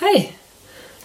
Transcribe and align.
Hej! 0.00 0.32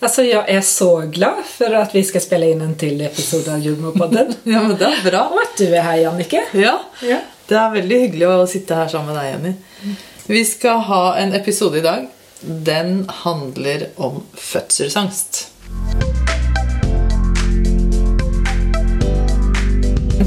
Altså, 0.02 0.24
jeg 0.26 0.42
er 0.50 0.62
så 0.66 0.88
glad 1.14 1.44
for 1.46 1.76
at 1.78 1.92
vi 1.94 2.02
skal 2.08 2.24
spille 2.24 2.48
inn 2.52 2.64
en 2.66 2.74
til 2.80 3.02
episode 3.06 3.52
av 3.54 3.62
Jordmorpodden. 3.62 4.32
Ja, 4.50 4.64
men 4.66 4.74
det 4.80 4.88
er 4.88 5.04
bra. 5.06 5.28
Og 5.30 5.38
at 5.44 5.54
du 5.62 5.68
er 5.70 5.86
her, 5.86 6.00
Jannike. 6.08 6.42
Ja, 6.58 6.78
Ja. 7.06 7.20
det 7.48 7.58
er 7.60 7.76
veldig 7.76 8.00
hyggelig 8.08 8.28
å 8.32 8.48
sitte 8.50 8.80
her 8.80 8.90
sammen 8.90 9.14
med 9.14 9.22
deg, 9.22 9.30
Jenny. 9.36 9.96
Vi 10.32 10.42
skal 10.48 10.82
ha 10.90 11.04
en 11.22 11.36
episode 11.38 11.78
i 11.82 11.86
dag. 11.86 12.08
Den 12.42 13.04
handler 13.22 13.88
om 14.02 14.24
fødselsangst. 14.34 15.44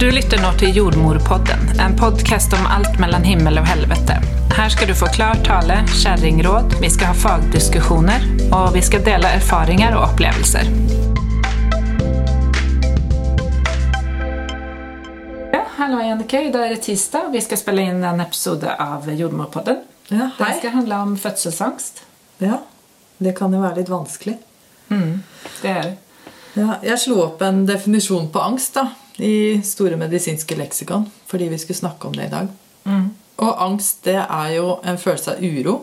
Du 0.01 0.11
lytter 0.11 0.41
nå 0.43 0.49
til 0.59 0.77
Jordmorpodden, 0.77 1.69
en 1.81 1.93
podkast 1.95 2.53
om 2.57 2.65
alt 2.67 2.97
mellom 2.99 3.23
himmel 3.23 3.61
og 3.61 3.67
helvete. 3.69 4.17
Her 4.57 4.73
skal 4.73 4.89
du 4.91 4.95
få 4.99 5.07
klar 5.15 5.39
tale, 5.47 5.77
kjerringråd, 6.01 6.75
vi 6.83 6.89
skal 6.91 7.13
ha 7.13 7.15
fagdiskusjoner, 7.15 8.25
og 8.49 8.73
vi 8.75 8.83
skal 8.83 9.05
dele 9.07 9.31
erfaringer 9.39 9.95
og 9.95 10.09
opplevelser. 10.09 10.67
Ja, 15.55 15.63
hallå 15.77 16.03
Jannike, 16.09 16.43
dag 16.57 16.67
er 16.67 16.75
det 16.75 16.81
tisdag 16.89 17.29
og 17.29 17.39
vi 17.39 17.45
skal 17.47 17.63
spille 17.63 17.87
inn 17.93 18.03
en 18.03 18.25
episode 18.27 18.75
av 18.75 19.07
Jordmorpodden. 19.07 19.79
Ja, 20.11 20.33
Den 20.41 20.59
skal 20.59 20.75
handle 20.75 20.99
om 21.07 21.15
fødselsangst. 21.23 22.03
Ja, 22.43 22.65
det 23.23 23.37
kan 23.39 23.55
jo 23.55 23.63
være 23.63 23.85
litt 23.85 23.95
vanskelig. 23.95 24.41
Det 24.91 25.71
er 25.71 25.83
det. 25.87 25.97
Ja, 26.59 26.81
jeg 26.83 26.99
slo 27.07 27.23
opp 27.29 27.47
en 27.47 27.63
definisjon 27.67 28.29
på 28.35 28.43
angst 28.43 28.75
da, 28.75 28.89
i 29.23 29.61
Store 29.65 29.99
medisinske 30.01 30.57
leksikon 30.59 31.07
fordi 31.31 31.51
vi 31.53 31.59
skulle 31.63 31.79
snakke 31.83 32.09
om 32.09 32.17
det 32.17 32.29
i 32.29 32.33
dag. 32.33 32.49
Og 33.43 33.63
angst 33.63 34.05
det 34.07 34.21
er 34.23 34.55
jo 34.57 34.79
en 34.87 34.99
følelse 35.01 35.35
av 35.35 35.43
uro, 35.43 35.79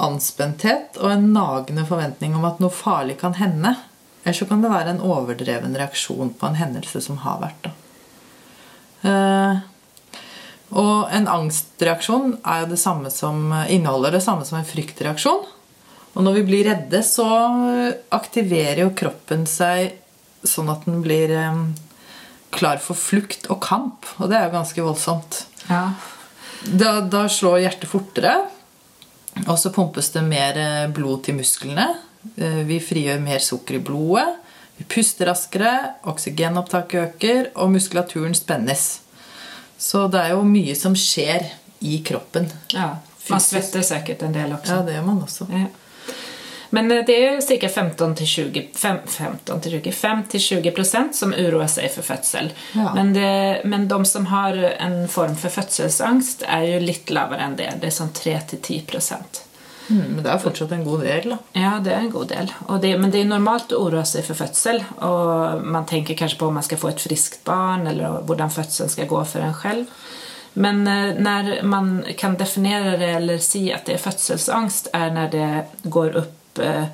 anspenthet 0.00 1.00
og 1.00 1.12
en 1.12 1.30
nagende 1.34 1.84
forventning 1.88 2.36
om 2.38 2.46
at 2.48 2.60
noe 2.62 2.72
farlig 2.72 3.18
kan 3.20 3.36
hende. 3.40 3.74
Eller 4.22 4.36
så 4.36 4.46
kan 4.48 4.62
det 4.62 4.72
være 4.72 4.94
en 4.94 5.04
overdreven 5.04 5.76
reaksjon 5.76 6.32
på 6.36 6.48
en 6.48 6.58
hendelse 6.60 7.02
som 7.04 7.20
har 7.24 7.40
vært. 7.42 7.70
Eh, 9.08 9.60
og 10.70 11.10
en 11.10 11.28
angstreaksjon 11.28 12.36
er 12.44 12.64
jo 12.64 12.72
det 12.72 12.80
samme 12.80 13.10
som, 13.12 13.48
inneholder 13.66 14.14
det 14.16 14.24
samme 14.24 14.46
som 14.46 14.60
en 14.60 14.68
fryktreaksjon. 14.68 15.48
Og 16.10 16.26
når 16.26 16.40
vi 16.40 16.46
blir 16.46 16.68
redde, 16.68 17.02
så 17.06 17.26
aktiverer 18.12 18.84
jo 18.84 18.94
kroppen 18.98 19.46
seg 19.50 19.96
sånn 20.46 20.70
at 20.72 20.86
den 20.88 21.02
blir 21.04 21.32
eh, 21.36 21.64
klar 22.50 22.80
for 22.82 22.98
flukt 22.98 23.46
og 23.50 23.60
kamp. 23.64 24.06
Og 24.18 24.28
det 24.30 24.36
er 24.38 24.48
jo 24.48 24.54
ganske 24.56 24.82
voldsomt. 24.84 25.44
Ja. 25.68 25.82
Da, 26.66 27.00
da 27.00 27.24
slår 27.32 27.60
hjertet 27.64 27.88
fortere, 27.88 28.34
og 29.46 29.54
så 29.58 29.70
pumpes 29.72 30.10
det 30.12 30.22
mer 30.26 30.58
eh, 30.60 30.86
blod 30.92 31.22
til 31.24 31.38
musklene. 31.38 31.86
Eh, 32.36 32.62
Vi 32.68 32.80
frigjør 32.84 33.20
mer 33.24 33.38
sukker 33.44 33.78
i 33.78 33.82
blodet. 33.86 34.26
Vi 34.80 34.84
puster 34.88 35.28
raskere, 35.28 35.70
oksygenopptaket 36.08 37.00
øker, 37.04 37.50
og 37.54 37.70
muskulaturen 37.74 38.34
spennes. 38.34 39.00
Så 39.80 40.06
det 40.12 40.20
er 40.26 40.34
jo 40.34 40.42
mye 40.44 40.74
som 40.76 40.94
skjer 40.96 41.50
i 41.80 42.02
kroppen. 42.04 42.50
ja. 42.74 42.96
Man 43.30 43.38
svetter 43.44 43.82
sikkert 43.86 44.22
en 44.26 44.32
del 44.34 44.50
også. 44.56 44.72
Ja, 44.74 44.82
det 44.82 44.94
gjør 44.96 45.04
man 45.06 45.18
også. 45.22 45.44
Ja. 45.54 45.66
Men 46.70 46.92
eh, 46.92 47.04
det 47.06 47.26
är 47.26 47.40
cirka 47.40 47.68
15 47.68 48.14
till 48.14 48.26
20, 48.26 48.68
fem- 48.74 49.06
15 49.06 49.60
till 49.60 49.70
20, 49.70 49.92
5 49.92 50.24
till 50.24 50.40
20 50.40 50.72
som 51.12 51.34
uroer 51.34 51.66
seg 51.66 51.92
for 51.94 52.02
fødsel. 52.02 52.52
Ja. 52.72 52.94
Men, 52.94 53.12
det, 53.12 53.60
men 53.64 53.88
de 53.88 54.04
som 54.04 54.26
har 54.26 54.56
en 54.78 55.08
form 55.08 55.36
for 55.36 55.48
fødselsangst, 55.48 56.42
er 56.48 56.66
jo 56.68 56.80
litt 56.80 57.10
lavere 57.10 57.46
enn 57.46 57.56
det. 57.58 57.70
Det 57.80 57.90
er 57.90 57.96
sånn 58.00 58.12
3 58.14 58.40
till 58.50 58.62
10 58.62 58.80
procent. 58.90 59.44
Mm, 59.90 60.04
men 60.14 60.22
det 60.22 60.30
er 60.30 60.38
fortsatt 60.38 60.72
en 60.72 60.84
god 60.86 61.00
del, 61.02 61.32
da. 61.32 61.38
Ja, 61.58 61.72
det 61.82 61.90
er 61.90 62.04
en 62.04 62.12
god 62.14 62.28
del. 62.30 62.52
Och 62.66 62.78
det, 62.80 62.92
men 62.98 63.10
det 63.10 63.24
er 63.24 63.30
normalt 63.32 63.72
å 63.74 63.82
uroe 63.88 64.04
seg 64.06 64.22
for 64.28 64.38
fødsel. 64.38 64.78
Og 65.02 65.64
man 65.66 65.88
tenker 65.90 66.14
kanskje 66.14 66.38
på 66.38 66.46
om 66.46 66.54
man 66.60 66.66
skal 66.66 66.78
få 66.78 66.92
et 66.92 67.02
friskt 67.02 67.42
barn 67.44 67.88
eller 67.90 68.20
hvordan 68.28 68.52
fødselen 68.54 68.92
skal 68.92 69.10
gå 69.10 69.24
for 69.26 69.42
en 69.42 69.56
selv. 69.62 69.90
Men 70.52 70.86
eh, 70.86 71.14
när 71.18 71.62
man 71.62 72.04
kan 72.18 72.36
definere 72.36 72.96
det 72.96 73.10
eller 73.10 73.38
si 73.38 73.72
at 73.72 73.86
det 73.86 73.94
er 73.94 74.02
fødselsangst, 74.02 74.88
er 74.92 75.10
når 75.14 75.28
det 75.30 75.50
går 75.82 76.16
upp 76.16 76.39
eh, 76.58 76.84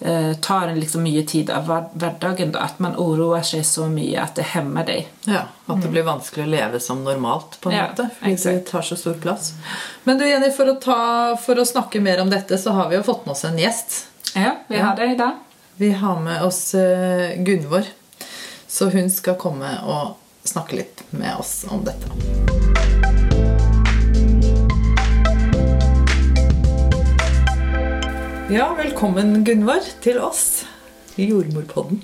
eh, 0.00 0.34
tar 0.34 0.68
en 0.68 0.80
liksom 0.80 1.02
mye 1.02 1.22
tid 1.26 1.50
av 1.50 1.66
hverdagen 1.94 2.52
da, 2.52 2.58
at 2.68 2.78
man 2.78 2.96
oroer 3.00 3.42
seg 3.42 3.64
så 3.64 3.86
mye 3.88 4.20
at 4.22 4.34
det 4.36 4.44
hemmer 4.52 4.84
deg. 4.84 5.06
Ja, 5.24 5.46
At 5.66 5.80
det 5.82 5.88
blir 5.94 6.04
vanskelig 6.04 6.44
å 6.44 6.50
leve 6.50 6.80
som 6.80 7.04
normalt. 7.04 7.56
på 7.60 7.70
en 7.70 7.76
Ja, 7.76 7.86
måte, 7.88 8.08
Fordi 8.20 8.36
det 8.36 8.66
tar 8.70 8.82
så 8.82 8.96
stor 8.96 9.14
plass. 9.14 9.52
Men 10.04 10.18
du 10.18 10.26
Jenny, 10.28 10.50
for 10.50 10.68
å, 10.68 10.74
ta, 10.80 11.36
for 11.36 11.56
å 11.58 11.64
snakke 11.64 12.00
mer 12.00 12.20
om 12.20 12.30
dette, 12.30 12.58
så 12.58 12.70
har 12.76 12.88
vi 12.90 12.96
jo 12.96 13.02
fått 13.02 13.24
med 13.26 13.32
oss 13.32 13.44
en 13.44 13.58
gjest. 13.58 14.06
Ja, 14.34 14.56
vi 14.68 14.76
har 14.78 14.96
det 14.96 15.12
i 15.12 15.16
dag. 15.16 15.38
Vi 15.76 15.92
har 15.92 16.20
med 16.20 16.42
oss 16.42 16.74
eh, 16.74 17.34
Gunvor. 17.42 17.84
Så 18.68 18.90
hun 18.90 19.10
skal 19.10 19.34
komme 19.38 19.78
og 19.86 20.16
snakke 20.44 20.76
litt 20.76 21.02
med 21.10 21.36
oss 21.38 21.64
om 21.70 21.84
dette. 21.86 22.73
Ja, 28.50 28.74
velkommen 28.76 29.44
Gunvor 29.44 29.84
til 30.04 30.18
oss 30.22 30.64
i 31.16 31.26
Jordmorpodden. 31.30 32.02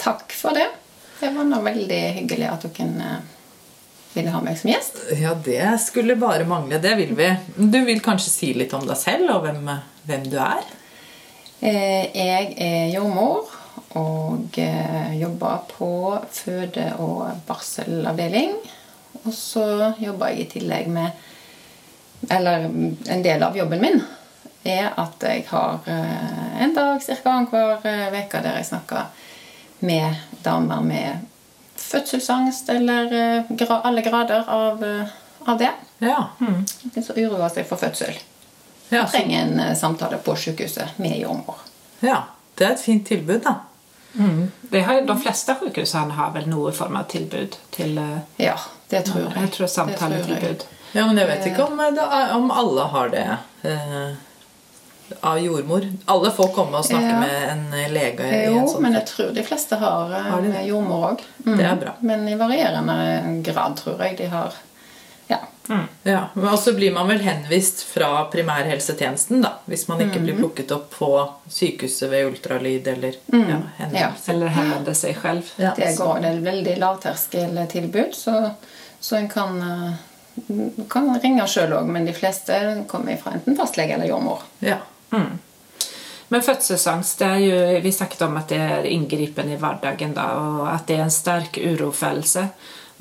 Takk 0.00 0.32
for 0.36 0.54
det. 0.56 0.68
Det 1.20 1.30
var 1.34 1.46
nå 1.48 1.58
veldig 1.64 2.00
hyggelig 2.18 2.48
at 2.50 2.66
dere 2.66 3.06
eh, 3.06 3.24
ville 4.14 4.32
ha 4.34 4.40
meg 4.44 4.58
som 4.60 4.70
gjest. 4.72 5.00
Ja, 5.18 5.34
det 5.34 5.64
skulle 5.82 6.16
bare 6.20 6.46
mangle. 6.48 6.78
Det 6.82 6.94
vil 7.00 7.14
vi. 7.18 7.28
Du 7.56 7.80
vil 7.86 8.02
kanskje 8.04 8.30
si 8.32 8.52
litt 8.56 8.74
om 8.78 8.86
deg 8.88 8.98
selv 9.00 9.34
og 9.36 9.44
hvem, 9.46 9.68
hvem 10.08 10.28
du 10.32 10.38
er? 10.42 10.62
Eh, 11.62 12.08
Jeg 12.14 12.54
er 12.62 12.94
jordmor 12.94 13.50
og 13.98 14.58
eh, 14.62 15.12
jobber 15.20 15.66
på 15.74 15.90
føde- 16.32 16.94
og 17.02 17.26
barselavdeling. 17.48 18.54
Og 19.26 19.34
så 19.36 19.66
jobber 20.02 20.32
jeg 20.32 20.46
i 20.46 20.50
tillegg 20.58 20.88
med 20.90 21.28
Eller 22.30 22.64
en 22.70 23.22
del 23.22 23.42
av 23.42 23.56
jobben 23.58 23.80
min 23.82 23.96
er 24.64 24.92
at 24.96 25.24
jeg 25.26 25.44
har 25.48 25.80
eh, 25.90 26.62
en 26.62 26.74
dag 26.74 27.02
ca. 27.02 27.16
annenhver 27.30 27.82
uke 27.82 28.42
der 28.42 28.58
jeg 28.60 28.66
snakker 28.66 29.10
med 29.82 30.14
damer 30.42 30.80
med 30.80 31.28
fødselsangst 31.76 32.68
eller 32.68 33.12
eh, 33.12 33.78
alle 33.82 34.02
grader 34.02 34.44
av, 34.48 34.84
eh, 34.84 35.08
av 35.44 35.58
det. 35.58 35.72
Ja. 35.98 36.28
Mm. 36.40 36.66
som 37.02 37.16
uroer 37.16 37.48
seg 37.48 37.66
for 37.66 37.78
fødsel. 37.78 38.14
Ja, 38.88 39.06
så, 39.06 39.16
trenger 39.16 39.42
en 39.42 39.60
eh, 39.60 39.74
samtale 39.78 40.18
på 40.18 40.36
sykehuset 40.36 40.98
med 40.98 41.18
jordmor. 41.18 41.66
ja. 42.00 42.22
Det 42.54 42.66
er 42.66 42.74
et 42.74 42.80
fint 42.84 43.06
tilbud, 43.08 43.38
da. 43.46 43.54
Mm. 44.14 44.50
har, 44.84 44.98
de 45.08 45.14
fleste 45.20 45.54
sykehusene 45.56 46.12
har 46.18 46.34
vel 46.34 46.50
noe 46.52 46.72
form 46.76 46.98
av 47.00 47.06
tilbud 47.08 47.56
til 47.72 47.96
eh, 47.98 48.18
Ja, 48.36 48.58
det 48.90 49.06
tror 49.08 49.22
jeg. 49.22 49.32
Jeg 49.40 49.52
tror 49.54 49.70
samtaletilbud. 49.72 50.66
Ja, 50.92 51.06
Men 51.06 51.18
jeg 51.18 51.30
vet 51.30 51.46
ikke 51.48 51.64
om, 51.64 51.80
om 52.36 52.50
alle 52.52 52.84
har 52.92 53.08
det 53.14 53.24
eh, 53.62 54.12
av 55.20 55.38
jordmor. 55.38 55.86
Alle 56.04 56.30
får 56.30 56.48
komme 56.54 56.78
og 56.78 56.84
snakke 56.84 57.08
Ja. 57.08 57.20
med 57.20 57.48
en 57.50 57.92
lege. 57.92 58.24
i 58.24 58.44
Jo, 58.46 58.58
en 58.58 58.68
sånn 58.68 58.82
men 58.82 58.92
jeg 58.94 59.06
tror 59.06 59.34
de 59.34 59.42
fleste 59.42 59.76
har, 59.76 60.12
eh, 60.12 60.30
Har 60.30 60.42
de 60.42 60.66
jordmor 60.66 61.10
òg. 61.12 61.20
Det 61.44 61.64
er 61.64 61.76
bra. 61.76 61.94
Men 62.00 62.28
i 62.28 62.34
varierende 62.34 63.42
grad, 63.42 63.76
tror 63.76 63.98
jeg 63.98 64.16
de 64.16 64.26
har 64.26 64.52
Ja. 65.28 65.38
Ja, 66.02 66.28
men 66.34 66.48
også 66.48 66.72
blir 66.74 66.92
man 66.92 67.08
vel 67.08 67.20
henvist 67.20 67.84
fra 67.84 68.24
primærhelsetjenesten, 68.32 69.42
da. 69.42 69.52
Hvis 69.66 69.88
man 69.88 70.00
ikke 70.00 70.18
mm. 70.18 70.24
blir 70.24 70.36
plukket 70.36 70.72
opp 70.74 70.90
på 70.90 71.10
sykehuset 71.48 72.10
ved 72.10 72.26
ultralyd 72.26 72.86
eller 72.86 73.14
ja, 73.32 73.60
henvendelse. 73.78 74.32
Eller 74.32 74.48
henvende 74.48 74.94
seg 74.94 75.16
selv. 75.22 75.42
Ja, 75.56 75.72
Det 75.76 75.96
går 75.98 76.20
det 76.20 76.28
er 76.28 76.36
et 76.36 76.44
veldig 76.44 76.78
lavterskeltilbud, 76.82 78.14
så, 78.14 78.50
så 79.00 79.16
en 79.16 79.28
kan, 79.28 79.62
eh, 79.62 80.82
kan 80.90 81.20
ringe 81.22 81.46
sjøl 81.46 81.72
òg. 81.78 81.86
Men 81.86 82.04
de 82.10 82.12
fleste 82.12 82.84
kommer 82.88 83.16
fra 83.22 83.32
enten 83.38 83.56
fastlege 83.56 83.94
eller 83.94 84.10
jordmor. 84.10 84.42
ja. 84.58 84.82
Men 86.32 86.42
fødselsangst, 86.42 87.18
det 87.20 87.26
er 87.28 87.42
jo, 87.44 87.56
vi 87.84 87.92
snakket 87.92 88.22
om 88.24 88.38
at 88.40 88.48
det 88.48 88.60
er 88.64 88.86
inngripen 88.88 89.50
i 89.52 89.58
hverdagen 89.60 90.14
da, 90.16 90.30
og 90.40 90.62
at 90.70 90.86
det 90.88 90.96
er 90.96 91.04
en 91.04 91.12
sterk 91.12 91.58
urofølelse. 91.60 92.46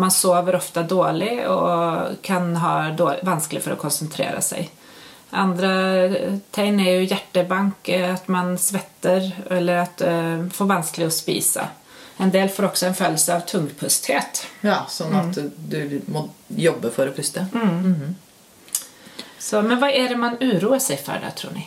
Man 0.04 0.12
sover 0.12 0.58
ofte 0.58 0.84
dårlig 0.84 1.38
og 1.48 2.18
kan 2.26 2.56
ha 2.60 2.74
dårlig, 2.92 3.24
vanskelig 3.24 3.64
for 3.64 3.78
å 3.78 3.80
konsentrere 3.80 4.44
seg. 4.44 4.68
Andre 5.32 5.72
tegn 6.52 6.82
er 6.84 6.98
jo 6.98 7.08
hjertebank, 7.08 7.88
at 7.88 8.28
man 8.28 8.58
svetter, 8.60 9.32
eller 9.48 9.86
at 9.86 10.02
det 10.04 10.52
får 10.52 10.72
vanskelig 10.74 11.08
å 11.08 11.14
spise. 11.16 11.70
En 12.20 12.34
del 12.36 12.52
får 12.52 12.68
også 12.68 12.90
en 12.90 12.98
følelse 13.00 13.36
av 13.38 13.46
tungpusthet. 13.48 14.44
ja, 14.68 14.82
sånn 14.92 15.16
at 15.16 15.40
du 15.56 16.02
må 16.12 16.28
jobbe 16.52 16.92
for 16.92 17.08
å 17.08 17.16
puste. 17.16 17.48
Så, 19.40 19.62
men 19.64 19.80
hva 19.80 19.88
er 19.90 20.12
det 20.12 20.20
man 20.20 20.36
uroer 20.44 20.84
seg 20.84 21.00
for 21.02 21.24
da, 21.24 21.32
tror 21.32 21.56
ni? 21.56 21.64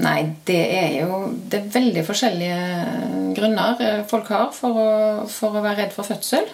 Nei, 0.00 0.32
det 0.48 0.60
er 0.72 0.94
jo 1.02 1.18
Det 1.52 1.58
er 1.58 1.72
veldig 1.74 2.02
forskjellige 2.06 3.34
grunner 3.36 3.80
eh, 3.84 4.02
folk 4.08 4.30
har 4.32 4.50
for 4.56 4.78
å, 4.80 4.90
for 5.28 5.58
å 5.58 5.62
være 5.64 5.82
redd 5.84 5.92
for 5.96 6.08
fødsel. 6.08 6.48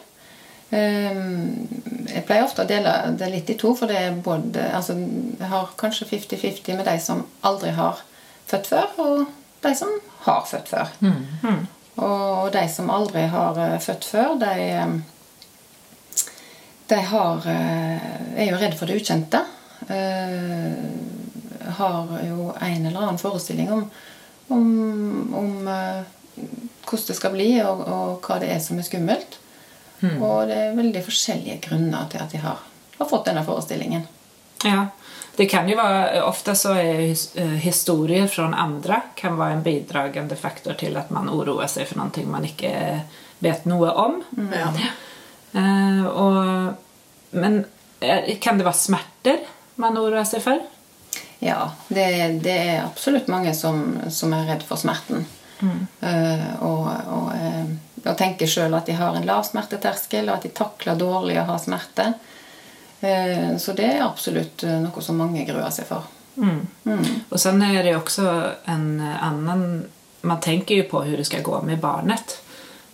Ehm, 0.70 1.68
Jeg 2.08 2.24
pleier 2.26 2.44
ofte 2.44 2.64
å 2.64 2.68
dele 2.68 2.92
det 3.16 3.30
litt 3.32 3.50
i 3.50 3.56
to, 3.60 3.74
for 3.78 3.88
det 3.88 3.96
er 3.96 4.18
både 4.24 4.68
altså, 4.74 4.98
Jeg 5.38 5.48
har 5.48 5.72
kanskje 5.80 6.08
50-50 6.10 6.76
med 6.76 6.88
de 6.90 6.98
som 7.00 7.24
aldri 7.46 7.70
har 7.76 8.02
født 8.48 8.66
før, 8.66 8.88
og 8.98 9.26
de 9.64 9.74
som 9.76 9.92
har 10.26 10.44
født 10.48 10.68
før. 10.68 10.92
Og 11.98 12.52
de 12.54 12.64
som 12.70 12.90
aldri 12.94 13.24
har 13.32 13.58
eh, 13.58 13.78
født 13.82 14.04
før, 14.06 14.34
de, 14.38 14.52
eh, 14.70 16.26
de 16.88 17.00
har, 17.12 17.48
eh, 17.50 18.10
er 18.38 18.50
jo 18.52 18.60
redd 18.60 18.76
for 18.78 18.86
det 18.86 19.00
ukjente. 19.00 19.44
Eh, 21.68 21.74
har 21.74 22.22
jo 22.28 22.52
en 22.60 22.86
eller 22.86 23.00
annen 23.00 23.18
forestilling 23.18 23.72
om, 23.72 23.90
om, 24.48 25.34
om 25.34 25.68
eh, 25.68 26.02
hvordan 26.88 27.06
det 27.06 27.18
skal 27.18 27.34
bli, 27.34 27.50
og, 27.62 27.84
og 27.84 28.24
hva 28.24 28.40
det 28.40 28.52
er 28.54 28.62
som 28.64 28.78
er 28.78 28.86
skummelt. 28.86 29.38
Og 29.98 30.46
det 30.46 30.54
er 30.54 30.76
veldig 30.78 31.00
forskjellige 31.02 31.58
grunner 31.64 32.06
til 32.10 32.22
at 32.22 32.30
de 32.30 32.38
har, 32.38 32.60
har 33.00 33.08
fått 33.10 33.26
denne 33.26 33.42
forestillingen. 33.42 34.04
Ja, 34.62 34.84
det 35.38 35.46
kan 35.50 35.68
jo 35.70 35.76
være, 35.78 36.22
Ofte 36.26 36.54
så 36.58 36.76
er 36.78 37.02
eh, 37.10 37.58
historier 37.62 38.26
fra 38.30 38.48
andre 38.58 39.00
kan 39.18 39.38
være 39.38 39.58
en 39.58 39.66
bidragende 39.66 40.38
faktor 40.38 40.78
til 40.78 40.96
at 40.98 41.10
man 41.14 41.30
uroer 41.30 41.70
seg 41.70 41.86
for 41.90 42.00
noe 42.00 42.24
man 42.30 42.46
ikke 42.46 42.72
vet 43.42 43.68
noe 43.70 43.92
om. 43.94 44.18
Ja. 44.54 44.72
Uh, 45.48 46.06
og, 46.10 46.38
men 47.38 47.62
eh, 48.02 48.34
kan 48.42 48.58
det 48.58 48.66
være 48.66 48.82
smerter 48.82 49.46
man 49.78 49.98
uroer 49.98 50.26
seg 50.26 50.42
för? 50.42 50.58
Ja, 51.38 51.72
det, 51.88 52.06
det 52.42 52.54
er 52.58 52.86
absolutt 52.86 53.28
mange 53.30 53.54
som, 53.54 53.98
som 54.10 54.32
er 54.34 54.48
redd 54.48 54.64
for 54.66 54.80
smerten. 54.80 55.26
Eh, 56.00 56.62
og, 56.62 56.86
og, 56.86 57.30
uh, 57.34 57.70
og 58.04 58.16
tenker 58.18 58.50
sjøl 58.50 58.74
at 58.78 58.86
de 58.86 58.94
har 58.98 59.16
en 59.16 59.26
lav 59.26 59.44
smerteterskel, 59.46 60.28
og 60.28 60.38
at 60.38 60.46
de 60.46 60.54
takler 60.54 60.98
dårlig 60.98 61.38
å 61.40 61.48
ha 61.50 61.58
smerte. 61.62 62.12
Uh, 63.02 63.54
så 63.58 63.74
det 63.78 63.86
er 63.92 64.06
absolutt 64.06 64.66
noe 64.82 65.04
som 65.04 65.18
mange 65.18 65.46
gruer 65.48 65.70
seg 65.74 65.88
for. 65.90 66.10
Og 66.38 67.38
sen 67.42 67.62
er 67.66 67.82
det 67.82 67.96
også 67.98 68.28
en 68.70 69.00
annen 69.02 69.62
Man 70.22 70.38
tenker 70.42 70.74
jo 70.74 70.84
på 70.90 71.00
hvordan 71.00 71.18
det 71.18 71.26
skal 71.26 71.42
gå 71.46 71.60
med 71.66 71.78
barnet. 71.78 72.32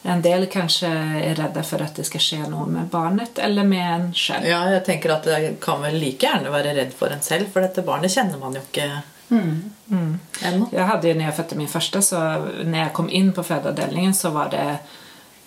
En 0.05 0.21
del 0.25 0.45
kanskje 0.53 0.89
er 0.91 1.39
redde 1.39 1.62
for 1.65 1.81
at 1.81 1.97
det 1.97 2.05
skal 2.05 2.21
skje 2.21 2.43
noe 2.53 2.67
med 2.69 2.91
barnet 2.93 3.39
eller 3.41 3.65
med 3.65 3.85
en 3.89 4.11
selv. 4.12 4.45
ja, 4.45 4.61
jeg 4.75 4.83
tenker 4.85 5.15
at 5.15 5.29
det 5.29 5.55
kan 5.65 5.81
vel 5.81 5.97
like 5.97 6.27
gjerne 6.27 6.53
være 6.53 6.75
redd 6.77 6.93
for 6.97 7.15
en 7.15 7.25
selv, 7.25 7.49
for 7.53 7.65
dette 7.65 7.85
barnet 7.87 8.12
kjenner 8.12 8.41
man 8.41 8.59
jo 8.59 8.65
ikke 8.67 8.89
ennå. 9.31 10.67
Jeg 10.73 10.85
hadde 10.91 11.09
jo, 11.09 11.15
når 11.17 11.27
jeg 11.29 11.37
fødte 11.39 11.56
min 11.56 11.73
første, 11.73 12.03
så 12.05 12.21
når 12.61 12.79
jeg 12.83 12.93
kom 13.01 13.09
inn 13.09 13.33
på 13.33 13.47
fødeavdelingen, 13.49 14.12
så 14.15 14.35
var 14.35 14.53
det 14.53 14.67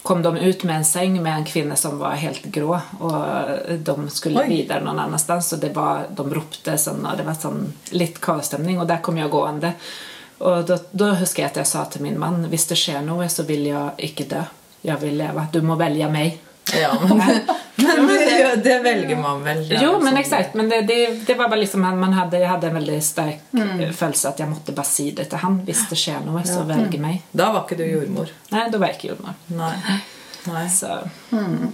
kom 0.07 0.21
de 0.23 0.37
ut 0.37 0.63
med 0.63 0.75
en 0.75 0.85
säng 0.85 1.21
med 1.23 1.33
en 1.35 1.45
kvinne 1.45 1.75
som 1.75 1.97
var 1.99 2.15
helt 2.15 2.45
grå 2.55 2.77
og 2.99 3.49
de 3.83 3.95
skulle 4.09 4.45
videre 4.47 4.79
noen 4.79 5.01
någon 5.01 5.19
sted, 5.19 5.43
så 5.43 5.57
det 5.59 5.73
var, 5.75 6.05
de 6.15 6.23
ropte 6.31 6.77
sånn, 6.79 7.03
og 7.03 7.17
det 7.19 7.25
var 7.27 7.35
sånn 7.35 7.65
litt 7.91 8.21
kaosstemning. 8.23 8.79
Og 8.79 8.87
der 8.87 9.01
kom 9.03 9.19
jeg 9.19 9.33
gående. 9.33 9.73
Och 10.37 10.65
da, 10.65 10.77
da, 10.91 11.13
husker 11.17 11.43
jeg 11.43 11.51
at 11.51 11.61
jeg 11.63 11.69
sa 11.69 11.85
til 11.89 12.03
min 12.05 12.19
mann 12.19 12.43
hvis 12.51 12.67
det 12.69 12.77
skjer 12.77 13.01
noe, 13.05 13.25
så 13.29 13.45
vil 13.47 13.65
jeg 13.69 14.09
ikke 14.09 14.27
dø. 14.29 14.43
Jeg 14.85 15.01
vil 15.01 15.17
leve. 15.17 15.47
Du 15.53 15.63
må 15.65 15.77
velge 15.79 16.09
meg. 16.11 16.37
Ja, 16.75 16.91
men, 17.09 17.39
men 17.75 18.07
det, 18.07 18.55
det 18.63 18.79
velger 18.83 19.17
man 19.17 19.41
vel. 19.43 19.63
Er 19.71 19.83
Jo, 19.83 19.93
men 20.01 20.11
sånn. 20.11 20.19
exakt. 20.21 20.57
Men 20.59 20.69
det, 20.69 20.81
det, 20.89 20.99
det 21.27 21.37
var 21.39 21.49
bare 21.49 21.63
liksom, 21.63 21.81
man 21.81 22.13
hadde 22.13 22.41
hade, 22.45 22.67
jag 22.67 22.69
en 22.69 22.79
veldig 22.81 22.99
sterk 23.03 23.53
mm. 23.55 23.93
følelse 23.93 24.33
at 24.33 24.43
jeg 24.43 24.51
måtte 24.51 24.75
bare 24.75 24.89
si 24.89 25.07
det 25.15 25.29
til 25.31 25.41
han. 25.41 25.61
Hvis 25.65 25.85
det 25.89 25.99
skjer 25.99 26.21
noe, 26.27 26.43
så 26.47 26.65
välj 26.67 26.99
meg. 27.01 27.23
Da 27.31 27.49
var 27.55 27.65
ikke 27.65 27.79
du 27.79 27.87
jordmor. 27.87 28.33
Nei, 28.53 28.67
da 28.73 28.81
var 28.81 28.91
jeg 28.91 28.99
ikke 28.99 29.11
jordmor. 29.13 29.39
Nei. 29.57 29.73
Nei. 30.47 30.67
Så. 30.71 30.99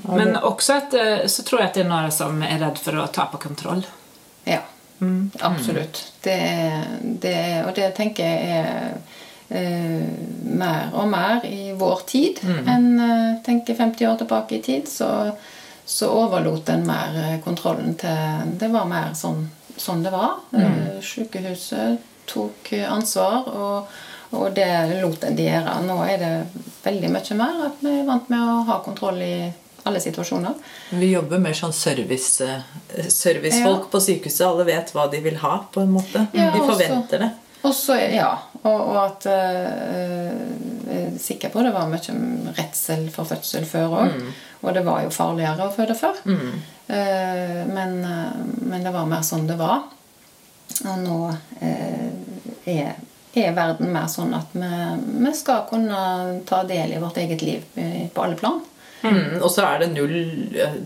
Men 0.08 0.36
også 0.36 0.78
att, 0.78 0.94
eh, 0.94 1.26
så 1.28 1.44
tror 1.44 1.62
jeg 1.62 1.70
at 1.70 1.76
det 1.78 1.84
er 1.84 1.90
noen 1.90 2.14
som 2.14 2.40
er 2.46 2.62
redd 2.62 2.80
for 2.82 2.98
å 3.02 3.10
tape 3.14 3.42
kontroll. 3.42 3.84
Ja, 4.50 4.64
absolutt. 5.40 6.00
Det, 6.24 6.34
er- 6.34 6.98
det, 7.24 7.34
er- 7.34 7.66
og 7.68 7.76
det 7.76 7.90
tenker 7.98 8.24
jeg 8.24 8.60
er 8.60 8.94
uh, 9.54 10.06
mer 10.62 10.94
og 10.94 11.08
mer 11.12 11.46
i 11.46 11.74
vår 11.78 12.04
tid 12.10 12.40
enn 12.68 12.88
uh, 13.00 13.42
tenker 13.46 13.76
50 13.78 14.08
år 14.12 14.18
tilbake 14.24 14.58
i 14.58 14.62
tid. 14.66 14.88
Så, 14.90 15.10
så 15.86 16.08
overlot 16.10 16.70
en 16.72 16.86
mer 16.88 17.16
eh, 17.20 17.40
kontrollen 17.44 17.96
til 18.00 18.54
Det 18.62 18.70
var 18.72 18.86
mer 18.88 19.14
sånn, 19.20 19.42
sånn 19.76 20.04
det 20.06 20.12
var. 20.14 20.38
Eh, 20.56 21.00
Sykehuset 21.04 22.00
tok 22.32 22.72
ansvar, 22.88 23.50
og, 23.52 23.90
og 24.32 24.54
det 24.56 24.70
lot 25.02 25.24
en 25.28 25.36
de 25.36 25.44
gjøre. 25.50 25.74
Nå 25.84 25.98
er 26.08 26.18
det 26.22 26.32
veldig 26.86 27.10
mye 27.12 27.36
mer 27.36 27.60
at 27.68 27.84
vi 27.84 27.98
er 28.00 28.08
vant 28.08 28.30
med 28.32 28.40
å 28.54 28.62
ha 28.70 28.78
kontroll 28.86 29.20
i 29.22 29.36
alle 29.84 30.00
situasjoner. 30.00 30.54
Vi 30.90 31.12
jobber 31.12 31.42
mer 31.44 31.54
sånn 31.58 31.74
service, 31.76 32.40
servicefolk 32.40 33.12
servicefolk 33.12 33.92
på 33.92 34.00
sykehuset. 34.00 34.46
Alle 34.48 34.66
vet 34.68 34.94
hva 34.96 35.08
de 35.12 35.20
vil 35.24 35.38
ha, 35.44 35.58
på 35.72 35.82
en 35.82 35.92
måte. 35.92 36.28
Ja, 36.34 36.52
de 36.52 36.60
også- 36.60 36.72
forventer 36.74 37.20
det. 37.20 37.32
Også, 37.64 37.96
ja, 38.12 38.32
og, 38.64 38.80
og 38.92 38.98
at 39.06 39.26
øh, 39.26 40.32
Jeg 40.84 41.04
er 41.14 41.20
sikker 41.20 41.50
på 41.50 41.62
det 41.64 41.72
var 41.72 41.88
mye 41.88 42.16
redsel 42.58 43.06
for 43.10 43.24
fødsel 43.26 43.64
før 43.66 43.96
òg. 44.02 44.18
Og 44.64 44.74
det 44.74 44.84
var 44.86 45.04
jo 45.04 45.10
farligere 45.10 45.68
å 45.68 45.72
føde 45.74 45.96
før. 45.96 46.20
Eh, 46.28 47.64
men, 47.68 48.04
eh, 48.04 48.36
men 48.68 48.84
det 48.84 48.92
var 48.92 49.08
mer 49.08 49.24
sånn 49.24 49.48
det 49.48 49.56
var. 49.58 49.88
Og 50.84 51.00
nå 51.04 51.18
uh, 51.30 52.12
er, 52.66 52.96
er 53.36 53.56
verden 53.56 53.92
mer 53.94 54.08
sånn 54.12 54.34
at 54.36 54.56
vi, 54.58 54.70
vi 55.24 55.34
skal 55.38 55.66
kunne 55.70 56.00
ta 56.50 56.64
del 56.68 56.96
i 56.96 57.02
vårt 57.02 57.20
eget 57.22 57.44
liv 57.46 57.64
eh, 57.80 58.08
på 58.14 58.24
alle 58.24 58.40
plan. 58.40 58.60
Mm, 59.04 59.42
og 59.42 59.50
så 59.52 59.66
er 59.68 59.80
det 59.84 59.90
null 59.92 60.14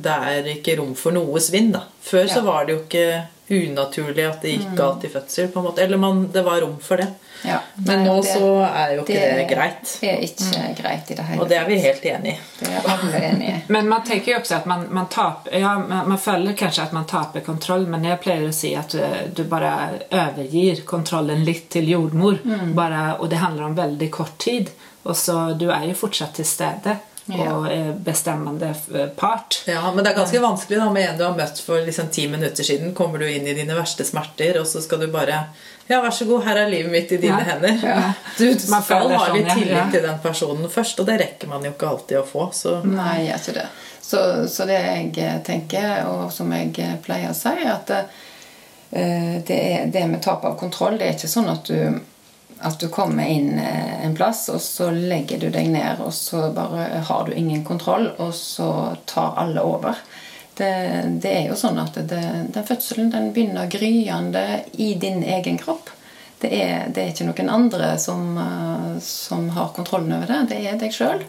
Det 0.01 0.13
er 0.31 0.47
ikke 0.55 0.77
rom 0.79 0.95
for 0.97 1.13
noe 1.13 1.41
svinn, 1.43 1.71
da. 1.75 1.83
Før 2.01 2.29
så 2.31 2.41
var 2.45 2.65
det 2.65 2.73
jo 2.73 2.83
ikke 2.85 3.07
unaturlig 3.47 4.25
at 4.27 4.41
det 4.43 4.57
gikk 4.57 4.73
galt 4.75 5.05
i 5.07 5.09
fødsel. 5.11 5.47
på 5.47 5.59
en 5.59 5.65
måte 5.65 5.83
Eller 5.83 5.97
man, 5.97 6.27
det 6.31 6.41
var 6.43 6.61
rom 6.61 6.77
for 6.83 6.97
det. 6.97 7.07
Ja. 7.45 7.59
Men 7.75 8.03
nå 8.05 8.15
det- 8.21 8.33
så 8.33 8.47
er 8.65 8.95
jo 8.95 9.01
ikke 9.03 9.13
det, 9.37 9.47
greit. 9.49 9.97
Det 10.01 10.09
er 10.09 10.21
ikke 10.21 10.81
greit 10.81 11.11
i 11.11 11.15
det 11.15 11.23
hele 11.23 11.41
Og 11.41 11.49
det 11.49 11.57
er 11.57 11.65
vi 11.65 11.77
helt 11.79 12.05
enig 12.05 12.33
i. 12.33 12.37
Det 12.59 13.23
enig 13.23 13.49
i. 13.49 13.61
Men 13.67 13.87
man 13.89 14.03
tenker 14.03 14.31
jo 14.31 14.39
også 14.39 14.55
at 14.55 14.65
man, 14.65 14.87
man 14.89 15.07
taper 15.07 15.59
ja, 15.59 15.77
man, 15.77 16.09
man 16.09 16.17
føler 16.17 16.53
kanskje 16.53 16.83
at 16.83 16.93
man 16.93 17.05
taper 17.05 17.39
kontroll 17.39 17.87
men 17.87 18.03
jeg 18.03 18.19
pleier 18.19 18.47
å 18.47 18.53
si 18.53 18.75
at 18.75 18.89
du, 18.89 19.01
du 19.33 19.43
bare 19.43 19.99
overgir 20.11 20.83
kontrollen 20.85 21.45
litt 21.45 21.69
til 21.69 21.87
jordmor. 21.89 22.39
Mm. 22.43 22.73
Bare, 22.75 23.17
og 23.19 23.29
det 23.29 23.37
handler 23.37 23.63
om 23.63 23.75
veldig 23.75 24.11
kort 24.11 24.37
tid. 24.37 24.69
Og 25.03 25.15
så 25.15 25.53
du 25.57 25.69
er 25.71 25.85
jo 25.87 25.93
fortsatt 25.95 26.33
til 26.35 26.45
stede 26.45 26.97
Ja. 27.29 27.55
och 27.57 27.95
bestemmende 27.95 28.73
eh, 28.95 29.07
part. 29.07 29.63
Ja, 29.67 29.91
Men 29.95 30.03
det 30.03 30.11
er 30.11 30.15
ganske 30.17 30.39
vanskelig 30.39 30.77
da 30.79 30.89
med 30.89 31.09
en 31.09 31.17
du 31.17 31.23
har 31.25 31.35
møtt 31.35 31.59
for 31.59 31.81
liksom 31.85 32.07
ti 32.07 32.27
minutter 32.27 32.63
siden. 32.63 32.93
Kommer 32.95 33.19
du 33.19 33.27
inn 33.31 33.47
i 33.47 33.53
dine 33.53 33.75
verste 33.75 34.05
smerter, 34.07 34.59
og 34.61 34.67
så 34.67 34.81
skal 34.81 34.99
du 34.99 35.07
bare 35.11 35.41
Ja, 35.87 36.01
vær 36.03 36.11
så 36.11 36.25
god, 36.27 36.43
her 36.43 36.57
er 36.57 36.69
livet 36.69 36.91
mitt 36.91 37.11
i 37.11 37.17
dine 37.17 37.37
Ja. 37.39 37.53
hender. 37.53 37.79
Ja. 37.83 38.13
Du 38.37 38.45
Man 38.45 38.59
skal 38.59 38.81
føler 38.83 39.15
ha 39.17 39.25
sånn, 39.27 39.37
litt 39.37 39.53
tillit 39.53 39.75
Ja. 39.77 39.85
til 39.91 40.01
den 40.03 40.19
personen 40.23 40.69
først, 40.69 40.99
og 40.99 41.05
det 41.05 41.19
rekker 41.21 41.47
man 41.47 41.63
jo 41.63 41.71
ikke 41.71 41.87
alltid 41.89 42.17
å 42.17 42.25
få. 42.27 42.49
Så 42.53 42.81
Nei, 42.83 43.25
jeg 43.27 43.39
tror 43.45 43.53
det. 43.53 43.67
Så, 44.01 44.47
så 44.47 44.65
det 44.65 44.79
jeg 45.13 45.43
tenker, 45.45 46.05
og 46.07 46.31
som 46.31 46.51
jeg 46.51 46.73
pleier 47.03 47.29
å 47.29 47.35
si, 47.35 47.49
at 47.67 47.89
eh, 48.91 49.41
det, 49.47 49.89
det 49.93 50.07
med 50.07 50.21
tap 50.23 50.45
av 50.45 50.57
kontroll 50.59 50.97
Det 50.97 51.07
er 51.07 51.13
ikke 51.17 51.27
sånn 51.27 51.49
at 51.51 51.65
du, 51.65 51.99
at 52.59 52.79
du 52.79 52.87
kommer 52.89 53.27
inn 53.27 53.59
eh, 53.59 54.05
en 54.05 54.15
plass, 54.15 54.47
og 54.49 54.61
så 54.61 54.89
legger 54.91 55.41
du 55.41 55.49
deg 55.53 55.69
ned, 55.73 56.01
og 56.03 56.13
så 56.13 56.47
bare 56.55 57.03
har 57.09 57.27
du 57.27 57.35
ingen 57.35 57.65
kontroll, 57.65 58.09
og 58.17 58.33
så 58.35 58.95
tar 59.05 59.37
alle 59.43 59.63
over. 59.65 59.99
Det, 60.57 60.71
det 61.21 61.33
er 61.33 61.51
jo 61.51 61.57
sånn 61.59 61.77
at 61.81 61.99
det, 62.09 62.23
den 62.53 62.65
fødselen 62.65 63.11
den 63.13 63.29
begynner 63.33 63.69
gryende 63.69 64.63
i 64.73 64.95
din 64.97 65.21
egen 65.23 65.59
kropp. 65.61 65.91
Det 66.41 66.49
er, 66.53 66.89
det 66.93 67.01
er 67.01 67.13
ikke 67.13 67.27
noen 67.29 67.53
andre 67.53 67.93
som, 68.01 68.25
eh, 68.41 68.97
som 69.03 69.49
har 69.57 69.73
kontrollen 69.77 70.17
over 70.17 70.29
det. 70.29 70.41
Det 70.53 70.63
er 70.65 70.81
deg 70.81 70.95
sjøl 70.95 71.23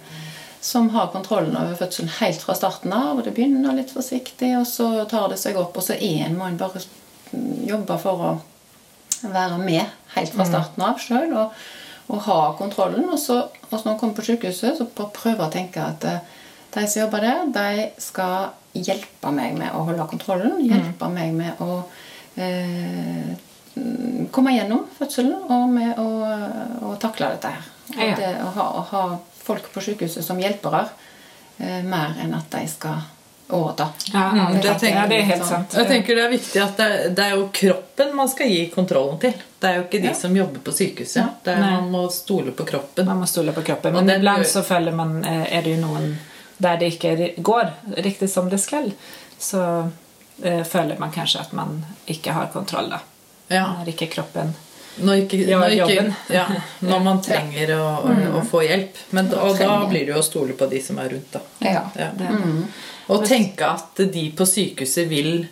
som 0.61 0.89
har 0.91 1.13
kontrollen 1.13 1.57
over 1.57 1.75
fødselen 1.79 2.11
helt 2.19 2.43
fra 2.43 2.55
starten 2.59 2.93
av. 2.93 3.19
og 3.19 3.25
Det 3.25 3.35
begynner 3.37 3.77
litt 3.77 3.93
forsiktig, 3.95 4.53
og 4.59 4.67
så 4.67 5.05
tar 5.11 5.29
det 5.31 5.39
seg 5.41 5.57
opp. 5.61 5.77
Og 5.77 5.85
så 5.87 5.95
er 5.95 6.27
en, 6.27 6.39
må 6.39 6.49
en 6.49 6.59
bare 6.61 6.83
jobbe 7.69 7.99
for 8.03 8.25
å 8.25 8.33
være 9.23 9.59
med 9.61 9.85
helt 10.15 10.35
fra 10.35 10.47
starten 10.49 10.85
av 10.87 11.01
sjøl 11.03 11.35
og, 11.37 11.57
og 12.09 12.23
ha 12.27 12.39
kontrollen. 12.59 13.09
Og 13.11 13.19
så 13.21 13.43
også 13.69 13.85
når 13.85 13.93
man 13.93 13.99
kommer 14.01 14.17
på 14.17 14.27
sykehuset, 14.31 14.79
så 14.79 14.87
bare 14.97 15.15
prøve 15.17 15.47
å 15.47 15.53
tenke 15.53 15.83
at 15.83 16.07
eh, 16.09 16.37
de 16.75 16.85
som 16.87 17.03
jobber 17.03 17.25
der, 17.25 17.45
de 17.53 17.89
skal 18.03 18.51
hjelpe 18.77 19.33
meg 19.35 19.57
med 19.59 19.75
å 19.75 19.85
holde 19.89 20.07
kontrollen. 20.11 20.59
Hjelpe 20.65 21.09
meg 21.13 21.35
med 21.37 21.61
å 21.65 21.83
eh, 22.37 23.35
komme 24.35 24.55
gjennom 24.57 24.87
fødselen 24.99 25.49
og 25.49 25.69
med 25.73 26.01
å, 26.01 26.09
å 26.89 26.95
takle 27.01 27.35
dette 27.35 27.53
her. 27.57 27.75
Ja. 27.97 28.15
det 28.19 28.33
å 28.45 28.51
ha, 28.53 28.67
å 28.77 28.83
ha 28.91 29.03
folk 29.41 29.71
på 29.73 29.81
sykehuset 29.81 30.25
som 30.25 30.41
hjelpere 30.41 30.85
eh, 31.57 31.81
mer 31.85 32.19
enn 32.21 32.35
at 32.37 32.51
de 32.53 32.67
skal 32.69 33.01
overta. 33.49 33.89
Ja, 34.13 34.25
Mm, 34.33 34.55
det, 34.61 34.75
tenker 34.81 35.01
ja, 35.01 35.07
det 35.09 35.19
er 35.19 35.23
helt 35.23 35.41
liksom. 35.41 35.49
sant. 35.65 35.75
Jeg 35.79 35.87
tenker 35.89 36.15
Det 36.17 36.25
er 36.25 36.31
viktig 36.31 36.61
at 36.63 36.77
det, 36.77 36.89
det 37.17 37.25
er 37.25 37.31
jo 37.37 37.49
kroppen 37.53 38.11
man 38.17 38.29
skal 38.29 38.49
gi 38.53 38.67
kontrollen 38.75 39.19
til. 39.23 39.33
Det 39.59 39.69
er 39.71 39.77
jo 39.79 39.85
ikke 39.87 40.01
de 40.03 40.15
som 40.15 40.37
jobber 40.37 40.61
på 40.67 40.73
sykehuset. 40.77 41.25
Det 41.45 41.53
er, 41.55 41.61
Nei. 41.63 41.71
man 41.81 41.91
må 41.91 42.03
stole 42.13 42.53
på 42.53 42.65
kroppen. 42.69 43.07
Man 43.09 43.23
må 43.23 43.27
stole 43.27 43.53
på 43.57 43.63
kroppen. 43.67 43.95
Men 43.97 44.07
den 44.07 44.21
ibland 44.21 44.47
så 44.47 44.63
føler 44.63 44.93
man, 44.93 45.25
er 45.25 45.63
det 45.65 45.77
jo 45.77 45.81
noen 45.87 46.19
der 46.59 46.77
det 46.77 46.93
ikke 46.97 47.33
går 47.43 47.71
riktig 48.03 48.29
som 48.31 48.49
det 48.51 48.59
skal. 48.61 48.93
Så 49.39 49.63
eh, 50.43 50.63
føler 50.67 50.99
man 50.99 51.13
kanskje 51.15 51.41
at 51.41 51.53
man 51.57 51.85
ikke 52.07 52.33
har 52.37 52.49
kontroll 52.53 52.91
da. 52.91 52.99
Ja. 53.49 53.65
Når 53.79 53.89
ikke 53.95 54.07
kroppen 54.13 54.51
Når, 54.99 55.15
ikke, 55.25 55.37
Ja, 55.47 55.59
når, 55.63 55.71
ikke, 55.71 55.95
jobben. 55.95 56.15
ja, 56.35 56.45
når 56.81 57.01
man 57.05 57.21
trenger 57.29 57.71
å, 57.79 57.85
å, 58.03 58.15
å 58.41 58.45
få 58.51 58.63
hjelp. 58.67 58.97
Men, 59.15 59.29
da- 59.31 59.41
og 59.47 59.57
da 59.59 59.77
blir 59.89 60.05
det 60.09 60.13
jo 60.17 60.19
å 60.19 60.27
stole 60.27 60.53
på 60.59 60.67
de 60.69 60.81
som 60.83 60.99
er 60.99 61.09
rundt. 61.15 61.33
da. 61.33 61.41
Ja. 61.65 61.85
Ja. 61.95 62.09
Det 62.19 62.27
er 62.27 62.39
det. 62.43 62.55
Og 63.09 63.25
tenke 63.29 63.65
at 63.67 64.03
de 64.13 64.25
på 64.37 64.45
sykehuset 64.47 65.09
vil 65.09 65.47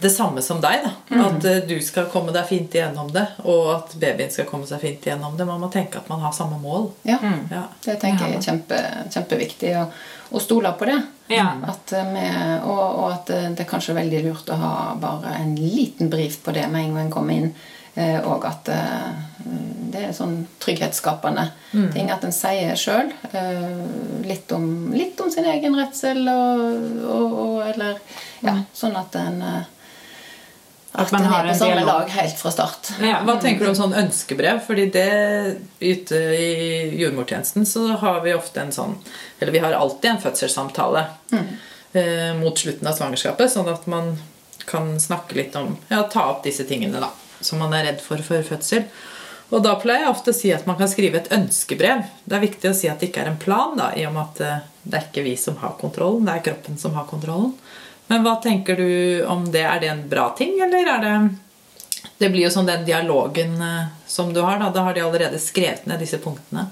det 0.00 0.08
samme 0.10 0.40
som 0.42 0.62
deg. 0.64 0.80
da. 0.84 0.90
At 1.26 1.44
eh, 1.44 1.58
du 1.68 1.74
skal 1.84 2.06
komme 2.12 2.32
deg 2.32 2.46
fint 2.48 2.72
igjennom 2.74 3.10
det, 3.12 3.26
og 3.44 3.66
at 3.74 3.92
babyen 4.00 4.30
skal 4.32 4.46
komme 4.48 4.64
seg 4.68 4.80
fint 4.80 5.04
igjennom 5.06 5.34
det. 5.36 5.44
Man 5.48 5.60
må 5.60 5.68
tenke 5.72 6.00
at 6.00 6.08
man 6.08 6.22
har 6.24 6.32
samme 6.32 6.56
mål. 6.62 6.88
Ja, 7.04 7.18
Ja. 7.50 7.66
det 7.84 7.98
tenker 8.00 8.26
jeg 8.30 8.38
er 8.40 8.46
kjempe, 8.46 8.78
kjempeviktig. 9.12 9.74
Å, 9.76 9.84
å 10.32 10.40
stole 10.40 10.72
på 10.80 10.88
det. 10.88 10.96
Ja. 11.28 11.50
At 11.68 11.92
eh, 11.92 12.64
og, 12.64 12.80
og 12.80 13.12
at 13.12 13.30
eh, 13.36 13.50
det 13.52 13.66
er 13.66 13.70
kanskje 13.74 13.98
veldig 14.00 14.22
lurt 14.24 14.48
å 14.48 14.56
ha 14.62 14.72
bare 15.00 15.36
en 15.42 15.52
liten 15.60 16.08
brief 16.12 16.40
på 16.44 16.56
det 16.56 16.64
med 16.72 16.86
en 16.88 16.94
gang 16.96 17.04
en 17.06 17.12
kommer 17.18 17.36
inn. 17.36 17.52
Eh, 17.94 18.20
og 18.22 18.44
at 18.46 18.68
eh, 18.70 19.08
det 19.90 20.04
er 20.06 20.12
sånn 20.14 20.44
trygghetsskapende 20.62 21.48
ting 21.90 22.10
at 22.14 22.22
en 22.22 22.34
sier 22.34 22.78
sjøl. 22.78 23.10
Eh, 23.32 24.22
litt, 24.28 24.52
om, 24.54 24.92
litt 24.94 25.18
om 25.20 25.30
sin 25.32 25.48
egen 25.50 25.74
redsel 25.78 26.22
og, 26.30 26.64
og, 27.02 27.36
og 27.44 27.60
eller 27.72 27.98
Ja, 28.46 28.60
sånn 28.76 28.96
at 29.00 29.18
en 29.18 29.42
at, 30.90 31.06
At 31.06 31.12
man 31.14 31.26
har 31.30 31.46
en 31.46 31.54
samme 31.54 31.84
lag 31.86 32.08
helt 32.10 32.38
fra 32.38 32.50
start. 32.50 32.88
Ja. 32.98 33.20
Hva 33.22 33.36
tenker 33.38 33.62
du 33.62 33.70
om 33.70 33.76
sånn 33.78 33.94
ønskebrev? 33.94 34.58
Fordi 34.66 34.88
det 34.90 35.10
ute 35.78 36.18
i 36.34 36.48
jordmortjenesten 36.98 37.66
så 37.68 37.84
har 38.00 38.18
vi 38.24 38.34
ofte 38.34 38.64
en 38.64 38.74
sånn 38.74 38.96
Eller 39.38 39.54
vi 39.54 39.62
har 39.62 39.76
alltid 39.78 40.10
en 40.10 40.22
fødselssamtale 40.24 41.04
eh, 41.92 42.34
mot 42.38 42.58
slutten 42.58 42.90
av 42.90 42.98
svangerskapet, 42.98 43.52
sånn 43.52 43.70
at 43.70 43.86
man 43.90 44.16
kan 44.66 44.96
snakke 45.00 45.38
litt 45.38 45.56
om 45.58 45.76
Ja, 45.88 46.02
ta 46.10 46.26
opp 46.32 46.42
disse 46.46 46.66
tingene, 46.66 47.02
da, 47.02 47.12
som 47.40 47.58
man 47.62 47.72
er 47.76 47.84
redd 47.90 48.00
for 48.04 48.22
før 48.24 48.42
fødsel. 48.46 48.84
Og 49.50 49.62
da 49.64 49.72
pleier 49.82 50.04
jeg 50.04 50.12
ofte 50.12 50.30
å 50.30 50.36
si 50.36 50.52
at 50.54 50.66
man 50.68 50.76
kan 50.78 50.88
skrive 50.88 51.18
et 51.18 51.30
ønskebrev. 51.34 52.04
Det 52.24 52.36
er 52.36 52.44
viktig 52.44 52.70
å 52.70 52.74
si 52.76 52.86
at 52.88 53.00
det 53.02 53.08
ikke 53.10 53.24
er 53.24 53.30
en 53.32 53.40
plan, 53.42 53.72
da, 53.78 53.88
i 53.98 54.04
og 54.06 54.12
med 54.14 54.22
at 54.28 54.40
eh, 54.46 54.66
det 54.84 54.98
er 55.00 55.06
ikke 55.08 55.24
vi 55.26 55.32
som 55.36 55.56
har 55.62 55.74
kontrollen, 55.80 56.24
det 56.28 56.36
er 56.36 56.44
kroppen 56.50 56.78
som 56.78 56.94
har 56.94 57.08
kontrollen. 57.10 57.52
Men 58.10 58.22
hva 58.26 58.36
tenker 58.42 58.78
du 58.78 59.24
om 59.30 59.44
det? 59.50 59.64
Er 59.66 59.80
det 59.82 59.90
en 59.90 60.04
bra 60.10 60.28
ting, 60.38 60.54
eller 60.62 60.86
er 60.94 61.04
det 61.06 61.14
Det 62.20 62.30
blir 62.32 62.46
jo 62.46 62.50
sånn 62.54 62.66
den 62.68 62.84
dialogen 62.86 63.58
eh, 63.62 63.90
som 64.06 64.30
du 64.32 64.40
har, 64.44 64.58
da. 64.62 64.70
Da 64.72 64.82
har 64.86 64.94
de 64.94 65.02
allerede 65.04 65.38
skrevet 65.42 65.86
ned 65.88 65.98
disse 66.00 66.18
punktene. 66.22 66.68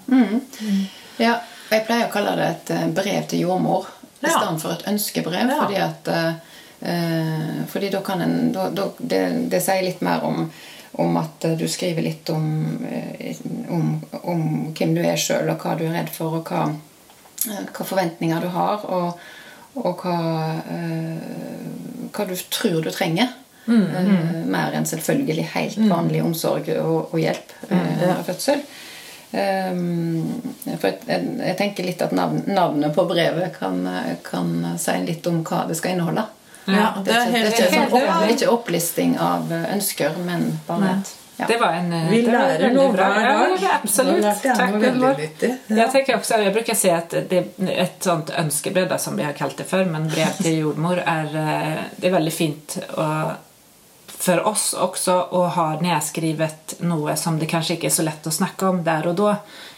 Ja, 1.19 1.35
jeg 1.71 1.85
pleier 1.87 2.07
å 2.09 2.13
kalle 2.13 2.35
det 2.39 2.49
et 2.55 2.71
eh, 2.77 2.87
brev 2.95 3.27
til 3.31 3.43
jordmor 3.47 3.89
i 4.23 4.27
Ja. 4.27 4.35
stedet 4.39 4.61
for 4.63 4.73
et 4.75 4.87
ønskebrev. 4.91 5.51
Ja. 5.51 5.59
Fordi 5.65 5.77
at 5.83 6.09
eh, 6.81 6.91
eh, 6.95 7.63
fordi 7.69 7.91
da 7.91 8.03
kan 8.07 8.21
en 8.25 8.53
da, 8.53 8.69
da, 8.71 8.91
det, 8.99 9.23
det 9.53 9.63
sier 9.65 9.85
litt 9.87 10.05
mer 10.05 10.25
om, 10.27 10.47
om 11.03 11.19
at 11.21 11.45
eh, 11.45 11.57
du 11.59 11.67
skriver 11.69 12.07
litt 12.07 12.31
om, 12.31 12.47
eh, 12.91 13.37
om, 13.69 13.97
om 14.23 14.47
hvem 14.73 14.95
du 14.97 15.03
er 15.03 15.19
sjøl, 15.21 15.51
og 15.53 15.65
hva 15.65 15.77
du 15.79 15.87
er 15.89 15.99
redd 16.01 16.13
for, 16.15 16.41
og 16.41 16.53
hva, 16.53 16.69
eh, 17.49 17.67
hva 17.73 17.91
forventninger 17.93 18.47
du 18.47 18.53
har, 18.55 18.87
og, 18.87 19.29
og 19.79 20.07
hva, 20.07 20.17
eh, 20.71 22.09
hva 22.13 22.29
du 22.29 22.35
tror 22.51 22.83
du 22.85 22.91
trenger. 22.95 23.37
Eh, 23.69 24.45
mer 24.49 24.73
enn 24.73 24.87
selvfølgelig 24.89 25.51
helt 25.53 25.81
vanlig 25.91 26.23
omsorg 26.25 26.71
og, 26.79 27.11
og 27.13 27.19
hjelp 27.21 27.53
eh, 27.69 27.91
under 28.01 28.23
fødsel. 28.25 28.63
Um, 29.29 30.41
for 30.81 30.87
jeg, 30.89 31.03
jeg, 31.05 31.25
jeg 31.45 31.57
tenker 31.59 31.85
litt 31.85 32.01
at 32.01 32.15
navn, 32.17 32.47
navnet 32.49 32.95
på 32.97 33.05
brevet 33.11 33.53
kan, 33.59 33.83
kan 34.25 34.55
si 34.81 34.95
litt 35.05 35.27
om 35.29 35.43
hva 35.45 35.67
det 35.69 35.77
skal 35.77 35.93
inneholde. 35.93 36.25
Ja, 36.69 36.91
Det 37.05 37.15
er 37.15 37.29
ikke, 37.29 37.33
det 37.33 37.39
er 37.39 37.55
ikke, 37.55 37.71
helt 37.79 37.91
sånn, 37.91 38.11
opp, 38.11 38.31
ikke 38.35 38.51
opplisting 38.53 39.17
av 39.19 39.53
ønsker, 39.53 40.21
men 40.27 40.51
bare 40.67 40.99
et 40.99 41.17
ja. 41.41 41.47
Det 41.47 41.57
var 41.57 41.73
en 41.73 41.93
eh, 41.93 42.11
Vi 42.11 42.23
det 42.23 42.33
var 42.33 42.49
lærer 42.49 42.73
noe 42.75 42.93
hver 42.93 43.21
dag. 43.23 43.53
ja, 43.63 43.77
absolutt. 43.83 44.25
Jeg 44.45 44.57
veldig 44.59 44.81
Gunvor. 44.83 45.21
jeg 45.21 45.59
Jag, 45.67 45.93
tänker 45.93 46.17
också, 46.17 46.35
jag 46.35 46.53
brukar 46.53 46.75
säga 46.75 47.03
det, 47.11 47.45
et 47.59 48.03
sånt 48.03 48.31
ønskebrev, 48.31 48.97
som 48.99 49.17
vi 49.17 49.23
har 49.23 49.33
kalt 49.33 49.57
det 49.57 49.65
før, 49.65 49.85
men 49.85 50.09
brev 50.09 50.33
til 50.43 50.59
jordmor, 50.65 51.03
är, 51.07 51.25
eh, 51.25 51.85
det 51.97 52.07
er 52.09 52.13
veldig 52.13 52.33
fint 52.33 52.79
å, 52.91 53.07
for 54.07 54.47
oss 54.47 54.75
også 54.75 55.15
å 55.31 55.45
ha 55.55 55.69
nedskrivet 55.81 56.75
noe 56.81 57.17
som 57.17 57.39
det 57.39 57.47
kanskje 57.47 57.79
ikke 57.79 57.87
er 57.87 57.97
så 58.01 58.03
lett 58.03 58.27
å 58.27 58.35
snakke 58.35 58.67
om 58.67 58.83
der 58.85 59.07
og 59.07 59.17
da. 59.23 59.37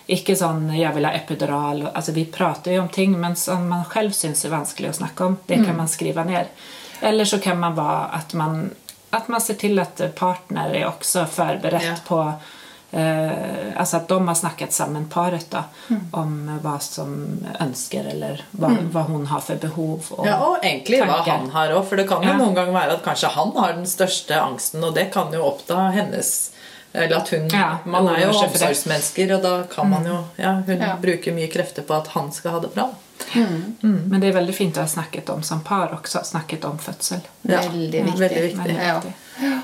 Ikke 0.09 0.37
sånn 0.37 0.73
'jeg 0.73 0.95
vil 0.95 1.05
ha 1.05 1.13
epidural'. 1.13 1.91
Altså, 1.95 2.13
vi 2.13 2.25
prater 2.25 2.73
jo 2.73 2.81
om 2.83 2.89
ting, 2.89 3.21
men 3.21 3.37
som 3.37 3.69
man 3.69 3.85
selv 3.93 4.13
syns 4.13 4.45
er 4.45 4.57
vanskelig 4.57 4.91
å 4.91 4.99
snakke 5.05 5.25
om, 5.25 5.39
det 5.47 5.65
kan 5.67 5.77
man 5.77 5.89
skrive 5.89 6.25
ned. 6.25 6.47
Eller 7.03 7.25
så 7.25 7.39
kan 7.41 7.59
man 7.61 7.75
være 7.77 8.09
at 8.15 8.35
man, 8.35 8.71
at 9.13 9.29
man 9.29 9.41
ser 9.41 9.55
til 9.55 9.79
at 9.79 10.01
partner 10.17 10.75
er 10.75 10.87
også 10.91 11.27
forberedt 11.27 11.83
Ja. 11.85 11.95
på 12.07 12.21
eh, 12.93 13.71
Altså 13.81 13.97
at 13.97 14.09
de 14.09 14.19
har 14.27 14.35
snakket 14.35 14.73
sammen, 14.73 15.07
paret, 15.09 15.47
da, 15.51 15.63
om 16.13 16.33
hva 16.63 16.77
som 16.83 17.13
ønsker, 17.61 18.07
eller 18.13 18.43
hva, 18.59 18.71
hva 18.93 19.03
hun 19.07 19.27
har 19.31 19.41
for 19.41 19.55
behov. 19.63 20.05
Og, 20.19 20.27
Ja, 20.27 20.37
og 20.45 20.59
egentlig 20.65 21.01
hva 21.07 21.21
han 21.27 21.51
har 21.55 21.71
òg. 21.77 21.85
For 21.89 21.97
det 21.97 22.09
kan 22.09 22.23
jo 22.23 22.29
Ja. 22.29 22.37
noen 22.37 22.55
ganger 22.55 22.73
være 22.73 22.93
at 22.99 23.05
kanskje 23.05 23.29
han 23.31 23.53
har 23.57 23.73
den 23.73 23.87
største 23.87 24.41
angsten, 24.41 24.85
og 24.85 24.95
det 24.95 25.13
kan 25.13 25.33
jo 25.33 25.45
oppta 25.45 25.91
hennes 25.93 26.51
Eller 26.93 27.17
at 27.21 27.29
hun 27.29 27.49
Ja, 27.49 27.79
Man 27.85 28.09
er 28.09 28.21
jo 28.25 28.33
omsorgsmennesker, 28.35 29.37
og 29.37 29.43
da 29.43 29.63
kan 29.71 29.89
man 29.91 30.05
jo 30.05 30.25
Ja, 30.39 30.55
hun 30.67 30.81
Ja. 30.81 30.97
bruker 30.97 31.33
mye 31.33 31.47
krefter 31.47 31.83
på 31.83 31.95
at 31.95 32.09
han 32.09 32.33
skal 32.33 32.51
ha 32.51 32.59
det 32.61 32.75
bra. 32.75 32.89
Men 33.35 34.21
det 34.21 34.29
er 34.29 34.33
veldig 34.41 34.55
fint 34.55 34.77
å 34.77 34.85
ha 34.85 34.91
snakket 34.91 35.29
om 35.31 35.43
som 35.43 35.61
par 35.67 35.93
også. 35.97 36.23
Snakket 36.25 36.65
om 36.65 36.79
fødsel. 36.79 37.21
Ja, 37.43 37.61
Veldig 37.63 38.05
viktig. 38.05 38.19
Veldig 38.21 38.43
viktig. 38.43 38.59
Veldig 38.65 38.77
Ja. 38.87 39.01
viktig. 39.01 39.61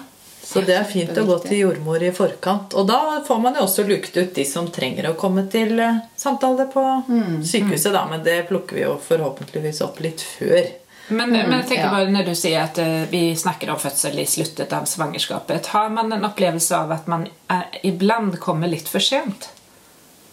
Så 0.46 0.60
det 0.64 0.76
er 0.78 0.84
fint 0.84 1.10
å 1.18 1.25
gå 1.26 1.36
til 1.42 1.58
jordmor 1.58 2.02
i 2.06 2.12
forkant. 2.14 2.75
Og 2.78 2.86
da 2.86 3.20
får 3.26 3.40
man 3.42 3.54
jo 3.58 3.64
også 3.66 3.82
luket 3.88 4.16
ut 4.16 4.34
de 4.34 4.44
som 4.46 4.68
trenger 4.70 5.08
å 5.10 5.16
komme 5.18 5.42
til 5.50 5.78
eh, 5.80 5.98
samtale 6.16 6.68
på 6.72 6.84
Mm. 7.08 7.42
sykehuset, 7.44 7.92
da. 7.92 8.04
Men 8.06 8.22
det 8.22 8.48
plukker 8.48 8.75
vi 8.76 8.82
jo 8.84 8.94
forhåpentligvis 9.08 9.80
opp 9.82 9.98
litt 10.00 10.20
før. 10.22 10.68
Men, 11.08 11.30
men 11.32 11.50
jeg 11.60 11.66
tenker 11.68 11.90
bare 11.90 12.10
når 12.10 12.25
du 12.26 12.34
sier 12.34 12.62
at 12.62 12.78
eh, 12.78 13.04
vi 13.10 13.34
snakker 13.38 13.70
om 13.70 13.78
fødsel 13.78 14.18
i 14.18 14.25
sluttet 14.26 14.72
av 14.72 14.84
svangerskapet, 14.86 15.66
har 15.66 15.88
man 15.90 16.12
en 16.12 16.25
opplevelse 16.25 16.72
av 16.78 16.92
at 16.92 17.06
man 17.08 17.26
eh, 17.50 17.62
ibland 17.82 18.38
kommer 18.40 18.68
litt 18.70 18.88
for 18.88 18.98
sent? 19.02 19.48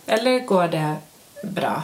Eller 0.07 0.39
går 0.45 0.67
det 0.67 0.97
bra? 1.43 1.83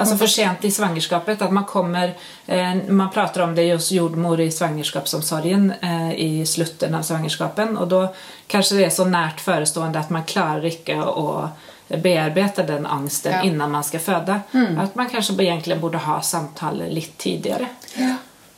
Alltså 0.00 0.16
for 0.16 0.26
sent 0.26 0.64
i 0.64 0.70
svangerskapet, 0.70 1.42
At 1.42 1.52
man 1.52 1.64
kommer, 1.64 2.14
eh, 2.46 2.74
man 2.88 3.10
prater 3.10 3.42
om 3.42 3.54
det 3.54 3.72
hos 3.72 3.92
jordmor 3.92 4.40
i 4.40 4.50
svangerskapsomsorgen 4.50 5.72
eh, 5.82 6.12
i 6.12 6.46
slutten 6.46 6.94
av 6.94 7.02
svangerskapen 7.02 7.76
Og 7.76 7.88
da 7.88 8.08
kanskje 8.48 8.76
det 8.76 8.86
er 8.86 8.94
så 8.94 9.04
nært 9.04 9.40
forestående 9.40 10.00
at 10.00 10.10
man 10.10 10.24
klarer 10.24 10.64
ikke 10.70 10.96
å 11.04 11.50
bearbeide 11.90 12.62
den 12.66 12.86
angsten 12.86 13.32
Ja. 13.32 13.42
innan 13.42 13.70
man 13.70 13.82
føde. 13.82 14.40
Mm. 14.52 14.78
At 14.78 14.94
man 14.94 15.10
kanskje 15.10 15.34
egentlig 15.42 15.80
borde 15.80 15.98
ha 15.98 16.20
samtaler 16.20 16.88
litt 16.88 17.18
tidligere. 17.18 17.66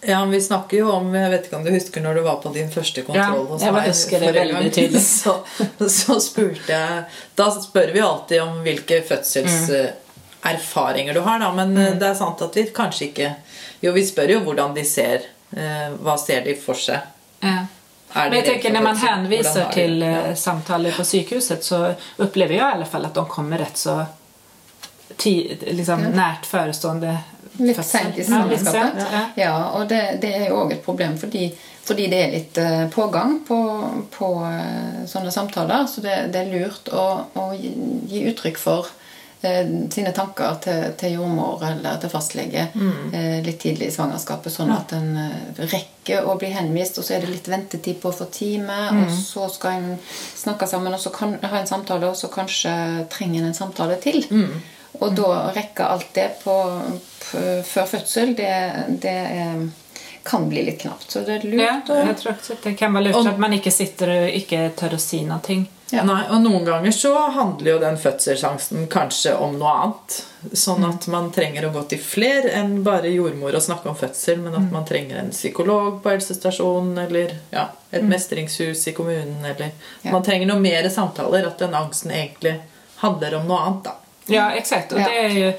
Ja, 0.07 0.25
Vi 0.25 0.41
snakker 0.41 0.77
jo 0.77 0.91
om 0.91 1.15
Jeg 1.15 1.31
vet 1.31 1.45
ikke 1.47 1.57
om 1.57 1.65
du 1.65 1.71
husker 1.71 2.03
når 2.03 2.15
du 2.15 2.21
var 2.23 2.41
på 2.43 2.53
din 2.53 2.71
første 2.71 3.05
kontroll 3.07 3.47
Ja, 3.47 3.53
hos 3.53 3.63
jeg 3.63 3.73
meg 3.73 3.89
husker 3.89 4.21
det 4.21 4.33
veldig 4.35 4.73
tydelig. 4.75 5.03
Så, 5.23 5.37
så 5.89 6.17
spurte 6.21 6.73
jeg 6.73 7.05
Da 7.39 7.51
spør 7.55 7.93
vi 7.95 8.01
alltid 8.01 8.43
om 8.43 8.59
hvilke 8.67 8.99
fødselserfaringer 10.43 11.15
du 11.15 11.21
har, 11.21 11.39
da. 11.39 11.53
Men 11.53 11.71
mm. 11.75 11.99
det 11.99 12.09
er 12.09 12.15
sant 12.15 12.43
at 12.43 12.57
vi 12.57 12.67
kanskje 12.75 13.11
ikke 13.11 13.35
Jo, 13.81 13.93
vi 13.93 14.05
spør 14.07 14.31
jo 14.37 14.41
hvordan 14.47 14.75
de 14.75 14.85
ser. 14.85 15.29
eh, 15.57 15.91
Hva 16.03 16.17
ser 16.19 16.45
de 16.45 16.55
for 16.55 16.75
seg? 16.75 17.01
Ja. 17.43 17.67
Er 18.15 18.29
Men 18.31 18.39
jeg 18.39 18.45
tenker 18.47 18.73
Når 18.73 18.83
man 18.83 18.97
henviser 18.97 19.69
til 19.73 19.73
till 19.73 20.03
eh, 20.03 20.13
ja. 20.31 20.35
samtaler 20.37 20.93
på 20.93 21.05
sykehuset, 21.05 21.65
så 21.65 21.95
opplever 22.19 22.55
jeg 22.55 22.63
i 22.63 22.75
alle 22.77 22.87
fall 22.87 23.07
at 23.07 23.15
de 23.15 23.25
kommer 23.29 23.59
rett 23.59 23.77
så 23.77 24.05
ti, 25.17 25.59
liksom, 25.67 26.01
mm. 26.07 26.17
nært 26.17 26.47
forestående 26.47 27.19
Litt 27.61 27.85
seint 27.85 28.17
i 28.17 28.25
svangerskapet. 28.25 29.03
ja. 29.13 29.23
Ja, 29.37 29.57
og 29.77 29.89
det, 29.89 30.19
det 30.23 30.31
er 30.33 30.47
jo 30.49 30.63
òg 30.63 30.73
et 30.73 30.85
problem 30.85 31.19
fordi, 31.21 31.51
fordi 31.85 32.07
det 32.09 32.21
er 32.23 32.33
litt 32.33 32.59
eh, 32.59 32.87
pågang 32.89 33.43
på, 33.45 33.59
på 34.15 34.31
eh, 34.49 35.03
sånne 35.07 35.31
samtaler. 35.31 35.85
Så 35.87 36.01
det, 36.01 36.15
det 36.33 36.41
er 36.41 36.53
lurt 36.55 36.89
å, 36.89 37.05
å 37.35 37.51
gi, 37.53 37.75
gi 38.09 38.25
uttrykk 38.31 38.59
for 38.59 38.89
eh, 38.89 39.02
sine 39.43 40.13
tanker 40.17 40.59
til, 40.63 40.83
til 40.99 41.17
jordmor 41.17 41.63
eller 41.67 42.01
til 42.03 42.11
fastlege 42.13 42.67
eh, 43.15 43.39
litt 43.45 43.61
tidlig 43.63 43.89
i 43.91 43.95
svangerskapet, 43.95 44.55
sånn 44.55 44.75
at 44.75 44.95
en 44.97 45.17
eh, 45.19 45.65
rekker 45.71 46.27
å 46.27 46.35
bli 46.39 46.51
henvist, 46.51 46.99
og 46.99 47.07
så 47.07 47.17
er 47.17 47.25
det 47.25 47.31
litt 47.31 47.51
ventetid 47.51 48.01
på 48.03 48.11
å 48.11 48.17
få 48.17 48.27
time, 48.35 48.79
og 48.97 49.13
så 49.15 49.47
skal 49.55 49.79
en 49.79 49.93
snakke 50.03 50.67
sammen, 50.67 50.95
og 50.95 51.03
så 51.03 51.15
kan 51.15 51.37
ha 51.43 51.61
en 51.61 51.71
samtale, 51.71 52.11
og 52.11 52.19
så 52.19 52.31
kanskje 52.33 52.73
trenger 53.13 53.47
en 53.47 53.53
en 53.53 53.59
samtale 53.59 54.01
til. 54.01 54.25
Og 55.01 55.15
da 55.17 55.29
å 55.29 55.53
rekke 55.57 55.87
alt 55.89 56.11
det 56.17 56.29
på, 56.43 56.57
på, 57.31 57.45
før 57.65 57.87
fødsel, 57.95 58.35
det, 58.37 58.51
det 59.03 59.15
er, 59.43 59.63
kan 60.27 60.49
bli 60.51 60.65
litt 60.69 60.83
knapt. 60.83 61.09
Så 61.11 61.25
det 61.27 61.39
er 61.41 61.47
lurt 61.49 61.91
å 61.91 62.01
jeg 62.03 62.19
tror 62.21 62.59
det 62.65 62.75
kan 62.79 62.93
være 62.95 63.11
lurt 63.11 63.31
at 63.33 63.41
man 63.41 63.57
ikke 63.57 63.73
sitter 63.75 64.13
og 64.19 64.37
ikke 64.43 64.67
tør 64.79 64.99
å 64.99 65.03
si 65.03 65.23
någonting. 65.25 65.65
Ja. 65.93 66.03
Nei, 66.09 66.23
og 66.33 66.41
noen 66.41 66.65
ganger 66.65 66.95
så 66.97 67.11
handler 67.35 67.75
jo 67.75 67.81
den 67.83 67.99
fødselsangsten 68.01 68.87
kanskje 68.93 69.35
om 69.37 69.59
noe 69.61 69.73
annet. 69.83 70.15
Sånn 70.57 70.87
at 70.89 71.05
man 71.13 71.29
trenger 71.35 71.67
å 71.69 71.73
gå 71.75 71.83
til 71.91 72.01
fler 72.01 72.49
enn 72.49 72.79
bare 72.87 73.13
jordmor 73.13 73.53
og 73.59 73.63
snakke 73.63 73.91
om 73.93 73.99
fødsel, 73.99 74.41
men 74.41 74.57
at 74.57 74.73
man 74.73 74.87
trenger 74.89 75.21
en 75.21 75.31
psykolog 75.35 76.01
på 76.03 76.15
helsestasjonen 76.15 76.97
eller 77.05 77.37
ja, 77.53 77.67
et 77.93 78.09
mestringshus 78.09 78.87
i 78.89 78.97
kommunen 78.97 79.45
eller 79.45 79.71
Ja. 80.03 80.15
Man 80.17 80.25
trenger 80.25 80.49
noe 80.49 80.65
mer 80.65 80.89
samtaler. 80.89 81.47
At 81.47 81.61
den 81.61 81.75
angsten 81.77 82.11
egentlig 82.11 82.57
handler 83.05 83.37
om 83.39 83.47
noe 83.53 83.61
annet, 83.67 83.85
da. 83.85 83.95
Ja, 84.33 84.51
exakt. 84.57 84.93
Og 84.93 84.99
det 84.99 85.19
er 85.27 85.37
ju 85.37 85.53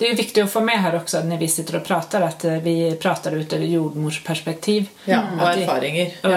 det 0.00 0.08
är 0.10 0.16
viktigt 0.16 0.44
att 0.44 0.50
få 0.50 0.60
med 0.60 0.82
här 0.82 0.96
också 0.96 1.20
när 1.20 1.38
vi 1.38 1.48
sitter 1.48 1.76
och 1.76 1.84
pratar 1.84 2.20
att 2.20 2.44
eh, 2.44 2.52
vi 2.52 2.96
pratar 2.96 3.32
ut 3.32 3.52
ett 3.52 3.68
jordmorsperspektiv. 3.68 4.88
Ja, 5.04 5.20
Mm. 5.20 5.40
Og 5.40 5.48
Att 5.48 5.56
erfaringer. 5.56 6.10
Og 6.24 6.30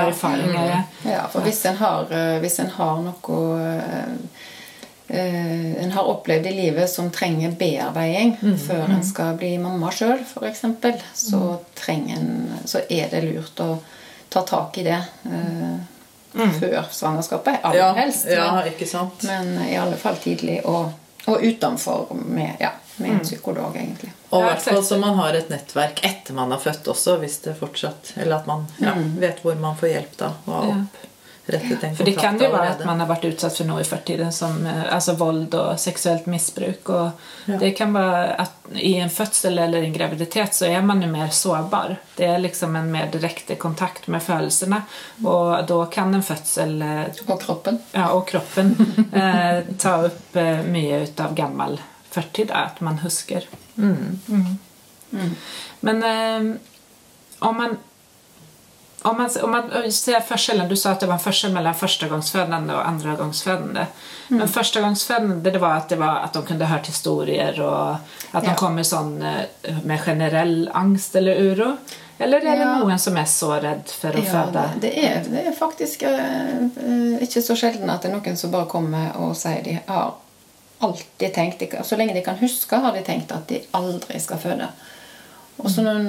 Ja. 0.55 0.67
ja. 1.03 1.11
Ja, 1.11 1.21
for 1.31 1.41
hvis 1.41 1.65
en 1.65 1.77
har, 1.77 2.01
eh, 2.11 2.39
hvis 2.39 2.59
en 2.59 2.69
har 2.69 3.01
noe 3.01 3.81
eh, 5.07 5.79
En 5.83 5.91
har 5.91 6.03
opplevd 6.03 6.45
i 6.47 6.51
livet 6.51 6.89
som 6.89 7.11
trenger 7.11 7.51
bearbeiding 7.51 8.37
før 8.67 8.89
en 8.89 9.03
skal 9.05 9.35
bli 9.37 9.57
mamma 9.57 9.91
sjøl, 9.91 10.19
f.eks., 10.25 10.61
så, 11.13 11.57
en, 11.87 12.53
så 12.65 12.79
er 12.89 13.09
det 13.11 13.21
lurt 13.27 13.59
å 13.59 13.77
ta 14.29 14.41
tak 14.41 14.77
i 14.77 14.83
det 14.87 15.01
eh, 15.25 16.47
før 16.59 16.87
svangerskapet. 16.91 17.59
Aller 17.63 17.77
Ja, 17.79 17.93
helst. 17.93 18.25
ja, 18.31 18.47
Men, 18.55 18.71
ikke 18.73 18.87
sant? 18.89 19.23
men 19.23 19.59
i 19.67 19.75
alle 19.77 19.95
fall 20.01 20.15
tidlig, 20.23 20.61
og, 20.65 20.89
og 21.27 21.43
utenfor 21.45 22.15
med, 22.25 22.55
ja, 22.59 22.71
med 22.97 23.11
en 23.11 23.19
psykolog, 23.19 23.75
egentlig. 23.75 24.11
Og 24.29 24.41
i 24.41 24.49
hvert 24.49 24.61
fall 24.61 24.83
så 24.85 24.97
man 25.01 25.17
har 25.19 25.37
et 25.37 25.49
nettverk 25.49 26.03
etter 26.05 26.37
man 26.37 26.51
har 26.51 26.61
født 26.61 26.87
også, 26.93 27.17
hvis 27.21 27.39
det 27.45 27.55
fortsatt 27.59 28.13
Eller 28.17 28.41
at 28.41 28.49
man 28.49 28.67
ja, 28.81 28.93
vet 29.19 29.41
hvor 29.45 29.57
man 29.61 29.77
får 29.77 29.91
hjelp 29.93 30.17
da, 30.19 30.29
og 30.45 30.53
har 30.53 30.69
opprettet 31.43 31.83
en 31.83 31.95
For 31.95 32.03
det 32.03 32.15
kan 32.15 32.39
jo 32.39 32.49
være 32.51 32.71
at 32.77 32.85
man 32.85 33.01
har 33.03 33.09
vært 33.09 33.27
utsatt 33.27 33.57
for 33.57 33.67
noe 33.67 33.83
i 33.83 33.87
førtiden, 33.87 34.31
som 34.31 34.65
altså 34.67 35.15
vold 35.19 35.53
og 35.53 35.79
seksuelt 35.79 35.81
sexuellt 35.93 36.25
missbruk. 36.31 36.91
Det 37.59 37.71
kan 37.77 37.93
være 37.93 38.35
at 38.41 38.73
i 38.79 38.95
en 38.95 39.09
fødsel 39.09 39.59
eller 39.59 39.83
en 39.83 39.93
graviditet 39.93 40.55
så 40.55 40.65
er 40.65 40.81
man 40.81 41.03
jo 41.03 41.09
mer 41.11 41.29
sårbar. 41.35 41.97
Det 42.15 42.25
er 42.25 42.41
liksom 42.41 42.75
en 42.75 42.91
mer 42.91 43.11
direkte 43.11 43.55
kontakt 43.55 44.07
med 44.07 44.23
følelsene, 44.23 44.81
og 45.23 45.67
da 45.67 45.85
kan 45.91 46.13
en 46.13 46.23
födsel 46.23 46.81
eh, 46.81 47.23
Og 47.27 47.41
kroppen. 47.41 47.79
ja, 47.91 48.09
og 48.13 48.27
kroppen 48.27 48.75
eh, 49.11 49.63
ta 49.77 49.97
mye 50.33 50.95
eh, 50.95 51.01
av 51.01 51.09
utav 51.09 51.35
gammal 52.15 52.49
er 52.49 52.65
at 52.65 52.81
man 52.81 52.97
husker. 53.03 53.47
Mm. 53.75 54.57
Men 55.79 56.03
eh, 56.03 56.55
om 57.39 57.57
man 57.57 57.77
om 59.05 59.17
man, 59.17 59.29
om 59.43 59.51
man 59.51 59.91
ser 59.91 60.21
forskjellen, 60.23 60.69
du 60.69 60.75
sa 60.79 60.91
at 60.93 61.01
det 61.03 61.07
var 61.09 61.17
en 61.17 61.23
forskjell 61.25 61.51
mellom 61.51 61.73
førstegangsfødende 61.75 62.71
og 62.77 62.85
andregangsfødende. 62.87 63.83
Mm. 64.29 64.37
Men 64.37 64.47
førstegangsfødende 64.47 65.51
det 65.51 65.59
var 65.59 65.81
at 65.81 65.89
det 65.91 65.97
var 65.99 66.21
at 66.23 66.33
de 66.37 66.43
kunde 66.47 66.65
ha 66.69 66.77
hört 66.77 66.87
historier 66.87 67.59
og 67.61 67.97
at 68.31 68.43
de 68.45 68.49
Ja. 68.53 68.55
kom 68.55 68.75
med 68.79 68.85
sån 68.87 69.21
eh, 69.21 69.75
med 69.83 69.99
generell 70.05 70.69
angst 70.73 71.15
eller 71.15 71.35
uro. 71.35 71.77
Eller 72.19 72.37
er 72.37 72.41
det 72.55 72.57
Ja. 72.63 72.77
noen 72.79 72.99
som 72.99 73.17
er 73.17 73.25
så 73.27 73.51
redd 73.59 73.89
for 73.91 74.09
å 74.15 74.23
Ja, 74.23 74.31
føde? 74.31 74.69
det, 74.79 74.81
det, 74.81 75.03
er, 75.03 75.23
det 75.29 75.47
er 75.47 75.51
faktisk 75.59 76.03
eh, 76.03 77.19
ikke 77.21 77.41
så 77.43 77.55
sjelden 77.59 77.89
at 77.89 78.01
det 78.01 78.11
er 78.11 78.15
noen 78.15 78.37
som 78.37 78.51
bare 78.51 78.65
kommer 78.71 79.17
og 79.19 79.35
sier 79.35 79.63
de 79.63 79.79
har 79.87 80.13
alltid 80.83 81.33
tenkt 81.33 81.63
Så 81.85 81.97
lenge 81.99 82.13
de 82.13 82.23
kan 82.25 82.39
huske, 82.41 82.75
har 82.75 82.95
de 82.95 83.03
tenkt 83.05 83.31
at 83.31 83.47
de 83.49 83.61
aldri 83.77 84.19
skal 84.19 84.41
føde. 84.41 84.67
Og 85.61 85.69
så 85.69 85.83
når, 85.85 86.01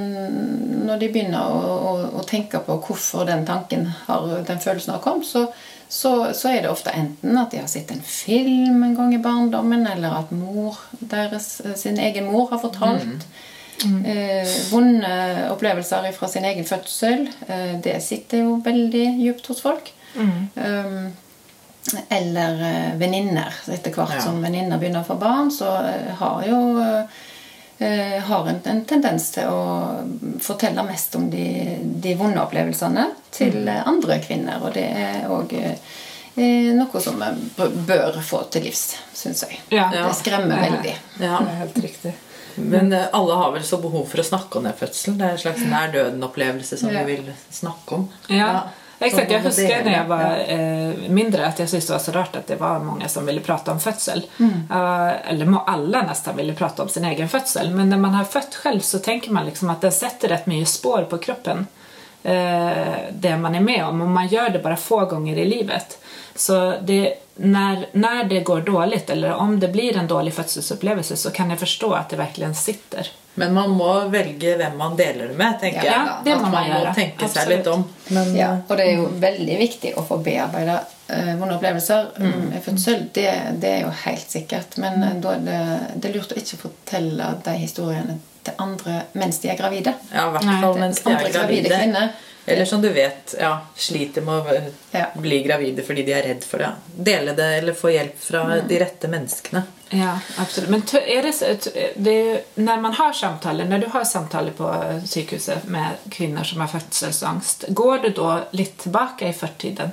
når 0.89 1.01
de 1.03 1.09
begynner 1.13 1.53
å, 1.53 1.63
å, 1.91 1.95
å 2.19 2.23
tenke 2.27 2.63
på 2.65 2.79
hvorfor 2.87 3.27
den 3.29 3.45
tanken 3.47 3.87
har, 4.07 4.25
den 4.49 4.63
følelsen 4.63 4.95
har 4.97 5.03
kommet, 5.05 5.29
så, 5.29 5.45
så, 5.89 6.15
så 6.35 6.51
er 6.51 6.65
det 6.65 6.73
ofte 6.73 6.95
enten 6.97 7.37
at 7.39 7.53
de 7.53 7.61
har 7.61 7.69
sett 7.71 7.93
en 7.93 8.03
film 8.03 8.83
en 8.87 8.97
gang 8.97 9.13
i 9.15 9.21
barndommen, 9.23 9.85
eller 9.91 10.23
at 10.23 10.33
mor 10.35 10.81
deres, 10.99 11.59
sin 11.81 12.01
egen 12.01 12.31
mor 12.33 12.49
har 12.55 12.63
fortalt. 12.63 13.29
Eh, 13.85 14.49
vonde 14.71 15.11
opplevelser 15.51 16.09
fra 16.17 16.29
sin 16.31 16.47
egen 16.49 16.65
fødsel. 16.65 17.29
Eh, 17.47 17.75
det 17.85 17.99
sitter 18.03 18.47
jo 18.47 18.57
veldig 18.65 19.07
djupt 19.21 19.51
hos 19.53 19.61
folk. 19.65 19.93
Um, 20.15 21.11
eller 22.09 22.63
eh, 22.63 22.97
venninner. 22.99 23.55
Etter 23.73 23.93
hvert 23.93 24.15
Ja. 24.15 24.21
som 24.21 24.43
venninner 24.43 24.79
begynner 24.79 25.01
å 25.05 25.09
få 25.09 25.19
barn, 25.21 25.51
så 25.53 25.69
eh, 25.85 26.15
har 26.19 26.45
jo 26.49 26.59
eh, 27.79 28.23
har 28.25 28.49
en, 28.49 28.61
en 28.65 28.85
tendens 28.89 29.31
til 29.35 29.51
å 29.51 30.01
fortelle 30.41 30.83
mest 30.87 31.17
om 31.19 31.29
de, 31.31 31.45
de 31.83 32.15
vonde 32.15 32.41
opplevelsene 32.41 33.09
til 33.35 33.65
mm. 33.67 33.83
andre 33.91 34.21
kvinner. 34.25 34.63
Og 34.63 34.75
det 34.77 34.87
er 34.89 35.25
òg 35.29 35.55
noe 36.35 37.01
som 37.03 37.21
vi 37.21 37.67
bør 37.87 38.17
få 38.27 38.41
til 38.51 38.65
livs, 38.67 38.97
syns 39.15 39.45
jeg. 39.45 39.59
Ja. 39.75 39.91
Det 39.93 40.15
skremmer 40.19 40.57
Ja. 40.57 40.71
veldig. 40.71 40.95
Ja. 41.21 41.37
Det 41.43 41.51
er 41.51 41.59
helt 41.61 41.83
riktig. 41.83 42.15
Men 42.57 42.95
alle 42.95 43.35
har 43.39 43.53
vel 43.53 43.63
så 43.67 43.79
behov 43.83 44.07
for 44.11 44.23
å 44.23 44.27
snakke 44.27 44.59
om 44.59 44.65
den 44.67 44.75
fødselen. 44.79 45.19
Det 45.19 45.27
er 45.27 45.37
en 45.37 45.43
slags 45.43 45.63
nær 45.67 45.93
døden-opplevelse 45.93 46.79
som 46.79 46.91
Ja. 46.95 47.05
vi 47.05 47.17
vil 47.17 47.33
snakke 47.51 47.95
om. 47.99 48.09
Ja, 48.31 48.69
exakt. 48.99 49.31
Jag 49.31 49.41
huskar 49.41 49.69
delar. 49.69 49.85
när 49.85 49.99
jag 49.99 50.05
var 50.05 50.45
eh, 50.49 51.11
mindre 51.11 51.47
att 51.47 51.59
jag 51.59 51.71
tyckte 51.71 51.87
det 51.87 51.93
var 51.93 52.05
så 52.05 52.13
rart 52.13 52.37
att 52.37 52.47
det 52.47 52.57
var 52.57 52.79
många 52.79 53.09
som 53.09 53.27
ville 53.27 53.41
prata 53.41 53.73
om 53.73 53.81
födsel. 53.81 54.27
Mm. 54.41 54.53
Uh, 54.53 55.31
eller 55.31 55.47
må- 55.47 55.65
alla 55.67 56.03
nästan 56.03 56.37
ville 56.37 56.55
prata 56.55 56.83
om 56.83 56.89
sin 56.89 57.05
egen 57.05 57.29
födsel. 57.29 57.71
Men 57.71 57.91
när 57.91 57.99
man 57.99 58.15
har 58.15 58.25
fött 58.25 58.55
själv 58.55 58.81
så 58.81 58.99
tänker 58.99 59.31
man 59.31 59.47
liksom 59.47 59.71
att 59.71 59.81
det 59.81 59.91
sätter 59.91 60.29
rätt 60.29 60.47
mycket 60.47 60.69
spår 60.69 61.03
på 61.11 61.19
kroppen. 61.19 61.67
Uh, 62.27 62.95
det 63.13 63.37
man 63.37 63.55
är 63.55 63.61
med 63.61 63.85
om 63.85 64.01
och 64.01 64.09
man 64.09 64.27
gör 64.27 64.49
det 64.49 64.59
bara 64.59 64.77
få 64.77 65.05
gånger 65.05 65.37
i 65.37 65.45
livet. 65.45 65.99
Så 66.37 66.77
det, 66.83 67.15
när, 67.37 67.87
när 67.93 68.25
det 68.25 68.41
går 68.41 68.61
dårlig, 68.61 69.03
eller 69.07 69.35
om 69.35 69.61
det 69.61 69.69
blir 69.69 69.97
en 69.97 70.07
dårlig 70.07 70.35
fødselsopplevelse, 70.35 71.17
så 71.17 71.31
kan 71.31 71.51
jeg 71.51 71.59
forstå 71.59 71.93
at 71.93 72.11
det 72.11 72.17
virkelig 72.17 72.57
sitter. 72.57 73.11
Men 73.35 73.55
man 73.55 73.71
må 73.71 73.91
velge 74.09 74.57
hvem 74.57 74.77
man 74.79 74.97
deler 74.97 75.29
det 75.29 75.35
med, 75.39 75.57
tenker 75.61 75.85
Ja, 75.85 75.93
jeg. 75.93 76.11
det 76.25 76.35
At 76.35 76.43
må 76.43 76.51
man 76.51 76.69
man 76.69 76.85
må 76.87 76.93
tenke 76.95 77.19
tenke 77.19 77.29
seg 77.33 77.49
litt 77.51 77.71
om. 77.71 77.83
Men 78.15 78.37
Ja, 78.37 78.51
eh, 78.53 78.61
og 78.69 78.77
det 78.79 78.85
er 78.87 79.01
jo 79.01 79.09
veldig 79.25 79.57
viktig 79.59 79.95
å 79.99 80.05
få 80.07 80.21
bearbeida 80.23 80.77
uh, 80.85 81.33
vonde 81.41 81.57
opplevelser 81.57 82.13
mm. 82.19 82.37
med 82.53 82.63
fødsel. 82.63 83.09
Det, 83.15 83.27
det 83.63 83.73
er 83.73 83.83
jo 83.89 83.91
helt 84.05 84.37
sikkert. 84.37 84.79
Men 84.83 85.03
uh, 85.03 85.17
da 85.25 85.35
er 85.35 85.43
det, 85.49 85.59
det 85.97 86.11
er 86.11 86.15
lurt 86.21 86.37
å 86.37 86.39
ikke 86.39 86.61
fortelle 86.63 87.33
de 87.49 87.57
historiene 87.59 88.21
til 88.45 88.63
andre 88.63 89.01
mens 89.19 89.41
de 89.43 89.51
er 89.51 89.59
gravide. 89.59 89.97
ja, 90.13 90.29
i 90.29 90.37
hvert 90.37 90.63
fall 90.63 90.79
mens 90.79 91.03
de 91.03 91.11
er 91.11 91.19
gravide 91.19 91.39
gravide. 91.41 91.75
kvinner. 91.75 92.15
Eller 92.47 92.65
som 92.69 92.83
du 92.83 92.89
vet, 92.93 93.35
ja, 93.41 93.61
sliter 93.77 94.21
med 94.23 94.35
å 94.35 94.55
eh, 94.55 94.67
Ja. 94.91 95.07
bli 95.15 95.43
gravide 95.43 95.83
fordi 95.83 96.03
de 96.05 96.13
er 96.13 96.23
redd 96.23 96.45
for 96.45 96.59
det. 96.61 96.69
Dele 96.97 97.33
det 97.33 97.47
eller 97.59 97.73
få 97.79 97.91
hjelp 97.95 98.19
fra 98.21 98.43
de 98.69 98.79
rette 98.79 99.09
menneskene. 99.09 99.63
Ja, 99.95 100.19
absolutt. 100.39 100.71
Men 100.71 100.83
det, 100.93 101.95
det 101.97 102.45
når 102.55 102.81
man 102.81 102.93
har 102.93 103.13
samtal, 103.13 103.65
når 103.69 103.79
du 103.79 103.89
har 103.95 104.05
samtaler 104.05 104.53
på 104.53 104.69
sykehuset 105.07 105.65
med 105.65 106.05
kvinner 106.11 106.45
som 106.45 106.61
har 106.61 106.69
fødselsangst, 106.69 107.65
går 107.69 107.99
du 107.99 108.09
da 108.21 108.45
litt 108.53 108.79
tilbake 108.85 109.29
i 109.29 109.33
fortiden 109.37 109.93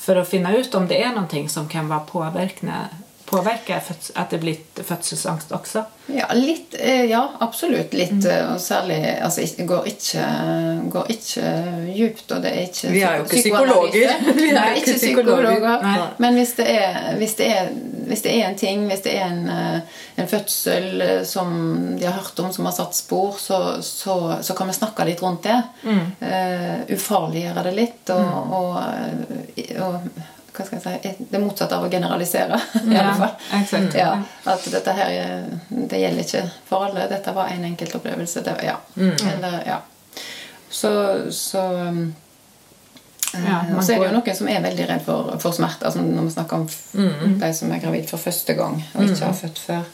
for 0.00 0.16
å 0.16 0.24
finne 0.24 0.54
ut 0.56 0.74
om 0.74 0.86
det 0.88 1.02
er 1.04 1.12
noe 1.16 1.48
som 1.52 1.68
kan 1.68 1.88
være 1.90 2.06
påverkna, 2.08 2.84
påverka 3.30 3.76
at 3.80 4.30
det 4.30 4.36
er 4.36 4.42
blitt 4.42 4.80
fødselsangst 4.86 5.52
også? 5.56 5.84
Ja, 6.10 6.26
litt, 6.34 6.74
eh, 6.78 7.04
ja, 7.10 7.20
absolutt 7.40 7.92
litt. 7.94 8.24
eh, 8.26 8.48
Og 8.52 8.58
særlig 8.60 8.96
altså, 9.22 9.44
går 9.66 9.84
ikke, 9.92 10.24
går 10.90 11.06
ikke 11.14 11.52
djupt, 11.94 12.32
og 12.34 12.42
det 12.42 12.50
er 12.50 12.64
ikke 12.66 12.90
Vi 12.96 13.02
er 13.06 13.16
jo 13.20 13.24
ikke 13.28 13.42
psykologer. 13.44 14.14
Vi 14.40 14.48
er 14.48 14.56
Nei, 14.58 14.72
ikke 14.80 14.96
psykologer. 14.98 15.52
psykologer. 15.52 15.84
Nei. 15.86 16.08
Men 16.24 16.34
hvis 16.40 16.52
det, 16.58 16.66
er, 16.74 16.98
hvis, 17.20 17.34
det 17.38 17.50
er, 17.54 17.70
hvis 18.10 18.24
det 18.26 18.34
er 18.34 18.48
en 18.48 18.58
ting, 18.58 18.86
hvis 18.90 19.04
det 19.06 19.14
er 19.20 19.28
en, 19.28 19.46
eh, 19.54 20.02
en 20.24 20.28
fødsel 20.34 21.06
som 21.30 21.54
de 22.00 22.04
har 22.08 22.18
hørt 22.18 22.42
om, 22.42 22.50
som 22.52 22.66
har 22.66 22.74
satt 22.80 22.98
spor, 22.98 23.38
så, 23.38 23.60
så, 23.86 24.18
så 24.42 24.58
kan 24.58 24.66
vi 24.72 24.78
snakke 24.80 25.06
litt 25.06 25.22
rundt 25.22 25.46
det. 25.46 25.60
Eh, 25.86 26.82
ufarliggjøre 26.96 27.64
det 27.70 27.76
litt, 27.78 28.10
og, 28.10 28.52
og, 28.58 28.76
eh, 29.56 29.80
og 29.86 30.10
hva 30.60 30.66
skal 30.68 30.80
jeg 31.02 31.14
si, 31.18 31.26
det 31.32 31.40
motsatte 31.42 31.76
av 31.76 31.84
å 31.86 31.90
generalisere. 31.92 32.60
i 32.92 32.96
alle 32.96 33.14
fall. 33.18 33.34
Ja, 33.98 34.10
at 34.54 34.64
dette 34.72 34.94
her 35.00 35.10
er- 35.10 35.60
det 35.68 36.00
gjelder 36.02 36.22
ikke 36.26 36.42
for 36.68 36.86
alle. 36.88 37.08
Dette 37.10 37.32
var 37.36 37.48
en 37.54 37.64
enkelt 37.72 37.94
opplevelse. 38.00 38.42
Det, 38.46 38.56
ja. 38.66 38.76
Eller, 39.34 39.60
ja. 39.66 39.80
Så, 40.70 40.90
så 41.34 41.62
um, 41.90 42.14
Ja, 43.34 43.60
og 43.76 43.84
så 43.84 43.94
er 43.94 44.00
det 44.00 44.08
jo 44.08 44.16
noen 44.16 44.36
som 44.36 44.48
er 44.50 44.62
veldig 44.64 44.86
redd 44.88 45.02
for, 45.06 45.30
for 45.42 45.54
smerte. 45.54 45.86
Altså 45.86 46.02
når 46.02 46.26
vi 46.26 46.34
snakker 46.34 46.62
om 46.62 46.66
mm. 46.66 47.38
de 47.42 47.50
som 47.54 47.72
er 47.72 47.82
gravid 47.82 48.08
for 48.10 48.22
første 48.22 48.56
gang 48.58 48.78
og 48.80 49.04
ikke 49.06 49.22
har 49.22 49.36
født 49.38 49.60
før. 49.62 49.90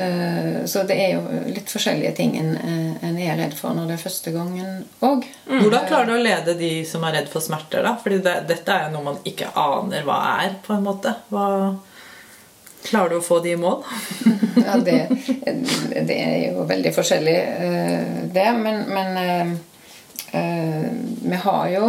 Eh, 0.00 0.60
så 0.70 0.84
det 0.88 0.96
er 0.96 1.10
jo 1.18 1.40
litt 1.52 1.68
forskjellige 1.68 2.14
ting 2.16 2.32
en, 2.40 2.54
eh, 2.56 3.08
en 3.08 3.18
er 3.20 3.36
redd 3.42 3.56
for 3.58 3.76
når 3.76 3.90
det 3.90 3.98
er 3.98 4.04
første 4.06 4.32
gangen 4.32 4.84
òg. 5.04 5.26
Hvordan 5.50 5.88
klarer 5.90 6.08
du 6.08 6.14
å 6.16 6.22
lede 6.22 6.56
de 6.60 6.72
som 6.88 7.04
er 7.04 7.18
redd 7.18 7.28
for 7.32 7.44
smerter? 7.44 7.84
da? 7.84 7.96
Fordi 8.00 8.22
det, 8.24 8.38
dette 8.48 8.72
er 8.72 8.88
jo 8.88 8.94
noe 8.96 9.10
man 9.12 9.20
ikke 9.28 9.52
aner 9.60 10.06
hva 10.08 10.20
er. 10.38 10.56
på 10.64 10.72
en 10.76 10.86
måte. 10.86 11.12
Hva, 11.28 11.48
klarer 12.84 13.14
du 13.14 13.18
å 13.20 13.24
få 13.24 13.42
de 13.44 13.54
i 13.54 13.60
mål? 13.60 13.84
Ja, 14.54 14.76
det, 14.78 15.08
det 16.06 16.14
er 16.14 16.36
jo 16.54 16.62
veldig 16.68 16.92
forskjellig, 16.94 17.34
eh, 17.66 18.18
det. 18.32 18.46
Men, 18.54 18.84
men 18.86 19.16
uh, 19.18 19.50
eh, 20.38 20.86
vi 21.24 21.40
har 21.42 21.64
jo 21.72 21.88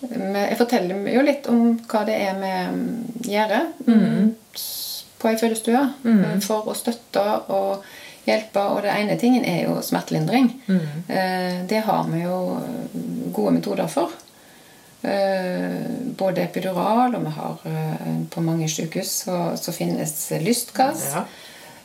Jeg 0.00 0.56
forteller 0.56 1.08
jo 1.12 1.22
litt 1.24 1.48
om 1.52 1.74
hva 1.90 2.04
det 2.08 2.16
er 2.24 2.38
vi 2.40 2.52
mm, 2.72 2.84
gjør 3.28 3.56
mm, 3.84 4.30
på 5.20 5.28
ei 5.28 5.40
fødestue 5.40 5.82
mm. 6.06 6.40
for 6.44 6.70
å 6.70 6.76
støtte 6.76 7.24
og 7.52 7.84
hjelpe. 8.24 8.64
Og 8.72 8.82
det 8.84 8.94
ene 8.94 9.18
tingen 9.20 9.44
er 9.44 9.66
jo 9.66 9.78
smertelindring. 9.84 10.50
Mm. 10.70 11.04
Det 11.68 11.84
har 11.86 12.08
vi 12.08 12.24
jo 12.24 12.40
eh, 12.62 12.98
gode 13.36 13.54
metoder 13.58 13.92
for. 13.92 14.16
Eh, 15.02 15.84
Både 16.20 16.44
epidural, 16.44 17.14
og 17.16 17.22
vi 17.24 17.36
har 17.36 17.62
eh, 17.70 18.10
på 18.32 18.42
mange 18.44 18.68
sykehus 18.68 19.14
så, 19.24 19.38
så 19.60 19.72
finnes 19.76 20.16
lystgass. 20.40 21.10
Ja. 21.14 21.24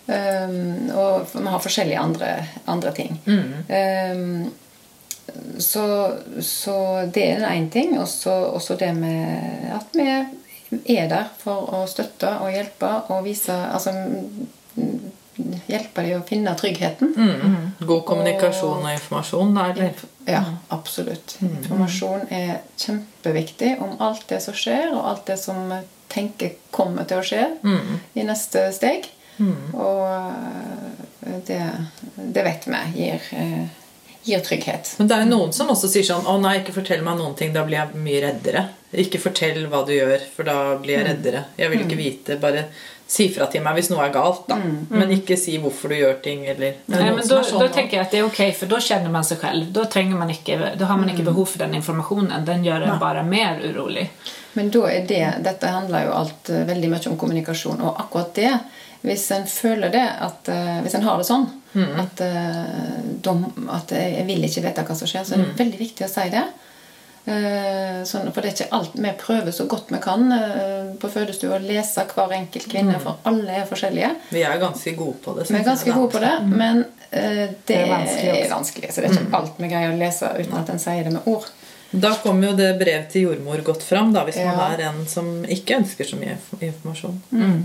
Og 0.05 1.31
vi 1.33 1.47
har 1.49 1.61
forskjellige 1.63 1.97
andre, 1.97 2.27
andre 2.69 2.91
ting. 2.93 3.15
Um, 3.25 4.51
så, 5.59 5.85
så 6.41 6.77
det 7.13 7.27
er 7.31 7.45
én 7.49 7.69
ting. 7.69 7.97
Og 7.99 8.07
så 8.07 8.77
det 8.79 8.91
med 8.97 9.69
at 9.75 9.95
vi 9.95 10.09
er 10.97 11.09
der 11.11 11.29
for 11.39 11.69
å 11.75 11.85
støtte 11.89 12.37
og 12.41 12.51
hjelpe 12.51 12.89
og 13.13 13.23
vise 13.25 13.53
Altså 13.53 13.93
mm, 13.95 15.11
hjelpe 15.69 16.03
dem 16.05 16.21
å 16.21 16.27
finne 16.27 16.55
tryggheten. 16.57 17.15
God 17.79 18.05
kommunikasjon 18.07 18.83
og 18.85 18.91
informasjon, 18.93 19.55
der. 19.55 19.73
eller? 19.75 20.05
Ja, 20.25 20.43
absolutt. 20.73 21.37
Informasjon 21.43 22.27
er 22.33 22.61
kjempeviktig 22.81 23.75
om 23.83 23.97
alt 24.03 24.25
det 24.31 24.41
som 24.45 24.55
skjer, 24.57 24.93
og 24.95 25.03
alt 25.11 25.27
det 25.29 25.37
som 25.41 25.73
tenker 26.11 26.55
kommer 26.71 27.07
til 27.09 27.19
å 27.19 27.25
skje 27.25 27.43
i 28.15 28.23
neste 28.25 28.69
steg. 28.75 29.09
Og 29.75 30.03
eh, 30.07 31.39
det, 31.47 31.61
det 32.15 32.43
vet 32.45 32.67
vi 32.69 32.81
gir, 32.95 33.25
eh, 33.35 33.65
gir 34.25 34.41
trygghet. 34.45 34.95
Men 34.97 35.09
det 35.09 35.15
er 35.15 35.23
jo 35.25 35.31
noen 35.31 35.53
som 35.53 35.69
også 35.73 35.89
sier 35.91 36.05
sånn 36.07 36.25
Å 36.29 36.35
nei, 36.41 36.57
ikke 36.61 36.73
fortell 36.79 37.05
meg 37.05 37.19
noen 37.19 37.37
ting, 37.37 37.53
da 37.53 37.65
blir 37.67 37.79
jeg 37.79 38.01
mye 38.01 38.23
reddere. 38.25 38.65
Ikke 39.05 39.21
fortell 39.21 39.65
hva 39.69 39.83
du 39.85 39.93
gjør, 39.95 40.19
for 40.33 40.47
da 40.47 40.57
blir 40.81 40.97
jeg 40.97 41.07
reddere. 41.09 41.45
Jeg 41.59 41.71
vil 41.71 41.85
ikke 41.85 41.99
vite. 41.99 42.37
Bare 42.41 42.67
si 43.07 43.27
fra 43.29 43.45
til 43.51 43.61
meg 43.61 43.77
hvis 43.77 43.91
noe 43.91 44.07
er 44.07 44.13
galt, 44.15 44.47
da. 44.49 44.57
Men 44.89 45.11
ikke 45.13 45.37
si 45.37 45.59
hvorfor 45.61 45.93
du 45.93 45.97
gjør 45.99 46.15
ting, 46.25 46.45
eller 46.49 46.71
er 46.71 46.79
noen 46.89 47.19
men 47.19 47.25
er 47.25 47.45
sånn 47.49 47.61
da, 47.61 47.67
tenker 47.69 47.99
jeg 47.99 48.01
at 48.01 48.07
att 48.07 48.15
det 48.15 48.21
er 48.21 48.29
ok, 48.29 48.41
for 48.57 48.71
da 48.71 48.79
kjenner 48.87 49.13
man 49.13 49.27
seg 49.27 49.43
selv. 49.43 49.67
Da, 49.75 49.85
man 50.15 50.33
ikke, 50.33 50.57
da 50.79 50.89
har 50.89 50.97
man 51.01 51.11
ikke 51.13 51.27
behov 51.27 51.51
for 51.51 51.61
den 51.61 51.77
informasjonen. 51.81 52.33
Den 52.47 52.65
gjør 52.65 52.87
en 52.87 52.99
bare 53.01 53.25
mer 53.27 53.61
urolig. 53.61 54.07
Men 54.55 54.71
da 54.71 54.87
er 54.89 55.05
det, 55.05 55.23
dette 55.43 55.69
handler 55.69 56.07
jo 56.07 56.15
alt 56.15 56.49
eh, 56.49 56.63
veldig 56.65 56.89
mye 56.93 57.09
om 57.11 57.17
kommunikasjon. 57.19 57.81
Og 57.83 57.99
akkurat 57.99 58.31
det, 58.37 58.51
hvis 59.05 59.25
en 59.35 59.45
føler 59.49 59.93
det, 59.93 60.05
at, 60.27 60.49
uh, 60.51 60.81
hvis 60.85 60.95
en 60.97 61.05
har 61.07 61.17
det 61.21 61.27
sånn 61.29 61.47
at, 61.75 62.21
uh, 62.23 62.99
de, 63.25 63.33
at 63.75 63.91
jeg 63.91 64.25
vil 64.27 64.45
ikke 64.47 64.63
vite 64.63 64.85
hva 64.87 64.95
som 64.95 65.09
skjer, 65.11 65.25
så 65.27 65.35
er 65.35 65.43
det 65.43 65.57
veldig 65.59 65.79
viktig 65.81 66.05
å 66.07 66.11
si 66.11 66.29
det. 66.33 66.45
Uh, 67.25 68.03
Sånn, 68.05 68.27
for 68.29 68.45
det 68.45 68.51
er 68.51 68.53
ikke 68.53 68.75
alt 68.77 68.91
Vi 69.01 69.11
prøver 69.17 69.53
så 69.55 69.63
godt 69.65 69.89
vi 69.89 69.97
kan 70.03 70.27
eh, 70.35 70.91
på 71.01 71.09
fødestua 71.09 71.57
lese 71.63 72.03
hver 72.11 72.33
enkelt 72.37 72.67
kvinne, 72.69 72.99
for 73.01 73.17
alle 73.25 73.55
er 73.63 73.65
forskjellige. 73.65 74.11
Vi 74.35 74.43
er 74.45 74.59
ganske 74.61 74.93
gode 74.99 75.17
på 75.23 75.33
det. 75.33 75.47
Vi 75.49 75.57
er 75.57 75.65
ganske 75.65 75.95
gode 75.95 76.11
på 76.13 76.21
det, 76.21 76.33
men 76.51 76.83
eh, 77.09 77.47
det, 77.49 77.55
Det 77.65 77.79
er 77.79 77.89
vanskelig 77.89 78.35
er 78.43 78.51
vanskelig. 78.53 78.91
Så 78.93 79.01
det 79.01 79.09
er 79.09 79.17
ikke 79.17 79.39
alt 79.39 79.57
vi 79.57 79.71
greier 79.71 79.95
å 79.95 79.97
lese 79.97 80.29
uten 80.37 80.59
at 80.59 80.69
en 80.75 80.83
sier 80.85 81.07
det 81.07 81.15
med 81.15 81.25
ord. 81.31 81.49
Da 81.95 82.11
kommer 82.21 82.51
jo 82.51 82.59
det 82.59 82.69
brev 82.77 83.07
til 83.09 83.25
jordmor 83.29 83.65
godt 83.65 83.83
fram, 83.87 84.13
da, 84.13 84.21
hvis 84.27 84.37
man 84.43 84.61
Ja. 84.61 84.69
er 84.75 84.85
en 84.91 85.01
som 85.09 85.31
ikke 85.49 85.79
ønsker 85.81 86.05
så 86.05 86.21
mye 86.21 86.37
informasjon. 86.59 87.17
Eh, 87.33 87.57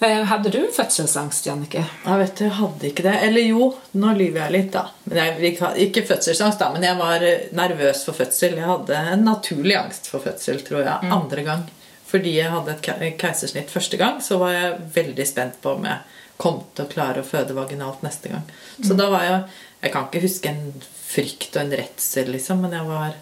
Hade 0.00 0.50
du 0.54 0.60
fødselsangst, 0.72 1.46
Jannike? 1.48 1.80
Jeg 2.04 2.18
vet 2.20 2.40
jeg 2.44 2.52
hadde 2.54 2.86
ikke 2.86 3.02
det. 3.02 3.14
Eller 3.26 3.42
jo, 3.48 3.72
nå 3.98 4.12
lyver 4.14 4.44
jeg 4.44 4.52
litt, 4.54 4.68
da. 4.76 4.84
Men 5.08 5.18
jeg, 5.18 5.56
ikke 5.88 6.04
fødselsangst, 6.06 6.60
da, 6.60 6.68
men 6.74 6.84
jeg 6.86 6.98
var 7.00 7.24
eh, 7.26 7.48
nervøs 7.58 8.04
for 8.06 8.14
fødsel. 8.14 8.54
Jeg 8.60 8.68
hadde 8.68 9.00
en 9.16 9.24
naturlig 9.26 9.74
angst 9.80 10.06
for 10.12 10.22
fødsel, 10.22 10.60
tror 10.66 10.84
jeg, 10.86 11.10
andre 11.18 11.42
gang. 11.46 11.64
Fordi 12.08 12.36
jeg 12.38 12.52
hadde 12.54 12.76
et 12.76 12.84
ke- 12.86 13.10
keisersnitt 13.20 13.74
første 13.74 13.98
gang, 14.00 14.22
så 14.24 14.38
var 14.40 14.54
jeg 14.54 14.78
veldig 14.94 15.26
spent 15.28 15.58
på 15.64 15.74
om 15.76 15.84
jeg 15.90 15.98
kom 16.38 16.60
til 16.78 16.86
å 16.86 16.92
klare 16.92 17.24
å 17.24 17.26
føde 17.26 17.56
vaginalt 17.58 18.04
neste 18.06 18.30
gang. 18.30 18.46
Så 18.86 18.94
da 18.96 19.10
var 19.10 19.24
jeg 19.26 19.42
Jeg 19.82 19.92
kan 19.94 20.06
ikke 20.08 20.22
huske 20.24 20.48
en 20.50 20.72
frykt 21.08 21.54
og 21.56 21.60
en 21.62 21.74
redsel, 21.78 22.30
liksom, 22.34 22.62
men 22.64 22.72
jeg 22.74 22.86
var 22.88 23.12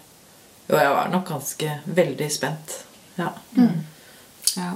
Jo, 0.69 0.75
jeg 0.77 0.89
var 0.93 1.09
nok 1.13 1.27
ganske 1.29 1.73
veldig 1.85 2.29
spent. 2.33 2.77
Ja. 3.17 3.27
Ja. 4.55 4.71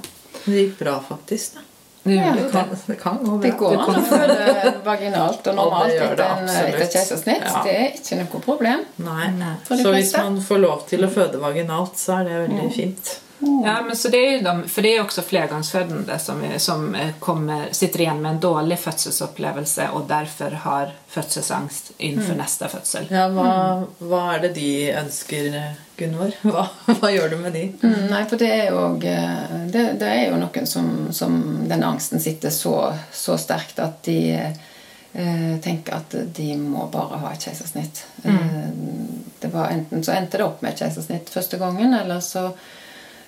Det 0.45 0.53
gikk 0.57 0.77
bra, 0.79 0.99
faktisk. 1.07 1.55
da. 1.55 1.61
Det 2.03 2.15
Ja. 2.15 2.33
Det 2.35 2.51
kan, 2.51 2.65
det 2.87 2.95
kan 2.95 3.17
gå 3.17 3.37
bra. 3.37 3.41
Det 3.41 3.51
går 3.57 3.75
an 3.77 3.95
å 3.95 4.05
føde 4.09 4.73
vaginalt 4.85 5.47
og 5.47 5.55
normalt 5.55 5.83
Og 5.83 5.99
det 5.99 6.15
det 6.17 6.29
etter, 6.29 6.79
en, 6.81 6.93
keisersnitt. 6.95 7.43
Ja. 7.45 7.61
Det 7.65 7.75
er 7.77 7.89
ikke 7.99 8.17
noe 8.23 8.41
problem. 8.45 8.85
Nei. 9.05 9.27
nei. 9.37 9.55
Så 9.69 9.93
hvis 9.93 10.15
man 10.17 10.39
får 10.41 10.63
lov 10.63 10.87
til 10.89 11.05
å 11.05 11.11
føde 11.13 11.41
vaginalt, 11.41 11.99
så 12.01 12.21
er 12.21 12.29
det 12.29 12.39
veldig 12.47 12.71
fint. 12.73 13.13
Ja, 13.41 13.81
men 13.87 13.97
så 13.97 14.07
det 14.07 14.17
är 14.17 14.37
jo 14.37 14.43
de, 14.43 14.69
för 14.69 14.81
det 14.81 14.97
är 14.97 15.01
också 15.01 15.21
flergångsfödande 15.21 16.19
som, 16.19 16.43
som 16.57 16.95
eh, 16.95 17.09
kommer, 17.19 17.67
sitter 17.71 18.01
igjen 18.01 18.21
med 18.21 18.31
en 18.31 18.39
dårlig 18.39 18.79
fødselsopplevelse 18.79 19.89
og 19.93 20.07
derfor 20.07 20.51
har 20.51 20.91
fødselsangst 21.07 21.91
innenfor 21.97 22.33
mm. 22.33 22.37
neste 22.37 22.67
fødsel. 22.67 23.07
Ja, 23.09 23.27
hva, 23.33 23.53
hva 23.97 24.19
er 24.35 24.43
det 24.45 24.51
de 24.57 24.73
ønsker, 25.01 25.55
Gunvor? 25.97 26.33
Hva, 26.41 26.65
hva 26.85 27.09
gjør 27.13 27.33
du 27.33 27.37
med 27.41 27.53
de? 27.53 27.63
Mm, 27.81 28.07
nei, 28.09 28.21
for 28.29 28.41
det 28.41 28.49
er 28.49 28.69
jo, 28.71 28.83
eh, 29.05 29.55
det, 29.73 29.85
det 30.01 30.09
er 30.09 30.23
jo 30.31 30.39
noen 30.41 30.69
som, 30.69 30.91
som 31.13 31.39
den 31.69 31.85
angsten 31.85 32.21
sitter 32.21 32.53
så, 32.53 32.75
så 33.13 33.37
sterkt 33.41 33.81
at 33.81 34.03
de 34.05 34.19
eh, 34.33 35.55
tenker 35.61 35.97
at 35.97 36.15
de 36.37 36.51
må 36.57 36.87
bare 36.93 37.21
ha 37.21 37.33
et 37.33 37.45
keisersnitt. 37.45 38.05
Mm. 38.23 39.21
det 39.41 39.49
var 39.53 39.73
enten 39.73 40.03
så 40.05 40.13
endte 40.13 40.37
det 40.37 40.45
opp 40.45 40.61
med 40.61 40.73
et 40.73 40.85
keisersnitt 40.85 41.29
første 41.33 41.57
gangen, 41.61 41.93
eller 41.97 42.21
så 42.21 42.51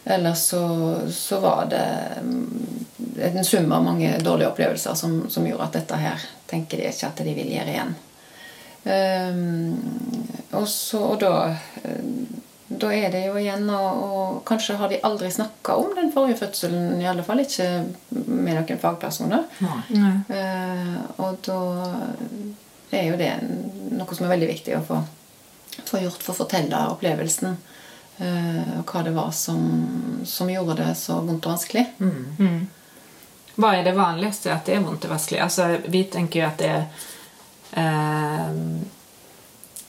eller 0.03 0.33
så, 0.33 0.63
så 1.11 1.39
var 1.39 1.67
det 1.71 1.85
mm, 2.21 2.85
en 3.21 3.45
sum 3.45 3.71
av 3.71 3.83
mange 3.83 4.17
dårlige 4.19 4.49
opplevelser 4.49 4.93
som, 4.93 5.29
som 5.29 5.47
gjorde 5.47 5.69
at 5.69 5.77
dette 5.79 5.99
her 5.99 6.25
tenker 6.49 6.81
de 6.81 6.89
ikke 6.89 7.09
at 7.09 7.21
de 7.23 7.35
vil 7.35 7.53
gjøre 7.55 7.75
igjen. 7.75 7.93
Um, 8.83 9.77
og, 10.51 10.65
så, 10.67 10.99
og 11.13 11.21
da, 11.21 11.53
eh, 11.87 12.01
da 12.67 12.89
er 12.91 13.13
det 13.13 13.21
jo 13.29 13.37
igjen 13.39 13.69
og, 13.71 14.01
og 14.03 14.41
Kanskje 14.47 14.75
har 14.75 14.91
de 14.91 14.99
aldri 15.07 15.29
snakka 15.31 15.77
om 15.79 15.93
den 15.95 16.11
forrige 16.11 16.41
fødselen, 16.41 16.99
i 16.99 17.07
alle 17.07 17.23
fall 17.23 17.39
ikke 17.45 17.69
med 18.11 18.57
noen 18.57 18.81
fagpersoner. 18.81 19.47
Eh, 20.27 20.97
og 21.23 21.39
da 21.47 21.59
er 22.93 23.07
jo 23.07 23.19
det 23.19 23.31
noe 23.95 24.17
som 24.17 24.27
er 24.27 24.35
veldig 24.35 24.51
viktig 24.51 24.75
å 24.77 24.83
få, 24.89 24.99
få 25.87 26.03
gjort 26.03 26.25
for 26.25 26.35
å 26.35 26.41
fortelle 26.43 26.83
opplevelsen. 26.91 27.55
Eh, 28.19 28.79
og 28.79 28.85
hva 28.93 29.03
det 29.03 29.13
var 29.15 29.31
som, 29.31 30.21
som 30.25 30.49
gjorde 30.49 30.75
det 30.81 30.91
så 30.97 31.19
vondt 31.21 31.45
og 31.45 31.51
vanskelig. 31.55 31.85
Hva 33.55 33.75
er 33.77 33.83
det 33.85 33.93
vanligste 33.97 34.49
at 34.53 34.65
det 34.65 34.75
er 34.75 34.85
vondt 34.85 35.05
og 35.05 35.11
vanskelig? 35.13 35.41
Altså, 35.45 35.67
vi 35.87 36.03
tenker 36.09 36.39
jo 36.41 36.47
at 36.47 36.57
det 36.57 36.69
er 36.73 36.85
ehm, 37.83 38.85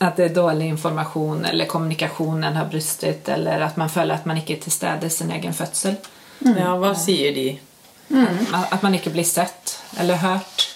At 0.04 0.16
det 0.18 0.24
er 0.30 0.34
dårlig 0.34 0.66
informasjon, 0.74 1.44
eller 1.48 1.64
kommunikasjonen 1.70 2.56
har 2.58 2.66
brystet, 2.68 3.28
eller 3.28 3.62
at 3.64 3.76
man 3.80 3.88
føler 3.88 4.14
at 4.18 4.26
man 4.26 4.36
ikke 4.36 4.56
er 4.58 4.60
til 4.66 4.72
stede 4.74 5.06
i 5.06 5.10
sin 5.10 5.30
egen 5.30 5.54
fødsel. 5.54 5.96
Ja, 6.44 6.74
hva 6.76 6.90
sier 6.98 7.32
de? 7.32 7.46
At 8.52 8.82
man 8.82 8.94
ikke 8.98 9.10
blir 9.14 9.24
sett 9.24 9.78
eller 9.98 10.16
hørt. 10.20 10.66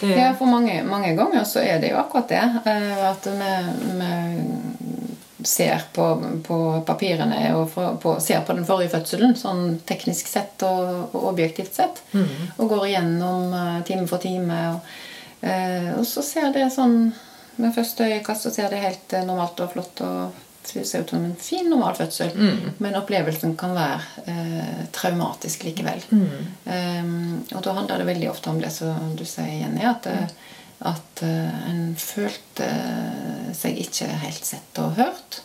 Det, 0.00 0.16
Ja, 0.18 0.32
for 0.34 0.46
mange, 0.50 0.80
mange 0.82 1.12
ganger 1.14 1.44
så 1.46 1.60
er 1.62 1.78
det 1.78 1.92
jo 1.92 1.98
akkurat 2.00 2.28
det. 2.28 2.42
eh, 2.66 3.10
At 3.10 3.26
vi 3.26 3.52
ser 5.48 5.82
på, 5.94 6.04
på 6.46 6.58
papirene 6.86 7.38
og 7.56 7.70
fra- 7.74 7.94
på, 8.02 8.16
ser 8.20 8.40
på 8.46 8.54
den 8.56 8.64
forrige 8.68 8.92
fødselen, 8.94 9.34
sånn 9.36 9.80
teknisk 9.88 10.28
sett 10.30 10.62
og, 10.68 11.10
og 11.14 11.24
objektivt 11.32 11.74
sett. 11.74 12.02
Og 12.58 12.68
går 12.70 12.86
igjennom 12.90 13.52
eh, 13.54 13.82
time 13.88 14.06
for 14.10 14.18
time. 14.22 14.60
Og, 14.74 14.94
eh, 15.48 15.92
og 15.98 16.06
så 16.06 16.22
ser 16.22 16.52
det 16.54 16.68
sånn 16.74 17.12
Med 17.60 17.74
første 17.76 18.06
øyekast 18.08 18.46
så 18.46 18.50
ser 18.54 18.70
det 18.72 18.78
helt 18.80 19.12
eh, 19.12 19.26
normalt 19.28 19.58
og 19.60 19.74
flott 19.74 20.00
og 20.06 20.32
ser 20.64 21.02
ut 21.02 21.10
som 21.10 21.24
en 21.26 21.34
fin, 21.36 21.66
normal 21.68 21.96
fødsel. 21.98 22.30
Men 22.78 22.94
opplevelsen 22.96 23.56
kan 23.60 23.74
være 23.74 24.00
eh, 24.30 24.86
traumatisk 24.94 25.64
likevel. 25.66 26.00
Um, 26.64 27.42
og 27.52 27.60
da 27.66 27.74
handler 27.76 27.98
det 27.98 28.06
veldig 28.08 28.30
ofte 28.30 28.50
om 28.52 28.60
det 28.62 28.70
som 28.72 29.12
du 29.18 29.24
sier, 29.26 29.50
Jenny, 29.64 29.82
at, 29.84 30.06
eh, 30.06 30.30
at 30.92 31.22
uh, 31.26 31.68
en 31.70 31.82
følte 31.98 32.68
seg 33.56 33.80
ikke 33.82 34.08
helt 34.24 34.46
sett 34.48 34.82
og 34.82 34.96
hørt. 34.98 35.42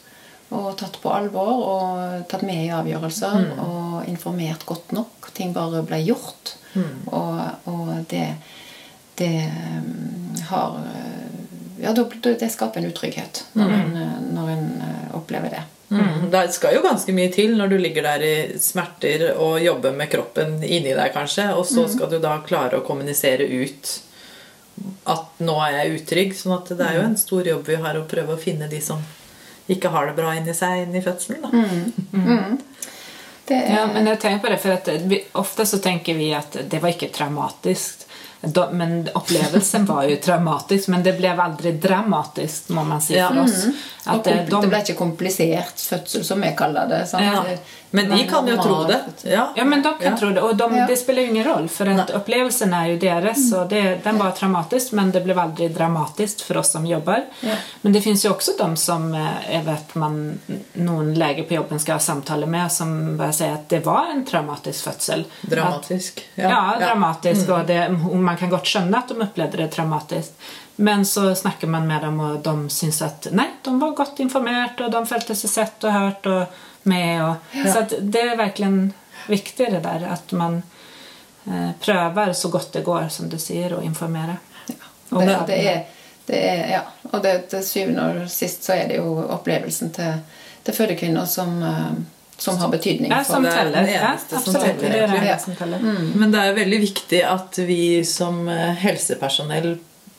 Og 0.56 0.78
tatt 0.80 0.96
på 1.04 1.12
alvor 1.12 1.63
og 1.67 2.28
tatt 2.32 2.46
med 2.48 2.67
i 2.67 2.72
avgjørelser 2.72 3.50
og 3.60 4.08
informert 4.08 4.63
godt 4.67 4.93
nok. 4.96 5.32
Ting 5.36 5.52
bare 5.56 5.84
ble 5.84 6.00
gjort. 6.06 6.56
Og, 7.12 7.39
og 7.65 7.89
det, 8.12 8.28
det 9.17 9.34
um, 9.50 10.36
har 10.50 10.78
eh, 10.78 11.24
Ja, 11.82 11.93
det 11.93 12.50
skaper 12.50 12.82
en 12.82 12.89
utrygghet 12.89 13.43
når 13.58 13.74
en, 13.74 13.98
eh, 14.02 14.15
når 14.34 14.54
en 14.54 14.70
eh, 14.82 15.15
opplever 15.17 15.54
det. 15.54 15.63
Mm. 15.89 16.30
Det 16.32 16.41
skal 16.52 16.76
jo 16.76 16.82
ganske 16.84 17.13
mye 17.15 17.32
til 17.32 17.54
når 17.58 17.72
du 17.72 17.78
ligger 17.80 18.08
der 18.08 18.24
i 18.26 18.36
smerter 18.60 19.30
og 19.36 19.62
jobber 19.63 19.93
med 19.96 20.10
kroppen 20.12 20.58
inni 20.63 20.91
deg, 20.91 21.13
kanskje, 21.15 21.52
og 21.56 21.63
så 21.70 21.86
skal 21.91 22.12
du 22.12 22.17
da 22.24 22.34
klare 22.46 22.80
å 22.80 22.86
kommunisere 22.86 23.46
ut 23.48 23.93
at 25.06 25.40
nå 25.40 25.56
er 25.66 25.72
jeg 25.80 26.02
utrygg. 26.02 26.34
sånn 26.36 26.58
at 26.58 26.72
det 26.78 26.86
er 26.88 26.96
jo 27.00 27.06
en 27.08 27.18
stor 27.18 27.48
jobb 27.48 27.66
vi 27.68 27.76
har 27.76 27.96
å 28.00 28.06
prøve 28.08 28.36
å 28.36 28.42
finne 28.42 28.68
de 28.70 28.82
som 28.82 29.02
ikke 29.70 29.90
har 29.92 30.08
det 30.08 30.16
bra 30.16 30.34
inni 30.36 30.54
seg 30.56 30.84
inn 30.86 30.96
i 30.96 31.02
fødselen. 31.04 31.42
Da. 31.44 32.58
Det 33.48 33.56
er, 33.56 33.70
Ja, 33.76 33.86
men 33.94 34.06
jeg 34.08 34.20
tenker 34.20 34.44
på 34.44 34.50
det, 34.52 34.58
for 34.63 34.74
at 34.76 34.88
vi, 35.08 35.22
ofte 35.40 35.66
så 35.66 35.78
tenker 35.84 36.16
vi 36.20 36.34
at 36.36 36.58
det 36.70 36.82
var 36.84 36.92
ikke 36.92 37.10
traumatisk. 37.16 38.04
Da, 38.42 38.68
men 38.72 39.08
opplevelsen 39.18 39.86
var 39.90 40.04
jo 40.06 40.18
traumatisk, 40.22 40.92
men 40.94 41.02
det 41.04 41.16
ble 41.18 41.32
aldri 41.42 41.72
dramatisk, 41.82 42.70
må 42.76 42.84
man 42.86 43.02
si 43.02 43.16
Ja. 43.16 43.30
for 43.32 43.40
oss. 43.48 43.63
og 44.06 44.20
At 44.20 44.28
eh, 44.28 44.44
det 44.46 44.70
ble 44.70 44.82
ikke 44.84 44.98
komplisert 45.00 45.80
fødsel, 45.82 46.24
som 46.24 46.42
vi 46.42 46.52
kaller 46.60 46.88
det. 46.92 47.08
sant? 47.10 47.24
Ja. 47.24 47.58
Men 47.91 48.10
de 48.10 48.28
kan 48.28 48.47
jo 48.47 48.58
tro 48.63 48.84
det. 48.84 49.00
Ja. 49.23 49.54
Ja, 49.56 49.63
men 49.65 49.82
de 49.82 49.93
kan 50.00 50.12
Ja. 50.12 50.17
tro 50.17 50.30
det. 50.30 50.41
Og 50.41 50.58
de, 50.58 50.76
Ja. 50.76 50.88
det 50.88 50.97
spiller 51.00 51.21
jo 51.21 51.28
ingen 51.28 51.47
roll, 51.47 51.67
for 51.69 51.89
at 51.89 52.10
opplevelsen 52.12 52.73
er 52.73 52.88
jo 52.91 52.97
deres. 52.97 53.54
Og 53.54 53.69
det, 53.69 54.04
den 54.04 54.17
var 54.17 54.32
traumatisk, 54.32 54.91
men 54.91 55.12
det 55.12 55.23
ble 55.23 55.34
aldri 55.34 55.67
dramatisk 55.69 56.43
for 56.43 56.58
oss 56.58 56.71
som 56.71 56.86
jobber. 56.86 57.23
Ja. 57.41 57.56
Men 57.82 57.93
det 57.93 58.04
fins 58.04 58.26
jo 58.26 58.34
også 58.34 58.58
de 58.58 58.76
som 58.76 59.13
jeg 59.13 59.63
vet 59.65 59.95
man 59.95 60.39
noen 60.73 61.13
leger 61.15 61.43
på 61.43 61.54
jobben 61.56 61.80
skal 61.80 61.93
ha 61.93 62.00
samtale 62.00 62.45
med 62.45 62.71
som 62.71 63.17
bare 63.17 63.34
sier 63.34 63.54
at 63.54 63.67
det 63.69 63.86
var 63.86 64.12
en 64.12 64.26
traumatisk 64.26 64.84
fødsel. 64.84 65.26
Dramatisk. 65.41 66.23
ja, 66.36 66.76
dramatisk. 66.80 67.50
Og, 67.50 67.67
det, 67.67 67.91
man 68.13 68.38
kan 68.38 68.50
godt 68.50 68.65
skjønne 68.67 68.97
at 68.97 69.08
de 69.08 69.21
opplevde 69.21 69.58
det 69.58 69.71
traumatisk. 69.71 70.32
Men 70.80 71.06
så 71.06 71.36
snakker 71.36 71.67
man 71.67 71.88
med 71.88 72.02
dem 72.02 72.19
og 72.19 72.43
de 72.43 72.69
syns 72.69 73.02
at 73.02 73.28
nej, 73.32 73.47
de 73.63 73.80
var 73.80 73.95
godt 73.97 74.19
informert, 74.19 74.82
og 74.82 74.91
de 74.91 75.06
følte 75.06 75.36
seg 75.36 75.50
sett 75.50 75.84
og 75.84 75.91
hørt. 75.93 76.26
och 76.26 76.45
med. 76.88 77.23
Och, 77.30 77.36
Så 77.73 77.80
att 77.80 77.93
det 78.02 78.19
är 78.21 78.38
verkligen 78.38 78.93
viktigt 79.28 79.71
det 79.71 79.80
där 79.80 80.08
att 80.12 80.32
man 80.32 80.62
eh, 81.47 81.69
prövar 81.80 82.34
så 82.34 82.50
gott 82.50 82.73
det 82.73 82.82
går 82.82 83.08
som 83.10 83.30
du 83.30 83.38
sier, 83.38 83.73
å 83.78 83.82
informere. 83.84 84.38
Ja. 84.67 85.19
Det, 85.19 85.26
det- 85.26 85.45
det 85.47 85.67
er, 85.67 85.84
det 86.26 86.38
er, 86.50 86.71
ja. 86.71 86.82
Og 87.12 87.21
det, 87.23 87.34
til 87.50 87.63
syvende 87.63 88.04
og 88.23 88.30
sist 88.32 88.63
så 88.63 88.73
er 88.76 88.88
det 88.88 88.97
jo 89.00 89.13
opplevelsen 89.32 89.91
til, 89.95 90.17
til 90.63 90.73
fødekvinner 90.76 91.26
som, 91.26 91.54
eh, 91.63 91.91
som 92.38 92.58
har 92.58 92.69
betydning. 92.69 93.12
Ja, 93.12 93.23
for- 93.23 93.34
som 93.34 93.43
det 93.43 93.54
er 93.54 93.63
teller. 93.63 93.88
Ja, 93.93 94.15
som 94.28 94.54
teller. 94.54 94.73
Det 94.89 95.02
er 95.02 95.21
det 95.34 95.38
som 95.41 95.56
teller. 95.56 95.80
Men 96.15 96.32
det 96.32 96.39
er 96.43 96.54
veldig 96.58 96.80
viktig 96.82 97.21
at 97.23 97.58
vi 97.58 98.04
som 98.06 98.47
eh, 98.50 98.73
helsepersonell 98.84 99.78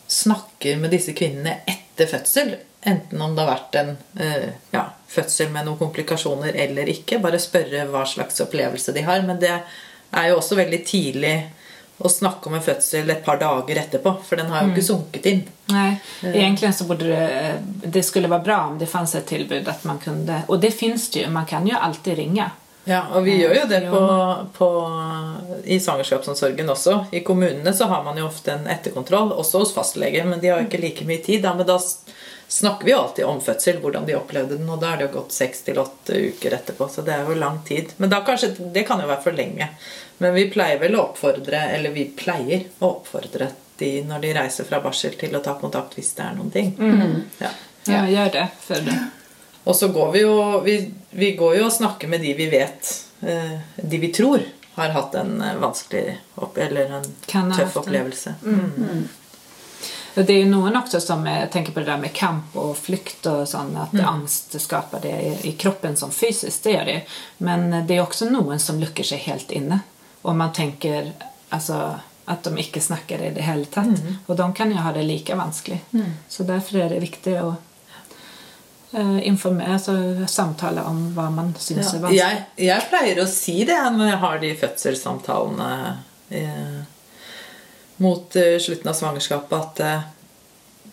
snakker 0.08 0.76
med 0.80 0.90
disse 0.90 1.12
kvinnene 1.12 1.58
etter 1.68 2.06
fødsel. 2.08 2.54
Enten 2.88 3.22
om 3.22 3.34
det 3.36 3.44
har 3.44 3.52
vært 3.52 3.78
en 3.80 3.92
eh, 4.20 4.48
ja, 4.72 4.86
fødsel 5.12 5.52
med 5.52 5.68
noen 5.68 5.80
komplikasjoner 5.80 6.56
eller 6.66 6.88
ikke. 6.92 7.20
Bare 7.22 7.40
spørre 7.42 7.86
hva 7.92 8.06
slags 8.08 8.40
opplevelse 8.44 8.94
de 8.96 9.04
har. 9.06 9.24
Men 9.28 9.40
det 9.42 9.54
er 9.54 10.28
jo 10.30 10.38
også 10.40 10.58
veldig 10.58 10.82
tidlig 10.88 11.36
å 11.98 12.08
snakke 12.08 12.46
om 12.46 12.54
en 12.54 12.62
fødsel 12.62 13.10
et 13.10 13.24
par 13.26 13.40
dager 13.40 13.80
etterpå. 13.82 14.14
For 14.24 14.38
den 14.38 14.52
har 14.52 14.64
jo 14.64 14.72
ikke 14.72 14.86
sunket 14.86 15.26
inn. 15.26 15.42
Nei, 15.72 15.90
egentlig 16.30 16.70
så 16.76 16.86
borde 16.88 17.10
det, 17.10 17.82
det 17.98 18.04
skulle 18.06 18.30
være 18.30 18.46
bra 18.46 18.60
om 18.70 18.78
det 18.80 18.88
fanns 18.90 19.16
et 19.18 19.26
tilbud 19.28 19.68
at 19.68 19.82
man 19.84 19.98
kunne 20.00 20.38
Og 20.48 20.62
det 20.62 20.70
fins 20.72 21.10
det 21.12 21.26
jo, 21.26 21.32
man 21.34 21.48
kan 21.50 21.66
jo 21.68 21.76
alltid 21.76 22.16
ringe. 22.22 22.46
Ja, 22.88 23.02
og 23.12 23.26
vi 23.26 23.34
gjør 23.36 23.52
jo 23.52 23.64
det 23.68 23.82
på, 23.90 24.00
på, 24.56 24.68
i 25.68 25.76
svangerskapsomsorgen 25.82 26.70
også. 26.72 26.94
I 27.12 27.20
kommunene 27.26 27.74
så 27.76 27.84
har 27.90 28.06
man 28.06 28.16
jo 28.16 28.24
ofte 28.30 28.54
en 28.54 28.70
etterkontroll, 28.70 29.34
også 29.36 29.60
hos 29.60 29.74
fastlege, 29.76 30.22
men 30.24 30.40
de 30.40 30.48
har 30.48 30.62
jo 30.62 30.70
ikke 30.70 30.80
like 30.80 31.04
mye 31.08 31.20
tid. 31.26 31.42
Da, 31.44 31.52
men 31.58 31.68
da 31.68 31.76
snakker 32.48 32.84
vi 32.84 32.92
jo 32.92 32.98
alltid 32.98 33.24
om 33.28 33.40
fødsel, 33.44 33.78
hvordan 33.82 34.06
de 34.08 34.16
opplevde 34.16 34.56
den, 34.56 34.68
og 34.72 34.80
da 34.80 34.92
er 34.92 35.00
det 35.00 35.08
jo 35.08 35.14
gått 35.20 35.36
seks 35.36 35.62
til 35.66 35.78
åtte 35.82 36.16
uker 36.16 36.56
etterpå, 36.56 36.88
så 36.88 37.04
det 37.04 37.14
er 37.14 37.28
jo 37.28 37.36
lang 37.38 37.60
tid. 37.68 37.92
Men 37.96 38.10
da 38.12 38.22
kanskje, 38.24 38.54
det 38.74 38.86
kan 38.88 39.02
jo 39.02 39.08
være 39.10 39.24
for 39.26 39.36
lenge. 39.36 39.68
Men 40.18 40.34
vi 40.34 40.48
pleier 40.50 40.80
vel 40.80 40.96
å 40.96 41.04
oppfordre, 41.10 41.60
eller 41.76 41.94
vi 41.94 42.08
pleier 42.16 42.64
å 42.80 42.94
oppfordre 42.96 43.50
de 43.78 43.92
når 44.08 44.24
de 44.24 44.34
reiser 44.34 44.66
fra 44.66 44.80
barsel 44.82 45.14
til 45.20 45.36
å 45.38 45.42
ta 45.44 45.54
kontakt 45.60 45.94
hvis 45.94 46.14
det 46.16 46.24
er 46.24 46.38
noen 46.38 46.50
ting. 46.50 46.72
Ja. 47.38 47.52
Ja, 47.88 48.02
gjør 48.10 48.32
det. 48.34 48.46
Før 48.60 48.82
det. 48.88 48.96
Og 49.68 49.76
så 49.76 49.88
går 49.92 50.12
vi 50.12 50.22
jo 50.24 50.60
vi, 50.64 50.74
vi 51.10 51.32
går 51.36 51.58
jo 51.60 51.66
og 51.68 51.72
snakker 51.72 52.08
med 52.08 52.24
de 52.24 52.32
vi 52.36 52.46
vet 52.52 52.88
eh, 53.20 53.54
De 53.76 53.98
vi 54.00 54.10
tror 54.12 54.42
har 54.78 54.94
hatt 54.96 55.14
en 55.14 55.40
eh, 55.42 55.56
vanskelig 55.60 56.18
opp, 56.34 56.58
eller 56.58 56.92
en 56.98 57.06
tøff 57.26 57.58
haft 57.58 57.76
en. 57.76 57.82
opplevelse. 57.82 58.34
Och 58.42 59.27
det 60.22 60.32
er 60.34 60.40
jo 60.42 60.50
noen 60.50 60.76
också 60.76 61.00
som 61.00 61.24
tenker 61.52 61.72
på 61.72 61.80
det 61.80 61.86
der 61.86 62.00
med 62.00 62.12
kamp 62.16 62.56
og 62.56 62.76
flykt 62.76 63.26
og 63.26 63.44
sånn, 63.48 63.76
at 63.76 63.92
Mm. 63.92 64.04
angst 64.08 64.60
skaper 64.60 65.00
det 65.02 65.44
i, 65.44 65.52
kroppen 65.52 65.96
som 65.96 66.10
fysisk. 66.10 66.62
det 66.62 66.72
gjør 66.72 66.84
det. 66.84 67.02
Men 67.38 67.72
eh, 67.72 67.84
det 67.86 67.96
er 67.96 68.02
også 68.06 68.30
noen 68.30 68.58
som 68.58 68.80
lukker 68.80 69.04
seg 69.04 69.18
helt 69.18 69.50
inne. 69.50 69.80
Og 70.22 70.36
man 70.36 70.52
tenker 70.52 71.12
altså, 71.50 72.00
at 72.26 72.42
de 72.44 72.56
ikke 72.58 72.80
snakker 72.80 73.22
i 73.22 73.30
det 73.30 73.42
hele 73.42 73.64
tatt. 73.64 73.86
Mm. 73.86 74.18
Og 74.26 74.36
de 74.36 74.52
kan 74.52 74.70
jo 74.70 74.76
ha 74.76 74.92
det 74.92 75.04
like 75.06 75.34
vanskelig. 75.36 75.80
Mm. 75.92 76.12
Så 76.28 76.42
derfor 76.44 76.76
er 76.78 76.88
det 76.88 77.00
viktig 77.00 77.38
å 77.42 77.56
informere, 79.22 79.74
altså 79.76 80.26
samtale 80.26 80.80
om 80.88 81.10
hva 81.12 81.26
man 81.30 81.50
syns 81.60 81.92
ja. 81.92 81.98
er 81.98 82.02
vanskelig. 82.02 82.18
Jeg, 82.18 82.44
jeg 82.56 82.86
pleier 82.88 83.18
å 83.20 83.26
si 83.28 83.56
det 83.68 83.76
når 83.92 84.06
jeg 84.08 84.20
har 84.22 84.38
de 84.40 84.52
fødselssamtalene 84.62 85.72
eh, 86.30 86.78
mot 88.02 88.36
eh, 88.36 88.56
slutten 88.62 88.90
av 88.90 88.96
svangerskapet, 88.98 89.58
at 89.58 89.80
eh, 89.80 90.06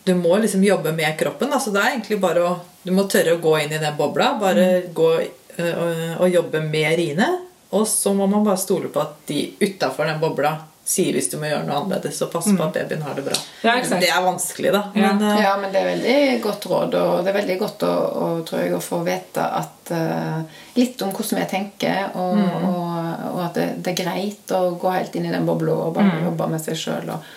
du 0.06 0.14
må 0.14 0.36
liksom 0.38 0.64
jobbe 0.64 0.92
med 0.92 1.18
kroppen. 1.18 1.52
Altså, 1.52 1.72
det 1.74 1.82
er 1.82 1.94
egentlig 1.96 2.20
bare 2.22 2.46
å 2.46 2.56
Du 2.86 2.92
må 2.94 3.02
tørre 3.10 3.32
å 3.34 3.40
gå 3.42 3.56
inn 3.58 3.72
i 3.74 3.80
den 3.82 3.96
bobla. 3.98 4.36
Bare 4.38 4.84
gå 4.94 5.08
eh, 5.18 5.72
og, 5.74 6.20
og 6.22 6.28
jobbe 6.30 6.60
med 6.62 6.92
riene. 6.94 7.26
Og 7.74 7.82
så 7.90 8.12
må 8.14 8.28
man 8.30 8.44
bare 8.46 8.60
stole 8.62 8.92
på 8.94 9.00
at 9.02 9.16
de 9.26 9.40
utafor 9.58 10.06
den 10.06 10.20
bobla 10.22 10.52
sier 10.86 11.16
hvis 11.16 11.26
du 11.32 11.36
må 11.40 11.48
gjøre 11.50 11.64
noe 11.66 11.80
annerledes, 11.80 12.20
og 12.22 12.30
passe 12.30 12.52
på 12.54 12.62
at 12.62 12.76
babyen 12.76 13.02
har 13.02 13.16
det 13.18 13.24
bra. 13.26 13.38
Ja, 13.66 13.74
det 13.82 14.06
er 14.06 14.22
vanskelig, 14.22 14.70
da. 14.74 14.82
Ja. 14.94 15.08
Men, 15.16 15.24
uh... 15.26 15.40
Ja, 15.42 15.54
men 15.58 15.74
det 15.74 15.82
er 15.82 15.88
veldig 15.90 16.42
godt 16.44 16.68
råd, 16.70 16.94
og 17.00 17.14
det 17.26 17.32
er 17.32 17.38
veldig 17.40 17.58
godt 17.64 17.86
å, 17.88 17.92
å, 17.96 18.28
tror 18.46 18.62
jeg, 18.62 18.74
å 18.76 18.84
få 18.84 19.00
vite 19.06 19.48
at 19.58 19.92
uh, 19.92 20.62
litt 20.78 21.02
om 21.02 21.10
hvordan 21.10 21.42
vi 21.42 21.48
tenker, 21.50 22.14
og, 22.14 22.38
og, 22.38 23.28
og 23.32 23.42
at 23.48 23.58
det, 23.58 23.68
det 23.82 23.94
er 23.96 24.00
greit 24.04 24.54
å 24.54 24.62
gå 24.78 24.94
helt 24.94 25.18
inn 25.18 25.26
i 25.26 25.34
den 25.34 25.48
bobla 25.48 25.74
og 25.88 25.94
bare 25.98 26.22
jobbe 26.22 26.50
med 26.54 26.62
seg 26.62 26.78
sjøl. 26.80 27.14
Og, 27.16 27.30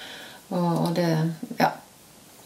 og, 0.53 0.71
og 0.85 0.97
det 0.99 1.11
Ja. 1.57 1.73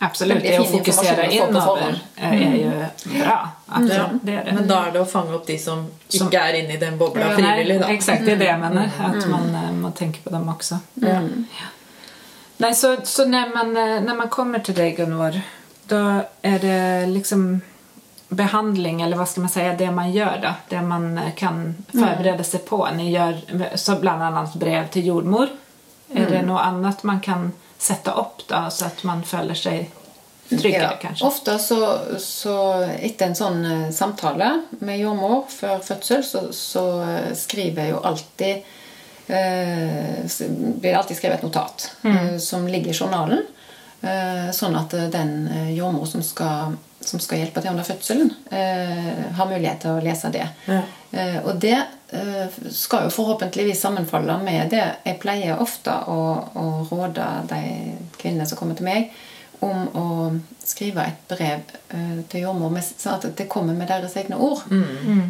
Absolut, 0.04 0.44
Det 0.44 0.60
å 0.60 0.66
fokusere 0.68 1.26
innover 1.32 2.00
er 2.16 2.34
jo 2.38 2.52
ju 2.60 3.20
bra. 3.20 3.50
Absolut, 3.68 3.98
ja. 3.98 4.10
det 4.22 4.36
är 4.36 4.46
det. 4.46 4.54
Men 4.54 4.68
da 4.68 4.80
er 4.88 4.92
det 4.92 5.02
å 5.02 5.06
fange 5.06 5.36
opp 5.36 5.46
de 5.48 5.58
som, 5.60 5.86
Som- 6.08 6.28
ikke 6.28 6.42
er 6.42 6.60
inne 6.60 6.74
i 6.74 6.78
den 6.82 6.98
bobla 6.98 7.28
Nej, 7.28 7.36
frivillig, 7.38 7.80
da. 7.82 7.92
Eksakt. 7.94 8.26
det 8.26 8.32
er 8.32 8.42
det 8.42 8.50
jeg 8.50 8.60
mener. 8.60 8.92
At 9.00 9.28
man, 9.30 9.80
må 9.82 9.92
tenke 9.92 10.24
på 10.24 10.34
dem 10.34 10.50
også. 10.50 10.80
Mm. 11.02 11.46
Nei, 12.58 12.74
så, 12.76 12.98
så 13.04 13.26
når, 13.26 13.54
man, 13.56 13.74
når, 14.06 14.16
man 14.16 14.30
kommer 14.30 14.60
til 14.60 14.76
deg, 14.76 14.98
Gunvor, 14.98 15.40
da 15.90 16.02
er 16.42 16.60
det 16.60 16.82
liksom 17.12 17.62
behandling, 18.34 19.02
eller 19.02 19.18
hva 19.18 19.26
skal 19.28 19.46
man 19.46 19.52
si, 19.52 19.66
det 19.78 19.90
man 19.92 20.12
gjør, 20.12 20.38
da. 20.42 20.54
Det 20.70 20.82
man 20.86 21.18
eh, 21.18 21.34
kan 21.38 21.76
forberede 21.92 22.46
seg 22.48 22.66
på. 22.66 22.82
Ni 22.96 23.12
gjør 23.14 23.76
så 23.80 23.98
bland 24.02 24.24
annat 24.24 24.56
brev 24.60 24.88
til 24.94 25.12
jordmor. 25.12 25.52
Er 26.14 26.30
det 26.30 26.44
noe 26.46 26.62
annet 26.62 27.04
man 27.08 27.22
kan 27.26 27.52
sätta 27.78 28.14
opp, 28.16 28.48
da, 28.48 28.70
så 28.72 28.86
at 28.86 29.04
man 29.08 29.24
føler 29.28 29.58
seg 29.58 29.90
tryggere, 30.50 30.84
ja, 30.84 30.98
kanskje? 31.02 31.28
Ofte 31.28 31.58
så, 31.60 31.80
så 32.20 32.56
etter 33.00 33.32
en 33.32 33.38
sånn 33.38 33.66
eh, 33.66 33.90
samtale 33.96 34.50
med 34.84 35.00
jordmor 35.02 35.46
før 35.52 35.82
fødsel, 35.84 36.24
så, 36.28 36.46
så 36.56 36.86
eh, 37.08 37.32
skriver 37.38 37.88
jeg 37.88 37.96
jo 37.96 38.02
alltid 38.12 38.72
eh, 39.28 40.24
blir 40.84 40.98
alltid 41.00 41.20
skrevet 41.20 41.40
et 41.40 41.48
notat 41.48 41.90
eh, 42.04 42.38
som 42.44 42.68
ligger 42.68 42.94
i 42.94 42.98
journalen. 42.98 43.46
Eh, 44.04 44.50
sånn 44.52 44.76
at 44.76 44.96
den 45.14 45.36
jordmor 45.72 46.10
som 46.12 46.24
skal, 46.26 46.76
som 47.00 47.22
skal 47.24 47.40
hjelpe 47.40 47.64
til 47.64 47.72
under 47.72 47.88
fødselen, 47.88 48.34
eh, 48.52 49.30
har 49.38 49.50
mulighet 49.50 49.86
til 49.86 49.96
å 49.96 50.04
lese 50.04 50.32
det. 50.34 50.48
Ja. 50.68 50.82
Eh, 51.12 51.40
og 51.46 51.56
det 51.64 51.78
skal 52.70 53.08
jo 53.08 53.14
forhåpentligvis 53.14 53.82
sammenfalle 53.82 54.36
med 54.44 54.70
det 54.74 54.84
jeg 55.04 55.20
pleier 55.22 55.62
ofte 55.62 55.94
å, 56.12 56.18
å 56.54 56.66
råde 56.92 57.28
de 57.50 57.62
kvinnene 58.20 58.46
som 58.50 58.60
kommer 58.60 58.78
til 58.78 58.88
meg, 58.88 59.14
om 59.64 59.86
å 59.96 60.08
skrive 60.64 61.06
et 61.08 61.24
brev 61.30 61.62
eh, 61.96 62.20
til 62.30 62.44
jordmor 62.44 62.74
med, 62.74 62.84
sånn 62.84 63.16
at 63.16 63.30
det 63.38 63.48
kommer 63.52 63.78
med 63.78 63.88
deres 63.88 64.18
egne 64.20 64.36
ord. 64.36 64.66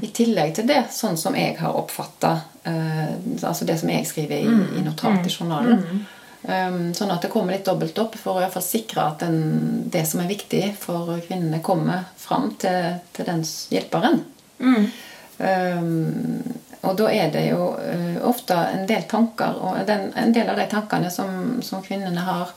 I 0.01 0.09
tillegg 0.09 0.55
til 0.57 0.67
det, 0.69 0.81
sånn 0.91 1.19
som 1.21 1.37
jeg 1.37 1.55
har 1.61 1.77
oppfatta 1.77 2.39
altså 2.63 3.65
det 3.67 3.75
som 3.81 3.89
jeg 3.91 4.07
skriver 4.07 4.39
i, 4.39 4.59
i 4.79 4.83
notat 4.85 5.25
i 5.27 5.31
journalen. 5.33 6.05
Um, 6.43 6.89
sånn 6.91 7.11
at 7.13 7.23
det 7.23 7.29
kommer 7.31 7.55
litt 7.55 7.63
dobbelt 7.63 7.97
opp 8.03 8.17
for 8.19 8.35
å 8.35 8.41
i 8.41 8.43
hvert 8.43 8.55
fall 8.57 8.65
sikre 8.65 9.05
at 9.13 9.21
den, 9.23 9.85
det 9.91 10.01
som 10.09 10.19
er 10.19 10.27
viktig 10.27 10.73
for 10.75 11.13
kvinnene, 11.23 11.61
kommer 11.63 12.03
fram 12.19 12.49
til, 12.59 12.97
til 13.15 13.29
den 13.29 13.45
hjelperen. 13.71 14.19
Um, 15.39 16.43
og 16.83 16.97
da 16.99 17.09
er 17.15 17.31
det 17.31 17.45
jo 17.47 17.73
eh, 17.79 18.19
ofte 18.27 18.55
en 18.75 18.87
del 18.87 19.05
tanker, 19.09 19.55
og 19.55 19.83
den, 19.87 20.09
en 20.19 20.33
del 20.35 20.49
av 20.51 20.59
de 20.59 20.67
tankene 20.71 21.11
som, 21.13 21.61
som 21.63 21.83
kvinnene 21.85 22.25
har 22.27 22.51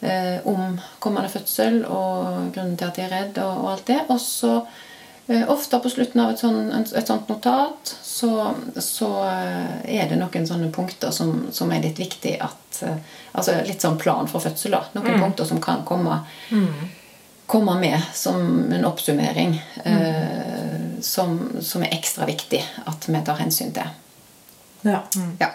eh, 0.00 0.38
om 0.48 0.78
kommende 0.98 1.28
fødsel 1.32 1.82
og 1.84 2.52
grunnen 2.54 2.78
til 2.80 2.88
at 2.88 2.96
de 2.96 3.04
er 3.04 3.12
redd 3.12 3.40
og, 3.44 3.64
og 3.64 3.72
alt 3.74 3.90
det. 3.90 3.98
Og 4.08 4.20
så 4.24 4.54
eh, 5.28 5.44
ofte 5.52 5.82
på 5.84 5.92
slutten 5.92 6.24
av 6.24 6.32
et, 6.32 6.40
sånt, 6.40 6.94
et 6.96 7.12
sånt 7.12 7.28
notat 7.28 7.92
så, 8.08 8.54
så 8.80 9.10
er 9.28 10.08
det 10.08 10.16
noen 10.16 10.48
sånne 10.48 10.72
punkter 10.72 11.12
som, 11.12 11.50
som 11.52 11.72
er 11.72 11.84
litt 11.84 12.00
viktig 12.00 12.38
at 12.40 12.54
Altså 12.78 13.56
litt 13.66 13.82
sånn 13.82 13.96
plan 13.98 14.28
for 14.30 14.42
fødsel, 14.42 14.72
da. 14.74 14.80
Noen 14.94 15.18
punkter 15.20 15.46
som 15.46 15.58
kan 15.62 15.80
komme 15.86 16.20
komme 17.48 17.74
med 17.80 18.00
som 18.14 18.72
en 18.72 18.84
oppsummering 18.84 19.54
eh, 19.84 20.47
som, 21.02 21.38
som 21.60 21.82
er 21.82 21.94
ekstra 21.98 22.26
viktig 22.28 22.60
at 22.86 23.08
vi 23.08 23.22
tar 23.26 23.40
hensyn 23.42 23.72
til. 23.76 23.96
Ja. 24.86 25.02
Ja, 25.38 25.52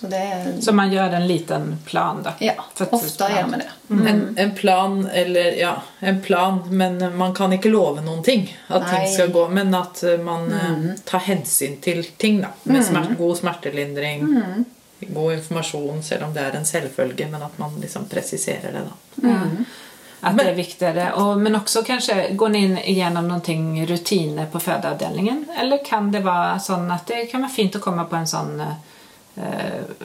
så 0.00 0.06
det 0.06 0.54
Så 0.60 0.72
man 0.72 0.92
gjør 0.92 1.12
en 1.16 1.26
liten 1.26 1.78
plan 1.84 2.22
da? 2.22 2.32
Ja, 2.38 2.52
ofte 2.90 3.28
gjør 3.32 3.46
vi 3.52 3.56
det. 3.62 3.70
En, 4.10 4.38
en 4.38 4.54
plan, 4.54 5.06
eller 5.06 5.56
ja, 5.56 5.82
en 6.00 6.22
plan, 6.22 6.60
men 6.70 7.16
man 7.16 7.34
kan 7.34 7.52
ikke 7.52 7.72
love 7.72 8.04
noen 8.04 8.22
ting. 8.22 8.44
At 8.68 8.82
Nei. 8.82 8.90
ting 8.90 9.14
skal 9.14 9.32
gå, 9.32 9.46
men 9.48 9.74
at 9.74 10.02
eh, 10.04 10.18
man 10.20 10.50
mm. 10.52 10.90
tar 11.04 11.24
hensyn 11.30 11.78
til 11.80 12.04
ting. 12.16 12.42
da. 12.44 12.52
Med 12.62 12.84
smerte, 12.84 13.16
god 13.18 13.38
smertelindring, 13.38 14.28
god 15.00 15.32
informasjon, 15.38 16.02
selv 16.02 16.28
om 16.28 16.36
det 16.36 16.44
er 16.44 16.60
en 16.60 16.68
selvfølge, 16.68 17.30
men 17.32 17.48
at 17.48 17.58
man 17.62 17.80
liksom 17.80 18.08
presiserer 18.12 18.76
det. 18.76 18.86
da. 18.90 19.26
Att 20.26 20.38
det 20.38 20.50
är 20.50 20.54
viktigare. 20.54 21.12
Och, 21.12 21.38
men 21.38 21.56
också 21.56 21.82
kanske 21.82 22.32
går 22.32 22.48
ni 22.48 22.58
in 22.58 22.78
igenom 22.78 23.28
någonting 23.28 23.86
rutiner 23.86 24.46
på 24.46 24.60
födoavdelningen? 24.60 25.46
Eller 25.60 25.84
kan 25.84 26.12
det 26.12 26.20
vara 26.20 26.58
sån 26.58 26.90
att 26.90 27.06
det 27.06 27.26
kan 27.26 27.40
vara 27.40 27.50
fint 27.50 27.76
att 27.76 27.82
komma 27.82 28.04
på 28.04 28.16
en 28.16 28.26
sånn 28.26 28.60
eh, 28.60 29.44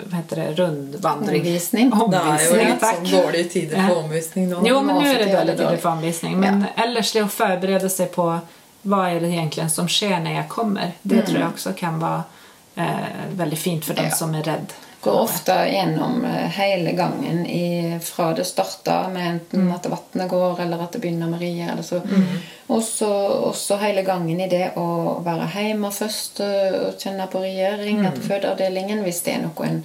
hva 0.09 0.17
heter 0.17 0.35
det, 0.35 0.51
rundvandring? 0.53 1.41
Omvisning. 1.41 1.89
Det 1.89 2.17
er 2.17 2.45
jo 2.45 2.51
Omvisning, 2.51 2.67
litt 2.67 2.85
sånn 2.85 3.09
dårlige 3.11 3.49
tider 3.49 3.87
på 3.87 3.95
omvisning 3.95 4.49
nå. 4.49 4.61
Jo, 4.65 4.81
men 4.81 4.95
nå 4.95 5.07
er 5.09 5.23
det 5.23 5.31
dårlige 5.33 5.57
tider 5.57 5.81
på 5.81 5.89
omvisning. 5.89 6.37
Men 6.39 6.65
ellers 6.75 7.13
det 7.17 7.23
å 7.25 7.31
forberede 7.31 7.89
seg 7.89 8.13
på 8.13 8.27
hva 8.81 9.01
er 9.09 9.25
det 9.25 9.33
egentlig 9.33 9.71
som 9.73 9.89
sker 9.89 10.19
når 10.21 10.37
jeg 10.37 10.47
kommer. 10.53 10.93
Det 11.01 11.25
tror 11.25 11.39
jeg 11.39 11.49
også 11.49 11.73
kan 11.81 11.97
vara 12.01 12.23
eh, 12.81 13.27
väldigt 13.37 13.59
fint 13.59 13.85
for 13.85 13.93
den 13.93 14.05
Ja. 14.05 14.11
som 14.11 14.35
er 14.35 14.43
redd. 14.43 14.73
Går 15.01 15.19
ofte 15.19 15.51
gjennom 15.51 16.25
eh, 16.25 16.47
hele 16.57 16.91
gangen 16.91 17.45
i, 17.45 17.99
fra 18.03 18.33
det 18.33 18.43
starta 18.45 19.07
med 19.09 19.29
enten 19.31 19.71
at 19.73 19.87
vannet 19.89 20.29
går, 20.29 20.59
eller 20.61 20.83
at 20.83 20.91
det 20.93 21.01
begynner 21.01 21.27
med 21.31 21.41
rier. 21.41 21.71
Eller 21.71 21.81
så. 21.81 21.95
Mm. 22.05 22.27
Også, 22.67 23.07
også 23.49 23.77
hele 23.81 24.03
gangen 24.05 24.39
i 24.39 24.47
det 24.51 24.75
å 24.77 25.15
være 25.25 25.47
hjemme 25.55 25.89
først 25.91 26.43
eh, 26.45 26.77
og 26.83 27.01
kjenne 27.01 27.25
på 27.33 27.41
rier. 27.41 27.79
Ringe 27.81 28.11
til 28.13 28.27
fødeavdelingen 28.29 29.01
hvis 29.07 29.23
det 29.25 29.33
er 29.39 29.41
noe 29.47 29.71
en 29.71 29.81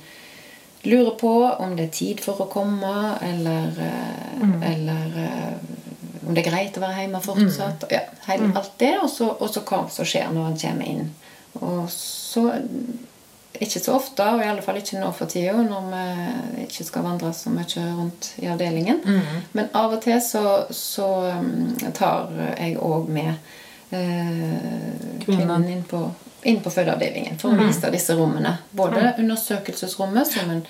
lurer 0.86 1.16
på, 1.18 1.32
om 1.64 1.72
det 1.76 1.88
er 1.88 1.96
tid 1.96 2.20
for 2.20 2.44
å 2.44 2.50
komme, 2.52 2.92
eller, 3.24 3.72
eh, 3.88 4.70
eller 4.74 5.16
om 6.26 6.34
det 6.34 6.44
er 6.44 6.50
greit 6.50 6.76
å 6.76 6.84
være 6.84 7.06
hjemme 7.06 7.24
fortsatt. 7.24 7.88
Ja, 7.90 8.04
alt 8.28 8.76
det, 8.78 8.92
og 9.00 9.08
så, 9.10 9.32
og 9.32 9.48
så 9.48 9.64
hva 9.64 9.86
som 9.90 10.04
skjer 10.04 10.28
når 10.34 10.50
han 10.50 10.60
kommer 10.60 10.92
inn. 10.92 11.10
Og 11.62 11.88
så 11.88 12.25
ikke 13.60 13.80
så 13.80 13.94
ofte, 13.96 14.24
og 14.24 14.42
i 14.42 14.48
alle 14.48 14.62
fall 14.64 14.78
ikke 14.80 15.00
nå 15.00 15.10
for 15.16 15.30
tida, 15.30 15.54
når 15.64 15.86
vi 15.90 16.64
ikke 16.66 16.86
skal 16.86 17.06
vandre 17.06 17.32
så 17.36 17.52
mye 17.52 17.84
rundt 17.96 18.32
i 18.42 18.50
avdelingen. 18.52 19.00
Men 19.56 19.70
av 19.76 19.96
og 19.96 20.02
til 20.04 20.20
så, 20.24 20.66
så 20.74 21.08
um, 21.36 21.72
tar 21.96 22.32
jeg 22.56 22.76
òg 22.82 23.08
med 23.12 23.32
eh, 23.94 25.22
kvinnen 25.24 25.68
inn 25.72 25.86
på, 25.88 26.02
inn 26.46 26.60
på 26.64 26.72
fødeavdelingen 26.74 27.40
for 27.40 27.54
å 27.54 27.66
vise 27.66 27.92
disse 27.94 28.16
rommene. 28.18 28.58
Både 28.76 29.14
undersøkelsesrommet, 29.16 30.34
som 30.34 30.52
en 30.58 30.66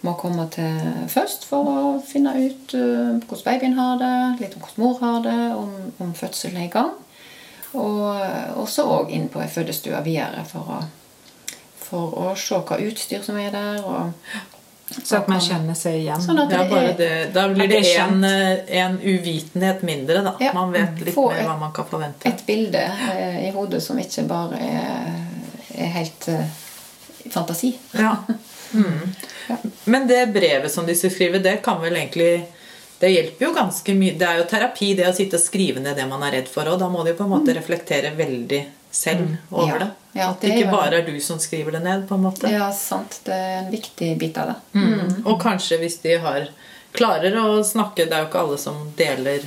må 0.00 0.14
komme 0.16 0.46
til 0.48 0.78
først 1.12 1.44
for 1.44 1.66
å 1.68 1.80
finne 2.08 2.32
ut 2.38 2.72
uh, 2.72 3.20
hvordan 3.28 3.44
babyen 3.44 3.76
har 3.76 4.00
det, 4.00 4.14
litt 4.40 4.56
om 4.56 4.64
hvordan 4.64 4.84
mor 4.86 5.02
har 5.02 5.20
det, 5.26 5.40
om, 5.58 5.74
om 6.00 6.14
fødselen 6.16 6.62
er 6.62 6.70
i 6.70 6.72
gang. 6.72 6.96
Og 7.70 8.64
så 8.66 8.82
òg 8.82 9.12
inn 9.14 9.28
på 9.30 9.38
ei 9.38 9.46
fødestue 9.46 10.00
videre 10.02 10.42
for 10.48 10.72
å 10.74 10.78
for 11.90 12.16
å 12.22 12.30
se 12.38 12.54
hva 12.62 12.78
utstyr 12.86 13.22
som 13.26 13.36
er 13.42 13.50
der. 13.54 13.82
Og 13.84 14.12
Så 14.90 15.20
at 15.20 15.28
man 15.30 15.38
kjenner 15.42 15.76
seg 15.78 16.00
igjen. 16.00 16.22
Sånn 16.22 16.40
Ja, 16.40 16.46
det 16.50 16.62
bare 16.70 16.94
det, 16.98 17.10
da 17.34 17.44
blir 17.52 17.68
det 17.70 17.82
det 17.84 17.92
en, 18.02 18.24
en 18.24 18.96
uvitenhet 19.02 19.82
mindre, 19.86 20.22
da. 20.26 20.32
Ja. 20.42 20.50
Man 20.56 20.72
vet 20.74 20.98
litt 21.04 21.16
mer 21.16 21.36
et- 21.38 21.46
hva 21.46 21.58
man 21.60 21.72
kan 21.76 21.86
forvente. 21.90 22.26
et 22.26 22.42
bilde 22.46 22.82
eh, 23.12 23.48
i 23.48 23.50
hodet 23.54 23.82
som 23.82 23.98
ikke 23.98 24.24
bare 24.26 24.58
er, 24.58 25.12
er 25.78 25.92
helt 25.94 26.28
uh, 26.28 26.42
fantasi. 27.30 27.74
Ja. 27.98 28.16
Mm. 28.70 29.10
Men 29.90 30.04
det 30.06 30.28
brevet 30.30 30.70
som 30.70 30.86
de 30.86 30.94
skriver, 30.94 31.40
det 31.42 31.56
kan 31.64 31.80
vel 31.82 31.96
egentlig 31.96 32.44
Det 33.00 33.08
hjelper 33.10 33.46
jo 33.46 33.52
ganske 33.56 33.94
mye. 33.98 34.12
Det 34.20 34.26
er 34.28 34.36
jo 34.38 34.44
terapi, 34.46 34.92
det 34.94 35.08
å 35.08 35.14
sitte 35.16 35.40
og 35.40 35.42
skrive 35.42 35.80
ned 35.82 35.96
det 35.98 36.04
man 36.06 36.22
er 36.22 36.36
redd 36.36 36.48
for. 36.52 36.68
Og 36.70 36.78
da 36.78 36.86
må 36.92 37.02
de 37.02 37.14
på 37.18 37.24
en 37.24 37.32
måte 37.32 37.54
reflektere 37.56 38.12
veldig 38.14 38.60
selv 38.90 39.36
over 39.50 39.66
Ja. 39.72 39.78
det. 39.78 39.90
Ja, 40.12 40.30
At 40.30 40.40
det 40.40 40.50
ikke 40.56 40.70
bare 40.72 40.94
er 40.98 41.02
du 41.06 41.20
som 41.20 41.38
skriver 41.38 41.72
det 41.72 41.82
ned, 41.84 42.08
på 42.08 42.14
en 42.16 42.22
måte. 42.24 42.50
Ja, 42.50 42.72
sant. 42.72 43.20
Det 43.24 43.32
er 43.34 43.58
en 43.64 43.70
viktig 43.70 44.18
bit 44.18 44.38
av 44.38 44.46
det. 44.48 44.54
Mm. 44.74 45.22
Og 45.26 45.40
kanskje 45.42 45.78
hvis 45.78 46.00
de 46.02 46.16
har 46.18 46.48
klarer 46.92 47.36
å 47.38 47.62
snakke 47.62 48.08
Det 48.08 48.12
er 48.12 48.24
jo 48.24 48.26
ikke 48.28 48.40
alle 48.40 48.58
som 48.58 48.92
deler 48.96 49.40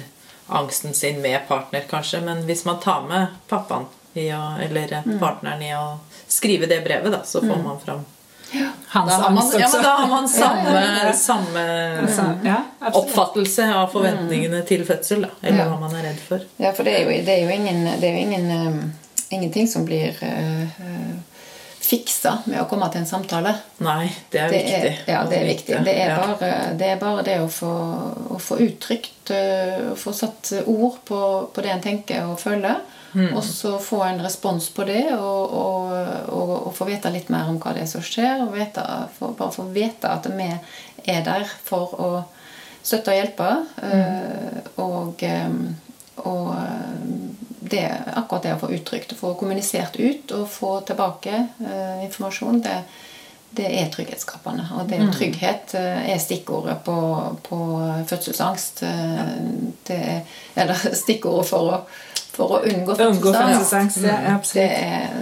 angsten 0.50 0.94
sin 0.94 1.22
med 1.22 1.48
partner, 1.48 1.82
kanskje, 1.90 2.22
men 2.24 2.44
hvis 2.48 2.64
man 2.66 2.80
tar 2.80 3.02
med 3.08 3.28
pappaen 3.50 3.86
i 4.16 4.30
å, 4.32 4.58
eller 4.62 5.02
Mm. 5.06 5.20
partneren 5.20 5.62
i 5.62 5.72
å 5.74 5.98
skrive 6.30 6.68
det 6.68 6.84
brevet, 6.86 7.12
da, 7.12 7.20
så 7.24 7.42
får 7.42 7.64
man 7.64 7.80
fram 7.80 8.06
Hans 8.88 9.10
da 9.10 9.18
har 9.18 9.32
man, 9.32 9.52
ja, 9.60 9.68
men 9.74 9.82
da 9.84 9.96
har 9.98 10.08
man 10.08 10.28
samme, 10.30 11.06
Ja. 11.08 11.14
samme 11.14 12.46
ja, 12.46 12.58
oppfattelse 12.92 13.74
av 13.74 13.88
forventningene 13.92 14.66
til 14.68 14.86
fødsel, 14.86 15.22
da, 15.22 15.30
eller 15.42 15.58
Ja. 15.58 15.66
hva 15.70 15.80
man 15.80 15.96
er 15.96 16.04
redd 16.04 16.20
for. 16.20 16.40
Ja, 16.58 16.72
for 16.72 16.84
det 16.84 16.94
er 17.00 17.04
jo, 17.06 17.26
det 17.26 17.30
er 17.30 17.42
jo, 17.44 17.50
ingen, 17.50 17.84
det 18.00 18.04
er 18.04 18.14
jo 18.14 18.22
ingen, 18.28 18.52
eh, 18.52 18.84
ingenting 19.34 19.68
som 19.68 19.86
blir 19.86 20.18
eh, 20.24 20.64
eh, 20.64 21.14
fiksa 21.84 22.38
med 22.46 22.62
å 22.62 22.66
komme 22.70 22.88
til 22.92 23.04
en 23.04 23.10
samtale. 23.10 23.52
Nei, 23.84 24.08
det 24.32 24.40
er 24.40 24.50
Det 24.54 24.60
viktig. 24.64 24.92
er, 24.92 25.00
ja, 25.14 25.24
det 25.30 25.38
er 25.38 25.48
viktig. 25.50 25.80
Det 25.86 25.96
er 26.00 26.16
bare 26.16 26.52
det, 26.80 26.90
er 26.94 27.00
bare 27.02 27.26
det 27.28 27.38
å, 27.44 27.50
få, 27.52 27.72
å 28.34 28.40
få 28.40 28.60
uttrykt 28.64 29.34
eh, 29.36 29.92
Å 29.92 29.96
få 30.00 30.14
satt 30.16 30.54
ord 30.66 31.02
på, 31.06 31.20
på 31.54 31.66
det 31.66 31.74
en 31.74 31.84
tenker 31.84 32.30
og 32.30 32.40
føler. 32.42 32.80
Mm. 33.14 33.36
Og 33.38 33.44
så 33.46 33.76
få 33.78 34.00
en 34.08 34.24
respons 34.26 34.70
på 34.74 34.88
det, 34.90 35.04
og, 35.14 35.52
og, 35.54 35.92
og, 36.34 36.54
og 36.70 36.72
få 36.74 36.88
vite 36.90 37.12
litt 37.14 37.30
mer 37.30 37.52
om 37.52 37.60
hva 37.62 37.76
det 37.76 37.84
er 37.84 37.92
som 37.92 38.02
skjer. 38.02 38.42
Og 38.48 38.56
vite, 38.56 38.86
for, 39.20 39.36
bare 39.38 39.54
få 39.54 39.68
vite 39.76 40.10
at 40.10 40.26
vi 40.34 40.50
er 41.14 41.22
der 41.28 41.46
for 41.68 41.94
å 41.94 42.10
støtte 42.84 43.14
og 43.14 43.20
hjelpe. 43.20 43.52
Mm. 43.84 44.64
Og 44.82 45.28
det, 47.70 47.88
akkurat 48.16 48.44
det 48.44 48.54
å 48.56 48.60
få 48.62 48.72
uttrykt, 48.76 49.16
få 49.18 49.34
kommunisert 49.40 49.96
ut 50.00 50.32
og 50.36 50.48
få 50.52 50.76
tilbake 50.88 51.34
eh, 51.64 52.06
informasjon, 52.06 52.62
det, 52.66 52.78
det 53.56 53.68
er 53.80 53.92
trygghetsskapende. 53.94 54.66
Og 54.78 54.90
det 54.90 55.00
er 55.00 55.14
trygghet 55.14 55.76
eh, 55.80 56.08
er 56.14 56.22
stikkordet 56.22 56.80
på, 56.86 56.96
på 57.48 57.60
fødselsangst. 58.10 58.84
Eh, 58.88 59.22
Det 59.84 60.00
er, 60.00 60.42
eller 60.56 60.80
stikkordet 61.04 61.48
for 61.50 61.72
å, 61.72 61.80
for 62.34 62.58
å 62.58 62.62
unngå 62.66 62.98
fødselsangst. 62.98 64.04
Ja, 64.08 64.40
Det 64.54 64.68
er, 64.68 65.14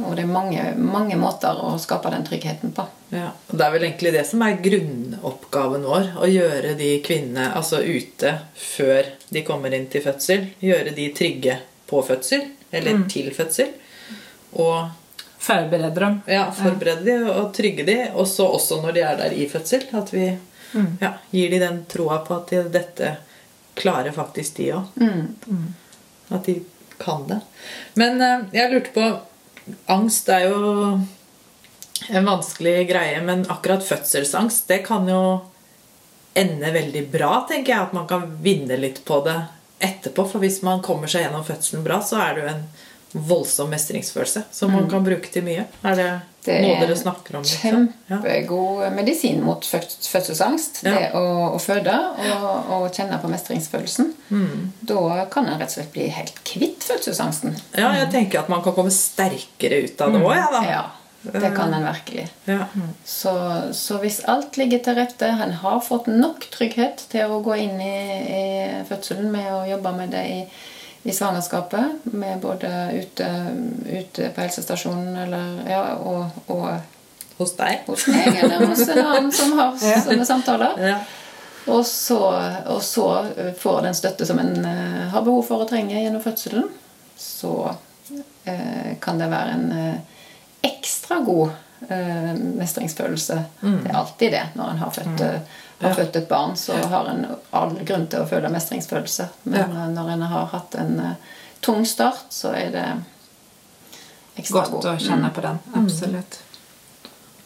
og 0.00 0.16
det 0.16 0.24
er 0.24 0.32
mange, 0.32 0.66
mange 0.80 1.18
måter 1.20 1.60
å 1.60 1.76
skape 1.78 2.10
den 2.14 2.26
tryggheten 2.26 2.72
på. 2.74 2.88
Ja, 3.14 3.28
og 3.50 3.58
Det 3.58 3.66
er 3.66 3.74
vel 3.76 3.84
egentlig 3.86 4.14
det 4.16 4.24
som 4.26 4.42
er 4.42 4.56
grunnoppgaven 4.64 5.84
vår. 5.86 6.08
Å 6.18 6.30
gjøre 6.30 6.74
de 6.80 6.96
kvinnene 7.04 7.52
altså 7.54 7.78
ute 7.84 8.32
før 8.58 9.12
de 9.30 9.44
kommer 9.46 9.76
inn 9.76 9.86
til 9.92 10.02
fødsel. 10.02 10.48
Gjøre 10.64 10.96
de 10.96 11.12
trygge 11.14 11.60
på 11.94 12.02
fødsel, 12.10 12.44
eller 12.74 13.06
til 13.10 13.30
fødsel. 13.34 13.72
Og 14.52 14.90
Forberede 15.44 16.00
dem. 16.00 16.20
ja, 16.26 16.46
forberede 16.52 17.04
de 17.04 17.30
og 17.30 17.50
trygge 17.54 17.84
de. 17.84 17.96
Og 18.14 18.28
så 18.28 18.46
også 18.48 18.78
når 18.80 18.92
de 18.96 19.00
er 19.04 19.16
der 19.18 19.32
i 19.36 19.48
fødsel. 19.48 19.82
At 19.92 20.12
vi 20.14 20.30
ja, 21.00 21.10
gir 21.30 21.50
de 21.52 21.58
den 21.60 21.82
troa 21.90 22.22
på 22.24 22.38
at 22.38 22.48
de, 22.48 22.62
dette 22.72 23.10
klarer 23.76 24.14
faktisk 24.16 24.56
de 24.56 24.70
òg. 24.78 25.02
At 26.32 26.48
de 26.48 26.62
kan 26.98 27.26
det. 27.28 27.42
Men 28.00 28.22
eh, 28.22 28.46
jeg 28.56 28.72
lurte 28.72 28.94
på 28.94 29.10
Angst 29.92 30.28
er 30.28 30.46
jo 30.48 30.60
en 32.08 32.26
vanskelig 32.26 32.88
greie, 32.88 33.20
men 33.24 33.46
akkurat 33.48 33.84
fødselsangst, 33.84 34.66
det 34.68 34.82
kan 34.84 35.08
jo 35.08 35.20
ende 36.36 36.72
veldig 36.72 37.04
bra, 37.12 37.46
tenker 37.48 37.72
jeg. 37.72 37.86
At 37.88 37.94
man 37.96 38.08
kan 38.08 38.26
vinne 38.44 38.80
litt 38.80 39.02
på 39.04 39.20
det 39.24 39.38
etterpå. 39.84 40.26
For 40.32 40.42
hvis 40.44 40.62
man 40.66 40.82
kommer 40.84 41.10
seg 41.10 41.26
gjennom 41.26 41.44
fødselen 41.46 41.84
bra, 41.86 42.00
så 42.04 42.18
er 42.24 42.34
det 42.38 42.44
jo 42.46 42.52
en 42.56 42.66
voldsom 43.14 43.68
mestringsfølelse 43.70 44.40
som 44.50 44.72
man 44.74 44.88
kan 44.90 45.04
bruke 45.06 45.28
til 45.30 45.44
mye. 45.46 45.68
Er 45.86 45.94
det, 46.00 46.06
Det 46.44 46.56
noe 46.64 46.72
er 46.74 46.80
dere 46.82 46.96
snakker 46.98 47.36
om? 47.38 47.44
liksom? 47.46 47.84
Ja. 48.08 48.16
Kjempegod 48.16 48.88
medisin 48.96 49.38
mot 49.46 49.62
fødselsangst. 49.70 50.80
Ja. 50.82 50.96
Det 50.96 51.10
å, 51.20 51.22
å 51.54 51.60
føde 51.62 51.94
og, 51.94 52.48
og 52.74 52.88
kjenne 52.96 53.20
på 53.22 53.30
mestringsfølelsen. 53.30 54.10
Mm. 54.34 54.66
Da 54.90 55.28
kan 55.30 55.46
en 55.46 55.60
rett 55.62 55.70
og 55.70 55.76
slett 55.78 55.94
bli 55.94 56.08
helt 56.10 56.42
kvitt 56.48 56.82
fødselsangsten. 56.88 57.54
ja, 57.78 57.92
jeg 58.00 58.10
tenker 58.16 58.42
at 58.42 58.50
man 58.52 58.64
kan 58.66 58.74
komme 58.76 58.90
sterkere 58.94 59.84
ut 59.86 60.04
av 60.04 60.12
det 60.16 60.24
òg, 60.24 60.34
jeg, 60.34 60.50
da. 60.58 60.64
Ja, 60.72 60.84
det 61.32 61.50
kan 61.56 61.74
en 61.74 61.84
virkelig. 61.84 62.28
Ja. 62.44 62.66
Så, 63.04 63.62
så 63.72 63.98
hvis 64.02 64.20
alt 64.28 64.56
ligger 64.56 64.78
til 64.84 64.94
rette, 64.98 65.26
en 65.26 65.52
har 65.62 65.80
fått 65.80 66.06
nok 66.10 66.46
trygghet 66.52 67.06
til 67.12 67.32
å 67.32 67.40
gå 67.44 67.56
inn 67.64 67.80
i, 67.80 67.98
i 68.28 68.44
fødselen 68.88 69.30
med 69.32 69.48
å 69.54 69.62
jobbe 69.68 69.92
med 69.96 70.12
det 70.12 70.24
i, 70.28 70.40
i 71.08 71.12
svangerskapet, 71.16 72.04
med 72.12 72.40
både 72.44 72.70
ute, 73.00 73.28
ute 73.88 74.30
på 74.34 74.44
helsestasjonen 74.44 75.16
eller, 75.26 75.54
ja, 75.70 75.84
og, 76.00 76.42
og 76.52 76.68
Hos 77.34 77.56
deg. 77.58 77.80
hos 77.88 78.04
meg 78.06 78.36
eller 78.44 78.60
hos 78.62 78.84
en 78.86 79.00
annen 79.02 79.32
som 79.34 79.56
har 79.58 79.72
sånne 80.06 80.26
samtaler, 80.28 80.76
Ja. 80.78 80.98
Og 81.66 81.80
så, 81.88 82.18
og 82.68 82.82
så 82.84 83.06
får 83.58 83.80
den 83.86 83.94
støtte 83.96 84.26
som 84.28 84.38
en 84.38 84.52
eh, 84.68 85.06
har 85.10 85.24
behov 85.24 85.46
for 85.48 85.64
og 85.64 85.70
trenger 85.70 85.96
gjennom 85.96 86.20
fødselen. 86.22 86.66
Så 87.16 87.54
eh, 88.44 88.90
kan 89.00 89.18
det 89.18 89.30
være 89.32 89.54
en 89.56 89.72
eh, 89.72 90.13
ekstra 90.68 91.18
god 91.26 91.50
eh, 91.88 92.32
mestringsfølelse. 92.60 93.38
Det 93.60 93.90
er 93.90 93.98
alltid 94.00 94.32
det 94.36 94.44
når 94.58 94.70
en 94.74 94.78
har 94.84 94.90
født, 94.96 95.20
eh, 95.26 95.40
har 95.84 95.94
født 95.98 96.16
et 96.22 96.28
barn. 96.30 96.54
Så 96.56 96.76
har 96.92 97.10
en 97.12 97.26
all 97.50 97.74
grunn 97.84 98.06
til 98.08 98.22
å 98.24 98.28
føle 98.30 98.48
mestringsfølelse. 98.52 99.28
Men 99.44 99.58
Ja. 99.60 99.66
eh, 99.84 99.90
når 99.96 100.10
en 100.14 100.22
har 100.32 100.46
hatt 100.54 100.74
en 100.80 100.98
eh, 101.00 101.14
tung 101.60 101.84
start, 101.86 102.24
så 102.30 102.54
er 102.56 102.70
det 102.72 102.86
ekstra 104.36 104.62
Godt 104.64 104.70
god. 104.72 104.84
å 104.94 104.96
kjenne 104.98 105.30
på 105.34 105.40
den. 105.44 105.58
Absolutt. 105.78 106.40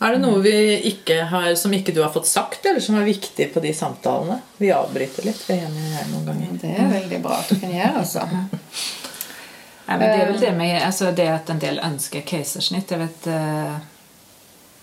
Er 0.01 0.13
det 0.15 0.21
noe 0.23 0.39
vi 0.45 0.53
ikke 0.93 1.25
har, 1.27 1.49
som 1.59 1.73
ikke 1.75 1.91
du 1.95 2.03
har 2.05 2.13
fått 2.15 2.27
sagt, 2.31 2.63
eller 2.71 2.79
som 2.81 2.95
er 3.01 3.05
viktig 3.09 3.49
på 3.53 3.61
de 3.65 3.73
samtalene? 3.75 4.37
Vi 4.61 4.71
avbryter 4.71 5.27
litt. 5.27 5.41
Det 5.49 5.57
er 5.59 5.65
enig 5.67 5.89
her 5.97 6.07
noen 6.13 6.25
ganger. 6.29 6.53
Det 6.63 6.71
er 6.79 6.93
veldig 6.93 7.19
bra 7.25 7.41
at 7.41 7.49
du 7.51 7.57
kan 7.59 7.73
gjøre, 7.75 8.05
altså. 8.05 8.23
Ja, 9.89 9.97
men 9.97 10.01
det 10.01 10.17
er 10.23 10.27
vel 10.33 10.41
det 10.41 10.53
med 10.53 10.83
altså 10.85 11.13
det 11.17 11.29
at 11.33 11.51
en 11.51 11.61
del 11.63 11.79
ønsker 11.81 12.21
keisersnitt. 12.29 12.91
Jeg 12.93 13.01
vet, 13.01 13.29
uh, 13.33 13.79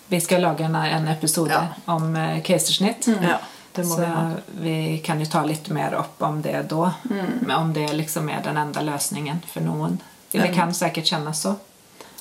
vi 0.09 0.19
skal 0.21 0.41
lage 0.41 0.65
en, 0.65 0.75
en 0.75 1.07
episode 1.07 1.53
Ja. 1.53 1.67
om 1.93 2.15
uh, 2.15 2.41
keisersnitt. 2.41 3.07
Mm. 3.07 3.23
Ja, 3.23 3.37
det 3.75 3.85
må 3.85 3.99
Så 3.99 4.07
vi 4.47 4.73
vi 4.75 4.97
kan 5.05 5.21
jo 5.21 5.29
ta 5.29 5.43
litt 5.45 5.69
mer 5.69 5.93
opp 5.95 6.21
om 6.25 6.41
det 6.41 6.63
da. 6.69 6.93
Mm. 7.09 7.51
om 7.51 7.73
det 7.73 7.93
liksom 7.93 8.29
er 8.29 8.41
den 8.43 8.57
enda 8.57 8.81
løsningen 8.81 9.43
for 9.47 9.61
noen. 9.61 10.01
Det 10.31 10.47
kan 10.55 10.73
säkert 10.73 11.05
kjennes 11.05 11.41
så. 11.41 11.55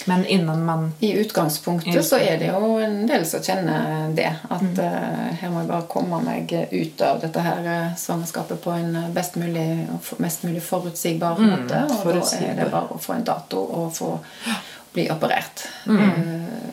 Men 0.07 0.27
innan 0.27 0.65
man... 0.65 0.93
I 1.01 1.13
utgangspunktet 1.23 2.05
så 2.07 2.19
er 2.21 2.37
det 2.39 2.51
jo 2.51 2.75
en 2.83 3.07
del 3.09 3.23
som 3.27 3.41
kjenner 3.43 4.11
det. 4.13 4.29
At 4.53 4.81
eh, 4.83 5.31
her 5.41 5.53
må 5.53 5.63
jeg 5.63 5.71
bare 5.71 5.87
komme 5.89 6.19
meg 6.25 6.53
ut 6.73 7.05
av 7.07 7.23
dette 7.23 7.41
her 7.45 7.69
eh, 7.73 7.95
svangerskapet 7.97 8.61
på 8.65 8.75
en 8.75 8.97
eh, 9.01 9.09
best 9.17 9.39
mulig, 9.41 9.65
mest 10.21 10.45
mulig 10.45 10.61
forutsigbar 10.67 11.41
måte. 11.41 11.81
Og 12.03 12.11
da 12.11 12.25
er 12.37 12.59
det 12.61 12.69
bare 12.75 12.93
å 12.93 13.01
få 13.01 13.17
en 13.17 13.25
dato 13.25 13.63
og 13.65 13.95
få 13.97 14.11
bli 14.95 15.09
operert. 15.15 15.65
Eh, 15.89 16.69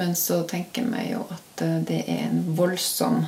men 0.00 0.16
så 0.16 0.40
tenker 0.48 0.88
vi 0.88 1.10
jo 1.12 1.26
at 1.28 1.66
det 1.84 2.00
er 2.08 2.26
en 2.30 2.42
voldsom 2.56 3.26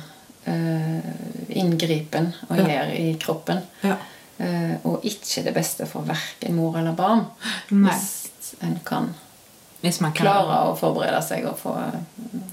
inngripen 1.49 2.27
å 2.49 2.55
Ja. 2.57 2.65
gjøre 2.69 2.97
i 3.01 3.13
kroppen. 3.21 3.61
Ja. 3.81 3.95
Og 4.85 5.05
ikke 5.07 5.41
det 5.45 5.53
beste 5.55 5.85
for 5.89 6.05
verken 6.05 6.55
mor 6.57 6.77
eller 6.77 6.93
barn. 6.97 7.23
Nei. 7.71 7.93
Hvis 7.93 8.25
en 8.59 8.79
kan 8.83 9.13
Hvis 9.81 9.99
man 10.01 10.13
kan 10.13 10.25
klare 10.25 10.59
å 10.69 10.75
forberede 10.79 11.21
seg 11.21 11.45
og 11.45 11.57
få, 11.59 11.75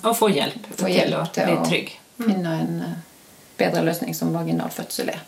og 0.03 0.17
få 0.17 0.29
hjelp, 0.33 0.67
få 0.77 0.89
hjelp 0.89 1.23
att 1.23 1.33
til 1.35 1.45
bli 1.45 1.57
å 1.57 1.89
Mm. 2.19 2.29
finne 2.29 2.51
en 2.61 2.81
eh, 2.81 2.97
bedre 3.57 3.83
løsning 3.83 4.15
som 4.15 4.33
vaginal 4.33 4.71
fødsel 4.71 5.09
er. 5.09 5.21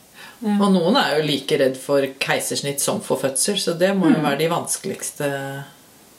Og 0.45 0.67
noen 0.73 0.97
er 1.01 1.15
jo 1.17 1.23
like 1.27 1.57
redd 1.59 1.77
for 1.81 2.05
keisersnitt 2.21 2.81
som 2.81 3.01
for 3.01 3.17
fødsel, 3.17 3.57
så 3.59 3.73
det 3.79 3.95
må 3.97 4.11
jo 4.13 4.21
være 4.21 4.39
de 4.39 4.49
vanskeligste, 4.53 5.29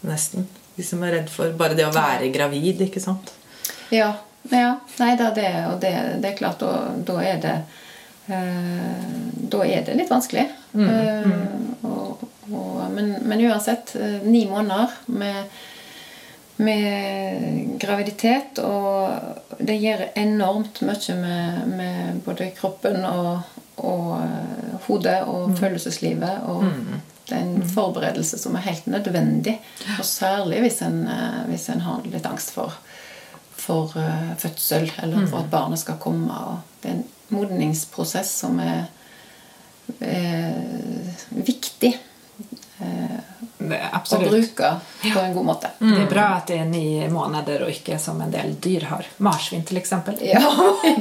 nesten. 0.01 0.47
De 0.75 0.83
som 0.83 1.03
er 1.03 1.11
redd 1.19 1.29
for 1.29 1.53
bare 1.53 1.77
det 1.77 1.85
å 1.85 1.93
være 1.93 2.31
gravid, 2.33 2.81
ikke 2.87 2.99
sant? 3.03 3.31
Ja. 3.93 4.15
ja 4.49 4.79
nei 4.97 5.15
da, 5.15 5.29
det, 5.35 5.51
og 5.69 5.79
det, 5.81 5.93
det 6.23 6.31
er 6.31 6.37
klart, 6.39 6.59
da, 6.59 6.89
da 6.97 7.19
er 7.23 7.37
det 7.43 7.55
eh, 8.27 9.05
Da 9.53 9.65
er 9.65 9.85
det 9.85 9.95
litt 9.99 10.09
vanskelig. 10.09 10.47
Eh, 10.73 11.31
og, 11.85 12.25
og, 12.51 12.83
men, 12.93 13.15
men 13.25 13.45
uansett, 13.47 13.95
eh, 13.99 14.19
ni 14.25 14.45
måneder 14.49 14.93
med 15.05 15.55
med 16.57 17.79
graviditet, 17.79 18.59
og 18.63 19.59
det 19.59 19.75
gjør 19.79 20.05
enormt 20.15 20.81
mye 20.87 21.15
med, 21.19 21.65
med 21.75 22.21
både 22.23 22.51
kroppen 22.55 23.03
og, 23.09 23.57
og 23.83 24.13
eh, 24.21 24.77
hodet 24.87 25.17
og 25.27 25.57
følelseslivet. 25.59 26.45
Og 26.47 26.63
det 27.27 27.35
er 27.35 27.43
en 27.43 27.67
forberedelse 27.67 28.39
som 28.39 28.55
er 28.55 28.67
helt 28.69 28.87
nødvendig. 28.87 29.57
Og 29.97 30.05
særlig 30.07 30.61
hvis 30.63 30.81
en, 30.85 31.03
eh, 31.11 31.41
hvis 31.49 31.67
en 31.73 31.83
har 31.83 32.07
litt 32.07 32.29
angst 32.29 32.55
for, 32.55 32.77
for 33.51 33.91
fødsel, 34.39 34.91
eller 35.03 35.27
for 35.27 35.43
at 35.43 35.51
barnet 35.51 35.81
skal 35.83 35.99
komme. 35.99 36.39
Det 36.83 36.91
er 36.91 36.99
en 37.01 37.07
modningsprosess 37.35 38.31
som 38.45 38.59
er, 38.63 38.85
er 39.99 40.55
viktig 41.35 41.55
Det, 43.70 43.80
å 44.11 44.20
bruke 44.20 44.72
på 45.13 45.20
en 45.20 45.34
god 45.34 45.45
måte. 45.45 45.70
Det 45.80 46.01
är 46.01 46.09
bra 46.09 46.24
att 46.24 46.47
det 46.47 46.57
är 46.57 46.66
nio 46.66 47.09
månader 47.09 47.61
och 47.63 47.70
inte 47.70 47.99
som 47.99 48.22
en 48.22 48.32
del 48.32 48.55
dyr 48.59 48.82
har. 48.89 49.05
Marsvin 49.18 49.63
till 49.66 49.78
exempel. 49.78 50.16
Ja. 50.22 50.39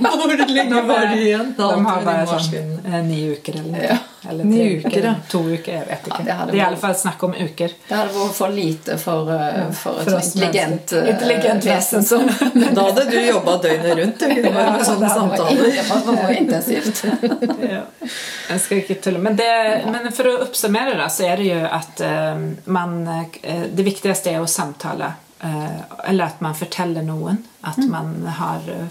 De 1.57 1.87
har 1.87 2.03
bare 2.03 2.27
marsvin. 2.27 2.81
sånn 2.83 2.95
eh, 2.95 3.05
ni 3.05 3.23
uker 3.33 3.61
eller 3.61 3.71
noe. 3.73 3.87
Ja. 3.91 3.97
Eller 4.29 4.45
Ni 4.45 4.61
uker, 4.79 5.05
ja. 5.05 5.15
To 5.31 5.41
uker, 5.49 5.73
jeg 5.73 5.87
vet 5.89 6.07
ikke. 6.11 6.23
Ja, 6.27 6.37
det 6.45 6.53
det 6.53 6.59
er 6.59 6.63
i 6.63 6.67
alle 6.67 6.81
fall 6.81 6.95
snakk 6.97 7.23
om 7.27 7.35
uker. 7.37 7.75
Det 7.89 7.97
hadde 7.97 8.15
vært 8.17 8.37
for 8.39 8.55
lite 8.55 8.97
for, 9.03 9.31
uh, 9.31 9.73
for 9.77 10.01
et 10.01 10.11
for 10.11 10.21
intelligent, 10.21 10.93
eh, 10.93 11.11
Intelligent 11.15 11.67
vesen 11.69 12.07
som 12.09 12.25
Da 12.77 12.87
hadde 12.89 13.05
du 13.11 13.19
jobba 13.21 13.57
døgnet 13.65 13.99
rundt 14.01 14.23
du, 14.23 14.27
kunne 14.35 14.53
bare 14.55 14.77
med 14.77 14.87
sånne 14.89 15.11
samtaler. 15.15 15.75
Det 15.75 16.17
var 16.23 16.37
intensivt. 16.39 17.05
Ja. 17.75 17.83
Jeg 18.51 18.61
skal 18.61 18.81
ikke 18.83 18.95
tulle. 19.03 19.19
Men, 19.25 19.37
det, 19.37 19.51
men 19.91 20.09
for 20.15 20.29
å 20.29 20.35
oppsummere 20.45 20.97
da, 20.99 21.09
så 21.13 21.27
er 21.31 21.41
det 21.41 21.47
jo 21.49 21.61
at 21.65 22.03
uh, 22.05 22.47
man 22.67 22.97
Det 23.45 23.85
viktigste 23.87 24.35
er 24.35 24.43
å 24.45 24.49
samtale. 24.51 25.13
eh, 25.45 25.81
eller 26.11 26.25
at 26.25 26.41
man 26.41 26.55
forteller 26.55 27.03
noen 27.03 27.43
at 27.61 27.79
man 27.89 28.27
har 28.39 28.65
eh, 28.71 28.87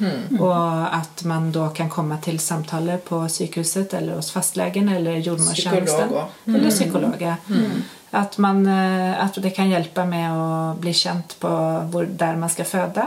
fødselsangst. 0.00 0.40
Og 0.40 0.96
at 0.96 1.24
man 1.24 1.50
da 1.52 1.68
kan 1.76 1.90
komme 1.90 2.18
til 2.24 2.40
samtale 2.40 2.98
på 3.04 3.22
sykehuset 3.28 3.94
eller 3.94 4.20
hos 4.20 4.32
fastlegen 4.32 4.88
eller 4.88 5.20
jordmortjenesten. 5.20 6.12
Mm. 6.46 6.54
Eller 6.54 6.70
psykologer. 6.70 7.36
Mm. 7.48 7.82
At, 8.10 8.38
man, 8.38 8.66
eh, 8.66 9.24
at 9.24 9.38
det 9.42 9.54
kan 9.54 9.70
hjelpe 9.70 10.04
med 10.08 10.34
å 10.34 10.74
bli 10.80 10.94
kjent 10.96 11.36
på 11.42 11.50
hvor, 11.92 12.06
der 12.06 12.38
man 12.40 12.50
skal 12.50 12.66
føde. 12.66 13.06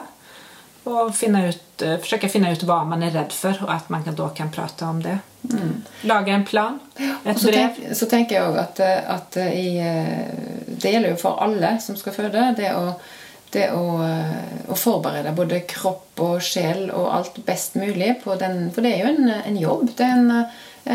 Og 0.83 1.11
finne 1.15 1.45
ut, 1.49 1.83
eh, 1.83 1.97
forsøke 1.99 2.29
å 2.29 2.31
finne 2.31 2.53
ut 2.53 2.63
hva 2.67 2.83
man 2.87 3.03
er 3.03 3.11
redd 3.15 3.35
for, 3.35 3.57
og 3.65 3.71
at 3.71 3.89
man 3.91 4.03
kan, 4.03 4.15
da 4.15 4.29
kan 4.35 4.51
prate 4.51 4.87
om 4.87 5.01
det. 5.03 5.17
Lage 6.07 6.31
en 6.31 6.45
plan. 6.47 6.79
Et 6.95 7.39
så, 7.39 7.49
brev. 7.49 7.75
tenk, 7.75 7.97
så 7.99 8.07
tenker 8.11 8.37
jeg 8.37 8.47
òg 8.47 8.61
at, 8.61 8.79
eh, 8.83 9.11
at 9.11 9.37
i, 9.43 9.67
det 10.79 10.95
gjelder 10.95 11.11
jo 11.15 11.19
for 11.19 11.43
alle 11.43 11.75
som 11.83 11.99
skal 11.99 12.15
føde, 12.15 12.47
det 12.55 12.71
å, 12.75 12.95
det 13.54 13.70
å, 13.76 14.01
eh, 14.06 14.66
å 14.72 14.78
forberede 14.78 15.34
både 15.38 15.64
kropp 15.70 16.22
og 16.24 16.41
sjel 16.43 16.89
og 16.91 17.10
alt 17.14 17.39
best 17.47 17.78
mulig 17.80 18.16
på 18.24 18.36
den 18.41 18.68
For 18.74 18.86
det 18.86 18.93
er 18.93 19.06
jo 19.06 19.14
en, 19.14 19.32
en 19.34 19.60
jobb. 19.60 19.88
Det 19.97 20.06
er 20.06 20.18
en, 20.18 20.32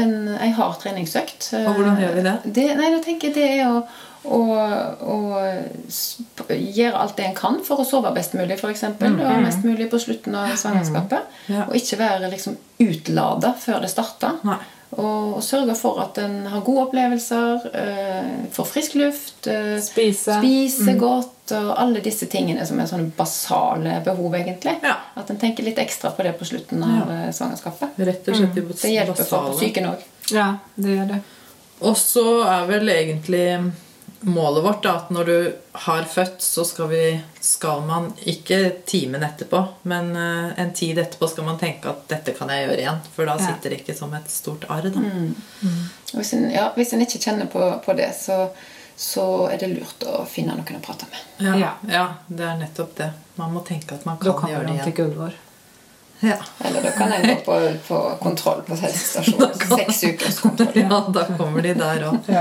en, 0.00 0.14
en 0.34 0.54
hard 0.58 0.78
treningsøkt. 0.82 1.50
Og 1.62 1.72
hvordan 1.78 1.98
gjør 2.02 2.18
vi 2.18 2.26
det? 2.26 2.36
det 2.58 2.68
nei, 2.78 2.92
jeg 2.96 3.04
tenker 3.06 3.34
det 3.34 3.48
er 3.58 3.66
å, 3.68 3.82
å, 4.24 4.40
å 5.14 5.18
gjøre 6.48 7.02
alt 7.02 7.18
det 7.18 7.28
en 7.28 7.36
kan 7.38 7.60
for 7.66 7.82
å 7.82 7.86
sove 7.88 8.12
best 8.16 8.34
mulig, 8.38 8.58
f.eks. 8.58 8.86
Mm, 8.98 9.20
og 9.20 9.44
mest 9.44 9.66
mulig 9.66 9.90
på 9.92 10.00
slutten 10.02 10.38
av 10.38 10.54
svangerskapet. 10.58 11.38
Ja. 11.52 11.68
Og 11.68 11.78
ikke 11.78 12.00
være 12.00 12.32
liksom 12.32 12.58
utlada 12.82 13.54
før 13.58 13.84
det 13.84 13.92
starter. 13.94 14.42
Nei. 14.46 14.60
Og 14.96 15.42
sørge 15.44 15.74
for 15.76 16.00
at 16.00 16.16
en 16.22 16.46
har 16.48 16.62
gode 16.64 16.86
opplevelser, 16.86 17.66
eh, 17.76 18.28
får 18.52 18.68
frisk 18.70 18.94
luft, 18.94 19.46
eh, 19.46 19.76
Spise. 19.84 20.38
spise 20.38 20.94
godt 20.96 21.52
og 21.52 21.68
alle 21.80 22.00
disse 22.04 22.26
tingene 22.28 22.64
som 22.66 22.80
er 22.80 22.88
sånne 22.88 23.12
basale 23.16 24.00
behov, 24.04 24.34
egentlig. 24.36 24.78
Ja. 24.82 24.96
At 25.16 25.30
en 25.30 25.40
tenker 25.40 25.64
litt 25.64 25.78
ekstra 25.80 26.10
på 26.16 26.24
det 26.24 26.34
på 26.38 26.48
slutten 26.48 26.82
av 26.84 27.12
ja. 27.12 27.32
svangerskapet. 27.32 27.96
Rett 27.96 28.28
og 28.28 28.36
slett 28.36 28.56
mm. 28.56 28.72
Det 28.72 28.94
hjelper 28.94 29.24
for 29.24 29.48
basale. 29.48 29.56
psyken 29.60 29.90
òg. 29.92 30.06
Ja, 30.32 30.48
det 30.76 30.96
gjør 30.96 31.12
det. 31.12 31.20
Og 31.80 31.96
så 31.96 32.26
er 32.48 32.66
vel 32.68 32.88
egentlig 32.92 33.44
målet 34.20 34.64
vårt 34.64 34.82
da, 34.82 34.92
at 34.98 35.10
når 35.14 35.24
du 35.24 35.52
har 35.84 36.02
født, 36.10 36.40
så 36.42 36.64
skal, 36.66 36.88
vi, 36.90 37.20
skal 37.40 37.82
man 37.86 38.08
ikke 38.26 38.58
timen 38.86 39.22
etterpå, 39.22 39.60
men 39.82 40.10
eh, 40.16 40.58
en 40.62 40.72
tid 40.74 40.98
etterpå 40.98 41.28
skal 41.30 41.44
man 41.46 41.58
tenke 41.60 41.88
at 41.92 42.02
dette 42.10 42.34
kan 42.38 42.50
jeg 42.50 42.66
gjøre 42.66 42.80
igjen. 42.82 42.98
For 43.14 43.28
da 43.30 43.36
Ja. 43.38 43.46
sitter 43.46 43.70
det 43.70 43.80
ikke 43.82 43.94
som 43.98 44.14
et 44.18 44.30
stort 44.30 44.64
arr. 44.68 44.88
Da. 44.90 44.98
Mm. 45.04 45.34
Hvis 46.14 46.32
en, 46.34 46.48
ja, 46.50 46.68
hvis 46.76 46.92
en 46.96 47.04
ikke 47.06 47.20
kjenner 47.22 47.46
på, 47.52 47.62
på 47.84 47.94
det, 47.98 48.10
så, 48.18 48.48
så 48.96 49.26
er 49.52 49.58
det 49.62 49.68
lurt 49.76 50.02
å 50.10 50.24
finne 50.26 50.56
noen 50.58 50.80
å 50.80 50.84
prate 50.84 51.06
med. 51.12 51.26
Ja, 51.46 51.54
Ja. 51.56 51.72
ja, 51.88 52.06
det 52.26 52.44
er 52.48 52.56
nettopp 52.64 52.96
det. 52.98 53.12
Man 53.38 53.54
må 53.54 53.62
tenke 53.66 53.94
at 53.94 54.04
man 54.08 54.18
kan, 54.18 54.34
kan 54.34 54.50
gjøre 54.50 54.66
det 54.66 54.96
igjen. 54.96 55.36
Ja. 56.20 56.34
Eller 56.66 56.82
da 56.82 56.90
kan 56.90 57.12
jeg 57.14 57.22
gå 57.28 57.34
på, 57.46 57.60
på 57.86 57.98
kontroll 58.18 58.64
på 58.66 58.74
helsestasjonen. 58.82 59.54
Seks 59.54 60.02
ukers 60.04 60.40
kontroll. 60.42 60.74
ja, 60.74 61.00
da 61.14 61.24
kommer 61.38 61.62
de 61.62 61.74
der 61.78 62.08
òg. 62.10 62.32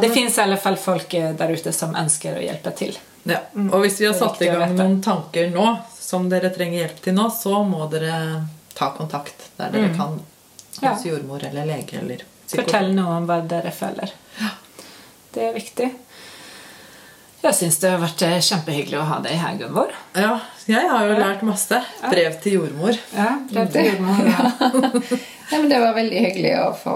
Det 0.00 0.10
finnes 0.14 0.38
i 0.38 0.42
alle 0.44 0.56
fall 0.60 0.76
folk 0.80 1.14
eh, 1.14 1.32
der 1.38 1.54
ute 1.54 1.72
som 1.72 1.94
ønsker 1.96 2.38
å 2.38 2.44
hjelpe 2.44 2.72
til. 2.76 2.96
Ja. 3.24 3.40
Og 3.70 3.80
hvis 3.84 4.00
vi 4.00 4.08
har 4.08 4.16
satt 4.16 4.42
i 4.44 4.50
gang 4.50 4.74
noen 4.76 5.00
tanker 5.04 5.48
nå 5.52 5.66
som 5.96 6.28
dere 6.28 6.50
trenger 6.52 6.82
hjelp 6.82 7.00
til 7.06 7.16
nå, 7.16 7.30
så 7.32 7.62
må 7.64 7.86
dere 7.92 8.44
ta 8.76 8.90
kontakt 8.96 9.50
der 9.56 9.72
dere 9.72 9.94
kan 9.96 10.18
hos 10.18 10.82
Ja. 10.82 10.96
jordmor 11.04 11.44
eller 11.44 11.66
lege 11.66 11.98
eller 12.00 12.24
psykolog. 12.46 12.66
Fortell 12.66 12.94
noe 12.94 13.16
om 13.16 13.28
hva 13.28 13.40
dere 13.48 13.70
føler. 13.72 14.12
Ja. 14.40 14.50
Det 15.34 15.48
er 15.48 15.54
viktig. 15.54 15.90
Jeg 17.44 17.56
syns 17.58 17.76
det 17.82 17.90
har 17.92 18.00
vært 18.00 18.22
eh, 18.24 18.38
kjempehyggelig 18.40 18.98
å 19.00 19.06
ha 19.08 19.18
deg 19.24 19.36
her, 19.36 19.56
Gunvor. 19.60 19.90
Ja, 20.16 20.38
jeg 20.64 20.88
har 20.88 21.08
jo 21.08 21.16
lært 21.18 21.42
masse. 21.44 21.80
Brev 22.08 22.38
til 22.40 22.54
jordmor. 22.58 22.96
Ja, 23.12 23.34
brev 23.50 23.72
til 23.74 23.90
jordmor. 23.90 24.22
Ja. 24.30 24.46
ja 25.50 25.58
men 25.58 25.68
det 25.68 25.80
var 25.82 25.92
veldig 25.98 26.22
hyggelig 26.24 26.54
å 26.62 26.70
få 26.80 26.94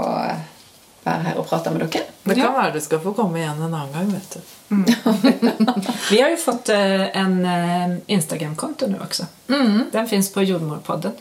være 1.08 1.26
her 1.26 1.40
og 1.40 1.48
prate 1.48 1.72
med 1.74 1.84
dere. 1.86 2.06
Det 2.28 2.36
kan 2.36 2.54
være 2.54 2.74
du 2.76 2.80
skal 2.84 3.00
få 3.02 3.14
komme 3.16 3.40
igjen 3.40 3.62
en 3.64 3.74
annen 3.74 3.94
gang. 3.94 4.12
vet 4.12 4.36
du. 4.36 4.40
Vi 6.10 6.20
har 6.20 6.30
jo 6.34 6.40
fått 6.42 6.68
eh, 6.74 7.08
en 7.16 7.38
eh, 7.44 7.96
Instagram-konto 8.18 8.90
nå 8.92 9.00
også. 9.04 9.26
Mm. 9.48 9.88
Den 9.92 10.10
fins 10.10 10.28
på 10.32 10.44
Jordmorpodden. 10.44 11.16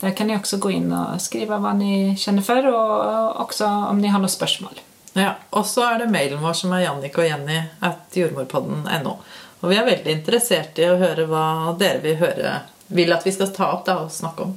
Der 0.00 0.10
kan 0.10 0.26
ni 0.28 0.36
også 0.36 0.58
gå 0.60 0.74
inn 0.76 0.90
og 0.92 1.20
skrive 1.24 1.56
hva 1.56 1.72
ni 1.72 2.12
kjenner 2.20 2.44
for, 2.44 2.66
og 2.68 3.44
også 3.46 3.68
om 3.88 4.00
ni 4.02 4.10
har 4.12 4.20
noen 4.20 4.32
spørsmål. 4.32 4.82
Ja, 5.16 5.38
Og 5.50 5.64
så 5.66 5.86
er 5.88 6.02
det 6.02 6.10
mailen 6.12 6.42
vår 6.42 6.52
som 6.54 6.72
er 6.76 6.84
Jannik 6.84 7.16
og 7.18 7.26
Jenny 7.26 7.62
at 7.80 8.14
jordmorpodden.no. 8.14 9.14
Og 9.58 9.70
vi 9.72 9.78
er 9.78 9.88
veldig 9.88 10.12
interessert 10.12 10.78
i 10.78 10.86
å 10.86 10.98
høre 11.00 11.24
hva 11.30 11.72
dere 11.80 12.02
vil 12.04 12.20
høre 12.20 12.58
vil 12.88 13.12
at 13.12 13.26
vi 13.26 13.32
skal 13.34 13.50
ta 13.52 13.72
opp 13.72 13.86
da, 13.88 13.98
og 14.04 14.12
snakke 14.12 14.46
om. 14.46 14.54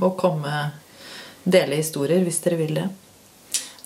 Og 0.00 0.14
komme 0.16 0.52
dele 1.44 1.80
historier 1.80 2.22
hvis 2.24 2.40
dere 2.44 2.60
vil 2.60 2.78
det. 2.78 2.86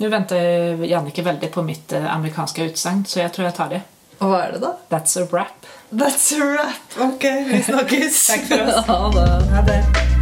Nu 0.00 0.08
venter 0.08 0.84
Jannicke 0.84 1.22
veldig 1.22 1.50
på 1.52 1.62
mitt 1.62 1.92
amerikanske 1.92 2.08
amerikanska 2.08 2.64
utsagn 2.64 3.02
så 3.04 3.20
jeg 3.20 3.32
tror 3.36 3.50
jeg 3.50 3.56
tar 3.58 3.74
det. 3.74 3.80
Og 4.20 4.32
hva 4.32 4.38
er 4.46 4.54
det, 4.56 4.62
da? 4.64 4.70
That's 4.92 5.16
a 5.20 5.26
wrap. 5.28 5.68
That's 5.90 6.30
a 6.36 6.40
wrap. 6.44 6.96
Ok, 7.08 7.28
vi 7.52 7.60
snakkes. 7.68 8.26
Takk 8.32 8.48
for 8.48 8.64
oss. 8.68 8.86
Ha 9.52 9.62
det. 9.68 10.19